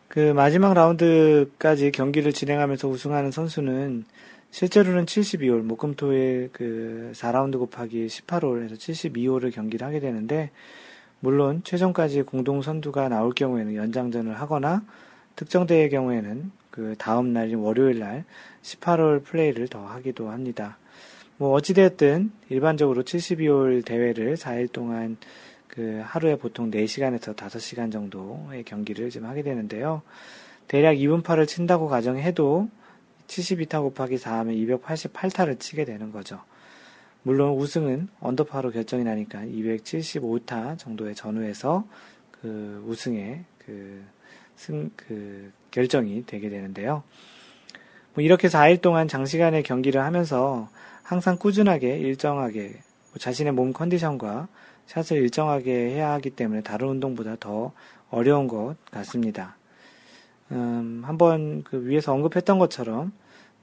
그 0.08 0.20
마지막 0.34 0.74
라운드까지 0.74 1.92
경기를 1.92 2.32
진행하면서 2.34 2.88
우승하는 2.88 3.32
선수는 3.32 4.06
실제로는 4.52 5.06
72홀, 5.06 5.62
목금토일 5.62 6.50
그 6.52 7.12
4라운드 7.14 7.60
곱하기 7.60 8.08
18홀에서 8.08 8.74
72홀을 8.74 9.54
경기를 9.54 9.86
하게 9.86 10.00
되는데, 10.00 10.52
물론 11.20 11.62
최종까지 11.64 12.24
공동 12.24 12.62
선두가 12.62 13.10
나올 13.10 13.34
경우에는 13.34 13.76
연장전을 13.76 14.40
하거나 14.40 14.84
특정 15.36 15.66
대회의 15.66 15.90
경우에는 15.90 16.52
그 16.72 16.96
다음 16.98 17.34
날인 17.34 17.58
월요일 17.58 18.00
날 18.00 18.24
18홀 18.62 19.24
플레이를 19.24 19.68
더 19.68 19.86
하기도 19.86 20.30
합니다. 20.30 20.78
뭐 21.38 21.52
어찌되었든 21.52 22.32
일반적으로 22.50 23.04
72홀 23.04 23.86
대회를 23.86 24.36
4일 24.36 24.72
동안 24.72 25.18
그 25.68 26.02
하루에 26.04 26.36
보통 26.36 26.72
4시간에서 26.72 27.36
5시간 27.36 27.92
정도의 27.92 28.64
경기를 28.64 29.10
좀 29.10 29.26
하게 29.26 29.44
되는데요. 29.44 30.02
대략 30.68 30.94
2분파를 30.96 31.48
친다고 31.48 31.88
가정해도 31.88 32.70
72타 33.28 33.82
곱하기 33.82 34.16
4하면 34.16 34.82
288타를 34.82 35.60
치게 35.60 35.86
되는 35.86 36.12
거죠. 36.12 36.42
물론 37.24 37.58
우승은 37.58 38.08
언더파로 38.22 38.72
결정이 38.72 39.04
나니까 39.04 39.40
275타 39.42 40.78
정도의 40.78 41.14
전후에서 41.14 41.86
그 42.32 42.84
우승의 42.88 43.44
그 43.66 44.04
승, 44.56 44.90
그 44.96 45.52
결정이 45.72 46.26
되게 46.26 46.50
되는데요. 46.50 47.04
뭐 48.14 48.24
이렇게 48.24 48.48
4일 48.48 48.82
동안 48.82 49.08
장시간의 49.08 49.64
경기를 49.64 50.02
하면서 50.02 50.70
항상 51.04 51.38
꾸준하게 51.38 52.00
일정하게 52.00 52.70
뭐 52.70 53.18
자신의 53.20 53.54
몸 53.54 53.74
컨디션과 53.74 54.48
샷을 54.88 55.18
일정하게 55.18 55.72
해야 55.92 56.12
하기 56.14 56.32
때문에 56.32 56.64
다른 56.64 56.88
운동보다 56.88 57.36
더 57.40 57.74
어려운 58.10 58.48
것 58.48 58.76
같습니다. 58.90 59.58
음, 60.52 61.02
한번 61.06 61.64
그 61.64 61.86
위에서 61.86 62.14
언급했던 62.14 62.60
것처럼 62.60 63.12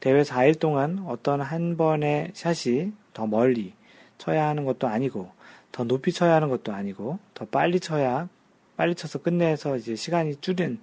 대회 0.00 0.22
4일 0.22 0.58
동안 0.58 1.04
어떤 1.06 1.40
한 1.40 1.76
번의 1.76 2.32
샷이 2.34 2.92
더 3.14 3.26
멀리 3.26 3.72
쳐야 4.18 4.48
하는 4.48 4.64
것도 4.64 4.86
아니고 4.86 5.30
더 5.72 5.84
높이 5.84 6.12
쳐야 6.12 6.34
하는 6.34 6.48
것도 6.48 6.72
아니고 6.72 7.18
더 7.34 7.46
빨리 7.46 7.80
쳐야 7.80 8.28
빨리 8.76 8.94
쳐서 8.94 9.20
끝내서 9.20 9.76
이제 9.76 9.96
시간이 9.96 10.36
줄은 10.40 10.78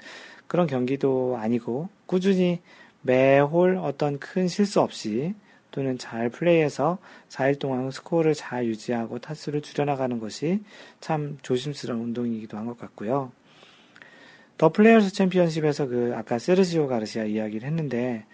그런 0.48 0.68
경기도 0.68 1.38
아니고 1.40 1.90
꾸준히 2.06 2.62
매 3.02 3.40
홀 3.40 3.78
어떤 3.78 4.20
큰 4.20 4.48
실수 4.48 4.82
없이 4.82 5.34
또는 5.72 5.98
잘 5.98 6.30
플레이해서 6.30 6.98
4일 7.30 7.58
동안 7.60 7.90
스코어를 7.92 8.34
잘 8.34 8.66
유지하고 8.66 9.20
타수를 9.20 9.62
줄여나가는 9.62 10.20
것이 10.20 10.62
참 11.00 11.38
조심스러운 11.42 12.02
운동이기도 12.02 12.58
한 12.58 12.66
것 12.66 12.78
같고요. 12.78 13.32
더 14.62 14.70
플레이어스 14.70 15.12
챔피언십에서 15.14 15.88
그 15.88 16.14
아까 16.16 16.38
세르지오 16.38 16.86
가르시아 16.86 17.24
이야기를 17.24 17.68
했는데 17.68 18.26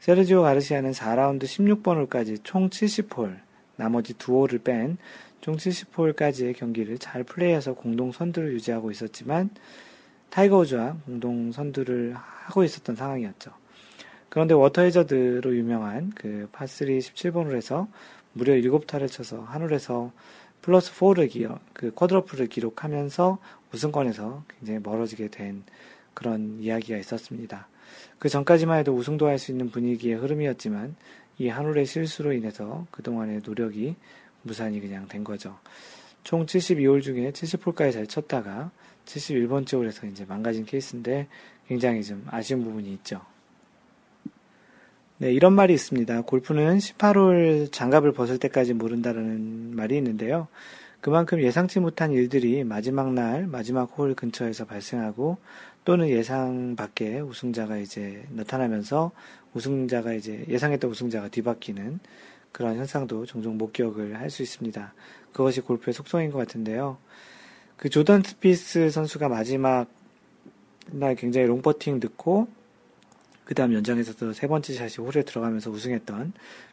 세르지오 0.00 0.42
가르시아는 0.42 0.90
4라운드 0.90 1.44
16번 1.44 1.94
홀까지 1.94 2.40
총 2.42 2.70
70홀, 2.70 3.38
나머지 3.76 4.12
두 4.14 4.32
홀을 4.32 4.58
뺀 4.64 4.98
총 5.40 5.54
70홀까지의 5.54 6.56
경기를 6.56 6.98
잘 6.98 7.22
플레이해서 7.22 7.74
공동 7.74 8.10
선두를 8.10 8.52
유지하고 8.54 8.90
있었지만 8.90 9.50
타이거 10.28 10.58
우즈와 10.58 10.96
공동 11.04 11.52
선두를 11.52 12.16
하고 12.16 12.64
있었던 12.64 12.96
상황이었죠. 12.96 13.52
그런데 14.28 14.54
워터 14.54 14.82
해저드로 14.82 15.54
유명한 15.54 16.10
그 16.16 16.48
파3 16.50 16.98
17번 16.98 17.54
홀에서 17.54 17.86
무려 18.32 18.54
7타를 18.54 19.08
쳐서 19.08 19.42
한 19.42 19.62
홀에서 19.62 20.10
플러스 20.62 20.92
4를 20.92 21.30
기어, 21.30 21.60
그 21.72 21.92
쿼드러플을 21.92 22.48
기록하면서 22.48 23.38
우승권에서 23.72 24.44
굉장히 24.58 24.80
멀어지게 24.82 25.28
된 25.28 25.64
그런 26.14 26.58
이야기가 26.60 26.98
있었습니다. 26.98 27.68
그 28.18 28.28
전까지만 28.28 28.78
해도 28.78 28.94
우승도 28.94 29.26
할 29.26 29.38
수 29.38 29.52
있는 29.52 29.70
분위기의 29.70 30.16
흐름이었지만 30.16 30.96
이 31.38 31.48
한 31.48 31.62
홀의 31.62 31.86
실수로 31.86 32.32
인해서 32.32 32.86
그동안의 32.90 33.42
노력이 33.44 33.96
무산이 34.42 34.80
그냥 34.80 35.06
된 35.08 35.22
거죠. 35.22 35.58
총 36.24 36.46
72홀 36.46 37.02
중에 37.02 37.30
70홀까지 37.32 37.92
잘 37.92 38.06
쳤다가 38.06 38.70
71번째 39.04 39.74
홀에서 39.74 40.06
이제 40.06 40.24
망가진 40.24 40.64
케이스인데 40.64 41.28
굉장히 41.68 42.02
좀 42.02 42.24
아쉬운 42.28 42.64
부분이 42.64 42.92
있죠. 42.94 43.20
네, 45.18 45.32
이런 45.32 45.54
말이 45.54 45.72
있습니다. 45.72 46.22
골프는 46.22 46.78
18홀 46.78 47.72
장갑을 47.72 48.12
벗을 48.12 48.38
때까지 48.38 48.74
모른다라는 48.74 49.74
말이 49.74 49.96
있는데요. 49.96 50.48
그만큼 51.00 51.40
예상치 51.40 51.80
못한 51.80 52.10
일들이 52.12 52.64
마지막 52.64 53.12
날, 53.12 53.46
마지막 53.46 53.84
홀 53.96 54.14
근처에서 54.14 54.64
발생하고 54.64 55.38
또는 55.84 56.08
예상 56.08 56.74
밖에 56.74 57.20
우승자가 57.20 57.78
이제 57.78 58.24
나타나면서 58.30 59.12
우승자가 59.54 60.14
이제 60.14 60.44
예상했던 60.48 60.90
우승자가 60.90 61.28
뒤바뀌는 61.28 62.00
그런 62.52 62.76
현상도 62.76 63.26
종종 63.26 63.56
목격을 63.58 64.18
할 64.18 64.30
수 64.30 64.42
있습니다. 64.42 64.94
그것이 65.32 65.60
골프의 65.60 65.94
속성인 65.94 66.30
것 66.30 66.38
같은데요. 66.38 66.98
그 67.76 67.88
조던 67.90 68.22
스피스 68.22 68.90
선수가 68.90 69.28
마지막 69.28 69.86
날 70.90 71.14
굉장히 71.14 71.46
롱퍼팅 71.46 72.00
넣고 72.00 72.48
그 73.44 73.54
다음 73.54 73.74
연장에서도 73.74 74.32
세 74.32 74.46
번째 74.48 74.72
샷이 74.74 75.06
홀에 75.06 75.22
들어가면서 75.22 75.70
우승했던 75.70 76.32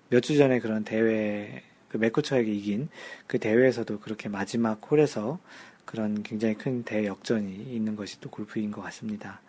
몇 0.09 0.21
주 0.21 0.37
전에 0.37 0.59
그런 0.59 0.83
대회 0.83 1.61
그 1.93 1.97
맷 1.97 2.15
쿠처에게 2.15 2.51
이긴 2.51 2.89
그 3.27 3.37
대회에서도 3.37 3.99
그렇게 3.99 4.27
마지막 4.27 4.81
홀에서 4.89 5.37
그런 5.85 6.23
굉장히 6.23 6.55
큰 6.55 6.81
대역전이 6.81 7.67
있는 7.69 7.95
것이 7.95 8.19
또 8.19 8.31
골프인 8.31 8.71
것 8.71 8.81
같습니다. 8.81 9.41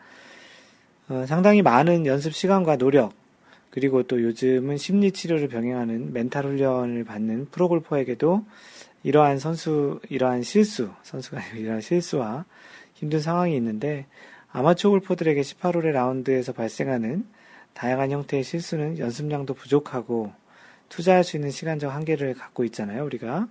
어, 1.09 1.25
상당히 1.27 1.63
많은 1.63 2.05
연습 2.05 2.35
시간과 2.35 2.77
노력, 2.77 3.15
그리고 3.71 4.03
또 4.03 4.23
요즘은 4.23 4.77
심리 4.77 5.11
치료를 5.11 5.49
병행하는 5.49 6.13
멘탈 6.13 6.45
훈련을 6.45 7.05
받는 7.05 7.47
프로골퍼에게도 7.51 8.45
이러한 9.05 9.39
선수, 9.39 10.01
이러한 10.11 10.43
실수, 10.43 10.91
선수가 11.03 11.39
아니고 11.41 11.57
이러한 11.57 11.81
실수와 11.81 12.45
힘든 12.93 13.21
상황이 13.21 13.57
있는데 13.57 14.07
아마추어 14.53 14.91
골퍼들에게 14.91 15.41
18홀의 15.41 15.93
라운드에서 15.93 16.53
발생하는 16.53 17.25
다양한 17.73 18.11
형태의 18.11 18.45
실수는 18.45 18.99
연습량도 18.99 19.55
부족하고 19.55 20.33
투자할 20.89 21.25
수 21.25 21.37
있는 21.37 21.51
시간적 21.51 21.93
한계를 21.93 22.35
갖고 22.35 22.65
있잖아요, 22.65 23.05
우리가. 23.05 23.49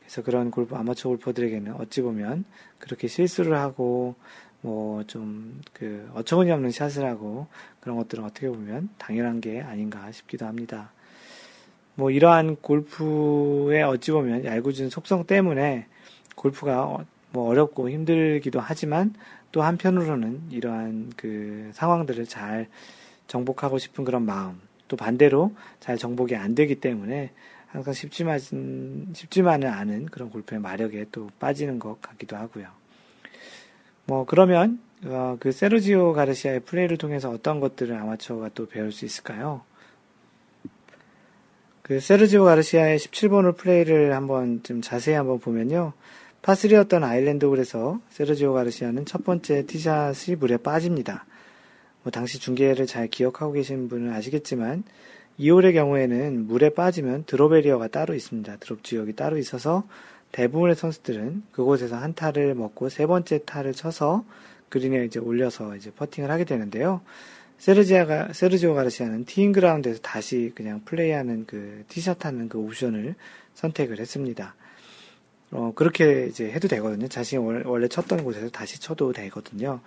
그래서 0.00 0.22
그런 0.22 0.50
골프, 0.50 0.74
아마추어 0.76 1.10
골퍼들에게는 1.12 1.74
어찌 1.74 2.00
보면 2.02 2.44
그렇게 2.78 3.08
실수를 3.08 3.56
하고 3.56 4.14
뭐 4.62 5.02
좀 5.04 5.60
그 5.72 6.10
어처구니 6.14 6.50
없는 6.50 6.70
샷을 6.70 7.04
하고 7.04 7.46
그런 7.80 7.96
것들은 7.98 8.24
어떻게 8.24 8.48
보면 8.48 8.88
당연한 8.98 9.40
게 9.40 9.60
아닌가 9.60 10.10
싶기도 10.12 10.46
합니다. 10.46 10.90
뭐 11.94 12.10
이러한 12.10 12.56
골프의 12.56 13.82
어찌 13.82 14.10
보면 14.12 14.44
얄궂은 14.44 14.90
속성 14.90 15.24
때문에 15.26 15.86
골프가 16.34 16.84
어, 16.84 17.04
뭐 17.30 17.48
어렵고 17.48 17.90
힘들기도 17.90 18.60
하지만 18.60 19.14
또 19.52 19.62
한편으로는 19.62 20.42
이러한 20.50 21.12
그 21.16 21.70
상황들을 21.74 22.26
잘 22.26 22.68
정복하고 23.26 23.78
싶은 23.78 24.04
그런 24.04 24.24
마음 24.24 24.60
또 24.88 24.96
반대로 24.96 25.54
잘 25.80 25.98
정복이 25.98 26.36
안 26.36 26.54
되기 26.54 26.76
때문에 26.76 27.30
항상 27.68 27.92
쉽지만, 27.92 28.38
쉽지만은 29.12 29.68
않은 29.68 30.06
그런 30.06 30.30
골프의 30.30 30.60
마력에 30.60 31.06
또 31.12 31.28
빠지는 31.38 31.78
것 31.78 32.00
같기도 32.00 32.36
하고요. 32.36 32.68
뭐, 34.06 34.24
그러면, 34.24 34.80
어, 35.04 35.36
그 35.40 35.52
세르지오 35.52 36.12
가르시아의 36.12 36.60
플레이를 36.60 36.96
통해서 36.96 37.30
어떤 37.30 37.60
것들을 37.60 37.94
아마추어가 37.94 38.50
또 38.54 38.66
배울 38.66 38.92
수 38.92 39.04
있을까요? 39.04 39.62
그 41.82 42.00
세르지오 42.00 42.44
가르시아의 42.44 42.98
17번을 42.98 43.56
플레이를 43.56 44.14
한번 44.14 44.62
좀 44.62 44.80
자세히 44.80 45.14
한번 45.14 45.38
보면요. 45.38 45.92
파3였던 46.42 47.02
아일랜드 47.02 47.44
홀에서 47.44 48.00
세르지오 48.10 48.52
가르시아는 48.54 49.04
첫 49.04 49.24
번째 49.24 49.66
티샷이 49.66 50.36
물에 50.38 50.56
빠집니다. 50.58 51.26
뭐 52.06 52.12
당시 52.12 52.38
중계를 52.38 52.86
잘 52.86 53.08
기억하고 53.08 53.50
계신 53.50 53.88
분은 53.88 54.12
아시겠지만 54.12 54.84
2홀의 55.40 55.72
경우에는 55.72 56.46
물에 56.46 56.68
빠지면 56.68 57.24
드롭에리어가 57.24 57.88
따로 57.88 58.14
있습니다. 58.14 58.58
드롭 58.58 58.84
지역이 58.84 59.14
따로 59.14 59.38
있어서 59.38 59.82
대부분의 60.30 60.76
선수들은 60.76 61.42
그곳에서 61.50 61.96
한 61.96 62.14
타를 62.14 62.54
먹고 62.54 62.90
세 62.90 63.06
번째 63.06 63.40
타를 63.44 63.72
쳐서 63.72 64.24
그린에 64.68 65.04
이제 65.04 65.18
올려서 65.18 65.74
이제 65.74 65.90
퍼팅을 65.90 66.30
하게 66.30 66.44
되는데요. 66.44 67.00
세르지아가, 67.58 68.32
세르지오 68.32 68.74
가르시아는 68.74 69.24
티잉 69.24 69.50
그라운드에서 69.50 69.98
다시 70.00 70.52
그냥 70.54 70.82
플레이하는 70.84 71.44
그 71.48 71.82
티샷 71.88 72.24
하는 72.24 72.48
그 72.48 72.58
옵션을 72.58 73.16
선택을 73.54 73.98
했습니다. 73.98 74.54
어, 75.50 75.72
그렇게 75.74 76.26
이제 76.28 76.52
해도 76.52 76.68
되거든요. 76.68 77.08
자신이 77.08 77.42
원래 77.64 77.88
쳤던 77.88 78.22
곳에서 78.22 78.48
다시 78.50 78.78
쳐도 78.78 79.12
되거든요. 79.12 79.80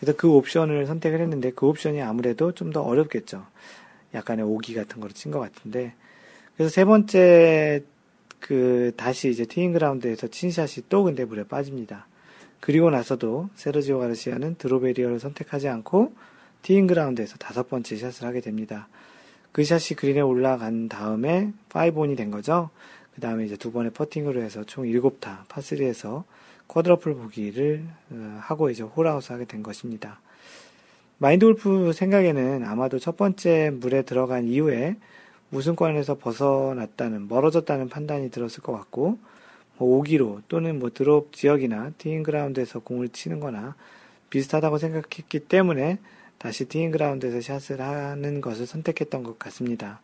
그래서 0.00 0.16
그 0.16 0.28
옵션을 0.30 0.86
선택을 0.86 1.20
했는데 1.20 1.50
그 1.52 1.66
옵션이 1.66 2.00
아무래도 2.02 2.52
좀 2.52 2.72
더 2.72 2.82
어렵겠죠. 2.82 3.44
약간의 4.14 4.44
오기 4.44 4.74
같은 4.74 5.00
거를 5.00 5.14
친 5.14 5.30
것 5.32 5.40
같은데. 5.40 5.94
그래서 6.56 6.72
세 6.72 6.84
번째 6.84 7.82
그 8.40 8.92
다시 8.96 9.30
이제 9.30 9.44
티잉 9.44 9.72
그라운드에서 9.72 10.28
친 10.28 10.50
샷이 10.50 10.84
또 10.88 11.02
근데 11.04 11.24
물에 11.24 11.44
빠집니다. 11.44 12.06
그리고 12.60 12.90
나서도 12.90 13.50
세르지오 13.54 13.98
가르시아는 14.00 14.56
drop 14.56 14.77
area를 14.77 15.20
선택하지 15.20 15.68
않고 15.68 16.12
티잉 16.62 16.86
그라운드에서 16.86 17.36
다섯 17.38 17.68
번째 17.68 17.96
샷을 17.96 18.26
하게 18.26 18.40
됩니다. 18.40 18.88
그 19.52 19.64
샷이 19.64 19.96
그린에 19.96 20.20
올라간 20.20 20.88
다음에 20.88 21.52
5온이 21.70 22.16
된 22.16 22.30
거죠. 22.30 22.70
그 23.14 23.20
다음에 23.20 23.44
이제 23.44 23.56
두 23.56 23.72
번의 23.72 23.92
퍼팅으로 23.92 24.42
해서 24.42 24.62
총 24.64 24.84
7타 24.84 25.46
파3에서 25.48 26.24
quadruple 26.68 27.14
보기를 27.14 27.84
어, 28.10 28.38
하고 28.40 28.70
이제 28.70 28.82
홀아웃 28.82 29.30
하게 29.30 29.44
된 29.44 29.62
것입니다. 29.62 30.20
마인드 31.18 31.44
골프 31.44 31.92
생각에는 31.92 32.64
아마도 32.64 32.98
첫 32.98 33.16
번째 33.16 33.70
물에 33.74 34.02
들어간 34.02 34.46
이후에 34.46 34.96
우승권에서 35.50 36.18
벗어났다는, 36.18 37.26
멀어졌다는 37.26 37.88
판단이 37.88 38.30
들었을 38.30 38.62
것 38.62 38.72
같고, 38.72 39.18
뭐 39.78 40.02
5기로 40.02 40.42
또는 40.48 40.78
뭐 40.78 40.90
드롭 40.90 41.32
지역이나 41.32 41.92
티잉 41.98 42.22
그라운드에서 42.22 42.80
공을 42.80 43.08
치는 43.08 43.40
거나 43.40 43.74
비슷하다고 44.30 44.78
생각했기 44.78 45.40
때문에 45.40 45.98
다시 46.36 46.66
티잉 46.66 46.90
그라운드에서 46.90 47.40
샷을 47.40 47.80
하는 47.80 48.40
것을 48.40 48.66
선택했던 48.66 49.22
것 49.22 49.38
같습니다. 49.38 50.00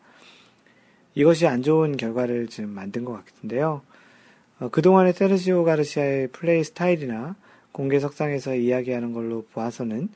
이것이 1.14 1.46
안 1.46 1.62
좋은 1.62 1.96
결과를 1.96 2.48
지금 2.48 2.70
만든 2.70 3.04
것 3.04 3.12
같은데요. 3.12 3.82
어, 4.60 4.68
그동안의 4.68 5.12
세르시오 5.12 5.64
가르시아의 5.64 6.28
플레이 6.28 6.62
스타일이나 6.64 7.36
공개 7.72 7.98
석상에서 7.98 8.54
이야기하는 8.54 9.12
걸로 9.12 9.44
보아서는 9.52 10.08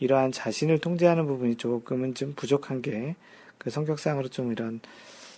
이러한 0.00 0.32
자신을 0.32 0.78
통제하는 0.78 1.26
부분이 1.26 1.56
조금은 1.56 2.14
좀 2.14 2.34
부족한 2.34 2.82
게 2.82 3.14
그 3.66 3.70
성격상으로 3.70 4.28
좀 4.28 4.52
이런 4.52 4.78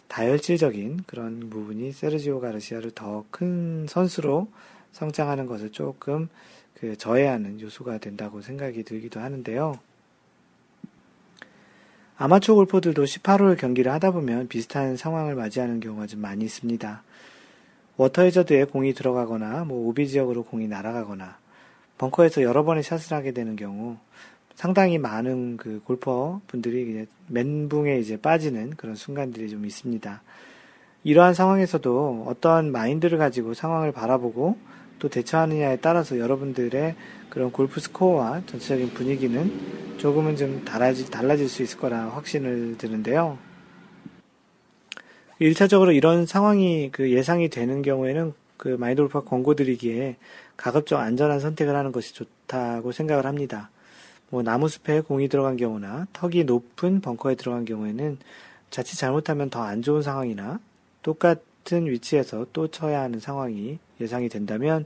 다혈질적인 0.09 1.05
그런 1.07 1.49
부분이 1.49 1.93
세르지오 1.93 2.41
가르시아를 2.41 2.91
더 2.91 3.25
큰 3.31 3.87
선수로 3.89 4.49
성장하는 4.93 5.47
것을 5.47 5.73
조금 5.73 6.29
그 6.75 6.95
저해하는 6.99 7.59
요소가 7.63 7.97
된다고 7.97 8.43
생각이 8.43 8.83
들기도 8.83 9.21
하는데요. 9.21 9.79
아마추어 12.19 12.57
골퍼들도 12.57 13.03
18홀 13.05 13.57
경기를 13.59 13.93
하다 13.93 14.11
보면 14.11 14.49
비슷한 14.49 14.99
상황을 14.99 15.35
맞이하는 15.35 15.81
경우가 15.81 16.07
좀 16.07 16.21
많이 16.21 16.45
있습니다. 16.45 17.03
워터 17.99 18.23
해저드에 18.23 18.65
공이 18.65 18.95
들어가거나 18.95 19.65
뭐 19.65 19.89
오비 19.89 20.07
지역으로 20.07 20.45
공이 20.45 20.69
날아가거나 20.69 21.37
벙커에서 21.99 22.43
여러 22.43 22.63
번의 22.63 22.85
샷을 22.85 23.17
하게 23.17 23.33
되는 23.33 23.57
경우 23.57 23.97
상당히 24.55 24.99
많은 24.99 25.57
그 25.57 25.83
골퍼 25.85 26.41
분들이 26.47 26.89
이제 26.91 27.07
멘붕에 27.27 27.99
이제 27.99 28.17
빠지는 28.17 28.71
그런 28.77 28.95
순간들이 28.95 29.51
좀 29.51 29.67
있습니다. 29.67 30.23
이러한 31.03 31.35
상황에서도 31.35 32.27
어떠한 32.29 32.71
마인드를 32.71 33.19
가지고 33.19 33.53
상황을 33.55 33.91
바라보고 33.91 34.57
또 35.01 35.09
대처하느냐에 35.09 35.79
따라서 35.81 36.19
여러분들의 36.19 36.95
그런 37.31 37.51
골프 37.51 37.81
스코어와 37.81 38.43
전체적인 38.47 38.91
분위기는 38.91 39.97
조금은 39.99 40.37
좀 40.37 40.65
달라질 40.65 41.49
수 41.49 41.65
있을 41.65 41.79
거라 41.79 42.11
확신을 42.11 42.79
드는데요. 42.79 43.39
1차적으로 45.41 45.95
이런 45.95 46.27
상황이 46.27 46.91
그 46.91 47.11
예상이 47.11 47.49
되는 47.49 47.83
경우에는 47.83 48.33
그 48.57 48.69
마인드 48.69 49.03
골프가 49.03 49.25
권고 49.25 49.55
드리기에 49.55 50.17
가급적 50.57 50.99
안전한 50.99 51.39
선택을 51.39 51.77
하는 51.77 51.93
것이 51.93 52.13
좋다고 52.15 52.91
생각을 52.93 53.25
합니다. 53.27 53.71
뭐 54.31 54.43
나무숲에 54.43 55.01
공이 55.03 55.29
들어간 55.29 55.57
경우나 55.57 56.07
턱이 56.13 56.45
높은 56.45 57.01
벙커에 57.01 57.37
들어간 57.37 57.65
경우에는 57.65 58.19
자칫 58.71 58.97
잘못하면 58.97 59.49
더 59.49 59.63
안 59.63 59.81
좋은 59.83 60.03
상황이나 60.03 60.59
똑같은 61.03 61.87
위치에서 61.87 62.47
또 62.53 62.69
쳐야 62.69 63.01
하는 63.03 63.21
상황이 63.21 63.79
예상이 64.01 64.29
된다면 64.29 64.85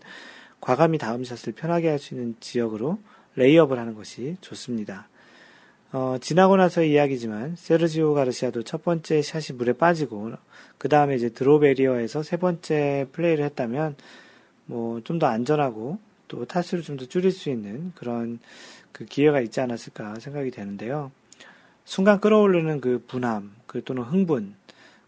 과감히 0.61 0.99
다음 0.99 1.25
샷을 1.25 1.55
편하게 1.55 1.89
할 1.89 1.99
수 1.99 2.15
있는 2.15 2.37
지역으로 2.41 2.99
레이업을 3.37 3.79
하는 3.79 3.95
것이 3.95 4.37
좋습니다. 4.43 5.09
어, 5.93 6.16
지나고 6.20 6.57
나서 6.57 6.82
이야기지만 6.82 7.57
세르지오 7.57 8.14
가르시아도 8.14 8.62
첫 8.62 8.82
번째 8.82 9.20
샷이 9.20 9.57
물에 9.57 9.74
빠지고 9.74 10.32
그 10.78 10.88
다음에 10.88 11.14
이제 11.16 11.28
드로베리어에서 11.28 12.22
세 12.22 12.36
번째 12.38 13.07
플레이를 13.12 13.45
했다면 13.45 13.97
뭐 14.66 15.01
좀 15.03 15.18
더 15.18 15.26
안전하고 15.26 15.99
또 16.28 16.45
타수를 16.47 16.82
좀 16.82 16.97
더 16.97 17.05
줄일 17.07 17.30
수 17.30 17.51
있는 17.51 17.93
그런 17.95 18.38
그 18.93 19.05
기회가 19.05 19.40
있지 19.40 19.61
않았을까 19.61 20.18
생각이 20.20 20.51
되는데요. 20.51 21.11
순간 21.84 22.20
끌어오르는 22.20 22.80
그 22.80 23.05
분함, 23.07 23.53
그 23.66 23.82
또는 23.84 24.05
흥분, 24.05 24.55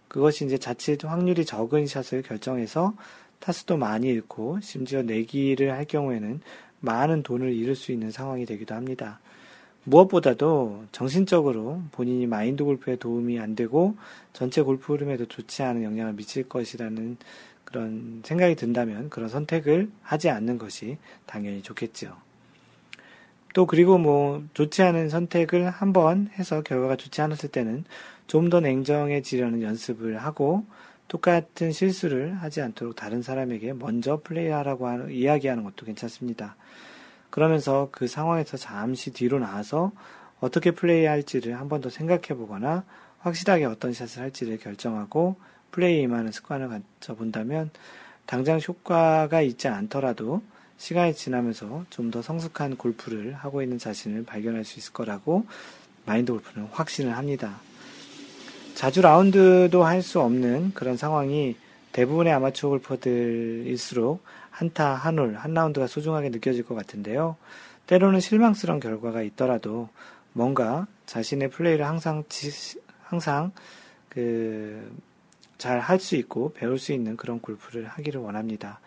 그것이 0.09 0.45
이제 0.45 0.59
자칫 0.59 1.03
확률이 1.05 1.45
적은 1.47 1.87
샷을 1.87 2.23
결정해서 2.23 2.95
타수도 3.41 3.77
많이 3.77 4.09
잃고 4.09 4.61
심지어 4.61 5.03
내기를 5.03 5.73
할 5.73 5.85
경우에는 5.87 6.41
많은 6.81 7.23
돈을 7.23 7.53
잃을 7.55 7.75
수 7.75 7.93
있는 7.93 8.11
상황이 8.11 8.45
되기도 8.45 8.75
합니다. 8.75 9.21
무엇보다도 9.85 10.85
정신적으로 10.93 11.83
본인이 11.93 12.27
마인드 12.27 12.65
골프에 12.65 12.97
도움이 12.97 13.39
안 13.39 13.55
되고 13.55 13.97
전체 14.33 14.63
골프 14.63 14.93
흐름에도 14.93 15.27
좋지 15.27 15.63
않은 15.63 15.83
영향을 15.83 16.15
미칠 16.15 16.49
것이라는 16.49 17.17
그런 17.65 18.23
생각이 18.25 18.55
든다면 18.55 19.11
그런 19.11 19.29
선택을 19.29 19.91
하지 20.03 20.31
않는 20.31 20.59
것이 20.59 20.99
당연히 21.27 21.63
좋겠죠. 21.63 22.17
또 23.53 23.67
그리고 23.67 23.99
뭐 23.99 24.43
좋지 24.55 24.83
않은 24.83 25.09
선택을 25.09 25.71
한번 25.71 26.29
해서 26.39 26.63
결과가 26.63 26.97
좋지 26.97 27.21
않았을 27.21 27.51
때는 27.51 27.85
좀 28.27 28.51
더 28.51 28.61
냉정해지려는 28.61 29.63
연습을 29.63 30.19
하고 30.19 30.65
똑같은 31.09 31.73
실수를 31.73 32.35
하지 32.35 32.63
않도록 32.63 32.97
다른 32.97 33.23
사람에게 33.23 33.75
먼저 33.75 34.21
플레이하라고 34.25 34.89
하는, 34.89 35.11
이야기하는 35.11 35.63
것도 35.65 35.87
괜찮습니다. 35.87 36.57
그러면서 37.35 37.89
그 37.91 38.07
상황에서 38.07 38.57
잠시 38.57 39.11
뒤로 39.13 39.41
나와서 39.41 39.91
어떻게 40.39 40.71
플레이할지를 40.71 41.59
한 41.59 41.69
번 41.69 41.81
더 41.81 41.91
생각해 41.91 42.29
보거나 42.39 42.85
확실하게 43.19 43.65
어떤 43.65 43.93
샷을 43.93 44.23
할지를 44.23 44.59
결정하고 44.59 45.35
플레이에 45.73 46.03
임하는 46.03 46.31
습관을 46.31 46.69
가져본다면 47.01 47.71
당장 48.27 48.61
효과가 48.61 49.41
있지 49.43 49.67
않더라도 49.67 50.43
시간이 50.79 51.15
지나면서 51.17 51.87
좀 51.91 52.13
더 52.13 52.23
성숙한 52.23 52.77
골프를 52.77 53.33
하고 53.35 53.63
있는 53.63 53.79
자신을 53.79 54.25
발견할 54.25 54.65
수 54.65 54.79
있을 54.79 54.93
거라고 54.93 55.45
마인드 56.07 56.31
골프는 56.31 56.69
확신을 56.71 57.17
합니다. 57.17 57.57
자주 58.77 59.03
라운드도 59.03 59.83
할 59.83 60.03
수 60.03 60.21
없는 60.21 60.71
그런 60.75 60.97
상황이 60.97 61.57
대부분의 61.95 62.33
아마추어 62.33 62.71
골퍼들일수록 62.71 64.23
한타, 64.51 64.95
한 64.95 65.19
홀, 65.19 65.37
한 65.37 65.55
라운드가 65.55 65.87
소중하게 65.87 66.31
느껴질 66.31 66.65
것 66.65 66.75
같은데요. 66.75 67.37
때로는 67.87 68.19
실망스러운 68.19 68.81
결과가 68.81 69.23
있더라도 69.23 69.89
뭔가 70.33 70.89
자신의 71.07 71.51
플레이를 71.51 71.87
항상, 71.87 72.25
항상 73.05 73.53
그, 74.09 74.93
잘 75.57 75.79
할 75.81 76.01
수 76.01 76.17
있고 76.17 76.53
배울 76.53 76.81
수 76.81 76.93
있는 76.93 77.17
그런 77.17 77.41
골프를 77.41 77.87
하기를 77.87 78.21
원합니다. 78.21 78.81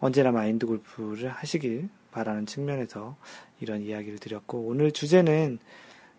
언제나 0.00 0.32
마인드 0.32 0.66
골프를 0.66 1.28
하시길 1.30 1.88
바라는 2.10 2.46
측면에서 2.46 3.16
이런 3.60 3.80
이야기를 3.80 4.18
드렸고, 4.18 4.58
오늘 4.58 4.90
주제는 4.90 5.60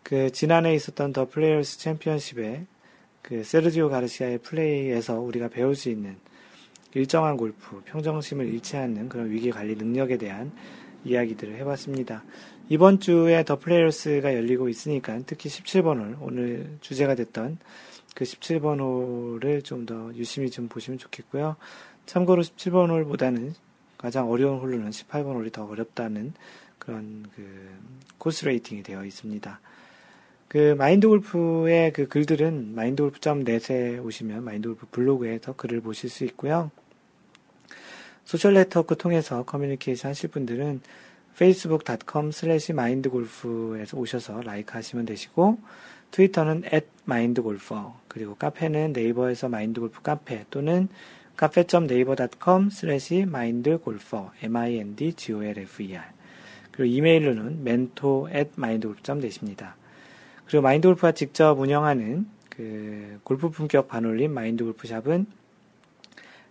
그 0.01 0.31
지난해 0.31 0.73
있었던 0.75 1.11
더 1.11 1.27
플레이어스 1.27 1.79
챔피언십의 1.79 2.67
그 3.25 3.43
세르지오 3.43 3.89
가르시아의 3.89 4.37
플레이에서 4.37 5.19
우리가 5.19 5.47
배울 5.47 5.75
수 5.75 5.89
있는 5.89 6.15
일정한 6.93 7.37
골프, 7.37 7.81
평정심을 7.85 8.45
잃지 8.45 8.77
않는 8.77 9.09
그런 9.09 9.31
위기 9.31 9.49
관리 9.49 9.73
능력에 9.75 10.17
대한 10.17 10.51
이야기들을 11.05 11.55
해봤습니다. 11.55 12.23
이번 12.69 12.99
주에 12.99 13.43
더 13.43 13.57
플레이어스가 13.57 14.35
열리고 14.35 14.69
있으니까 14.69 15.19
특히 15.25 15.49
17번 15.49 15.97
홀, 15.97 16.17
오늘 16.21 16.77
주제가 16.81 17.15
됐던 17.15 17.57
그 18.13 18.25
17번 18.25 18.79
홀을 18.79 19.63
좀 19.63 19.87
더 19.87 20.13
유심히 20.13 20.51
좀 20.51 20.67
보시면 20.67 20.99
좋겠고요. 20.99 21.55
참고로 22.05 22.43
17번 22.43 22.91
홀보다는 22.91 23.55
가장 23.97 24.29
어려운 24.29 24.59
홀로는 24.59 24.91
18번 24.91 25.33
홀이 25.33 25.51
더 25.51 25.65
어렵다는 25.65 26.33
그런 26.77 27.25
그 27.35 27.71
코스 28.19 28.45
레이팅이 28.45 28.83
되어 28.83 29.03
있습니다. 29.03 29.59
그 30.47 30.75
마인드 30.77 31.07
골프의 31.07 31.91
그 31.93 32.07
글들은 32.07 32.75
마인드 32.75 33.03
골프.net에 33.03 33.99
오시면 33.99 34.43
마인드 34.43 34.69
골프 34.69 34.87
블로그에 34.91 35.39
더 35.39 35.55
글을 35.55 35.81
보실 35.81 36.09
수 36.09 36.23
있고요. 36.25 36.71
소셜 38.25 38.53
네트워크 38.53 38.95
통해서 38.95 39.43
커뮤니케이션 39.43 40.09
하실 40.09 40.29
분들은 40.29 40.81
facebook.com 41.35 42.29
slash 42.29 42.71
mindgolf에서 42.71 43.97
오셔서 43.97 44.41
like 44.41 44.73
하시면 44.73 45.05
되시고 45.05 45.59
트위터는 46.11 46.63
at 46.73 46.87
mindgolfer 47.07 47.87
그리고 48.07 48.35
카페는 48.35 48.93
네이버에서 48.93 49.49
마인드골프 49.49 50.01
카페 50.01 50.45
또는 50.49 50.87
cafe.naver.com 51.35 52.69
slash 52.71 53.13
mindgolfer 53.15 54.29
m-i-n-d-g-o-l-f-e-r 54.41 56.03
그리고 56.71 56.95
이메일로는 56.95 57.61
mentor 57.61 58.33
at 58.33 58.51
mindgolf.net입니다. 58.57 59.75
그리고 60.45 60.61
마인드 60.61 60.87
골프가 60.87 61.11
직접 61.11 61.59
운영하는 61.59 62.27
그 62.49 63.19
골프 63.23 63.49
품격 63.49 63.87
반올림 63.87 64.33
마인드 64.33 64.63
골프샵은 64.63 65.25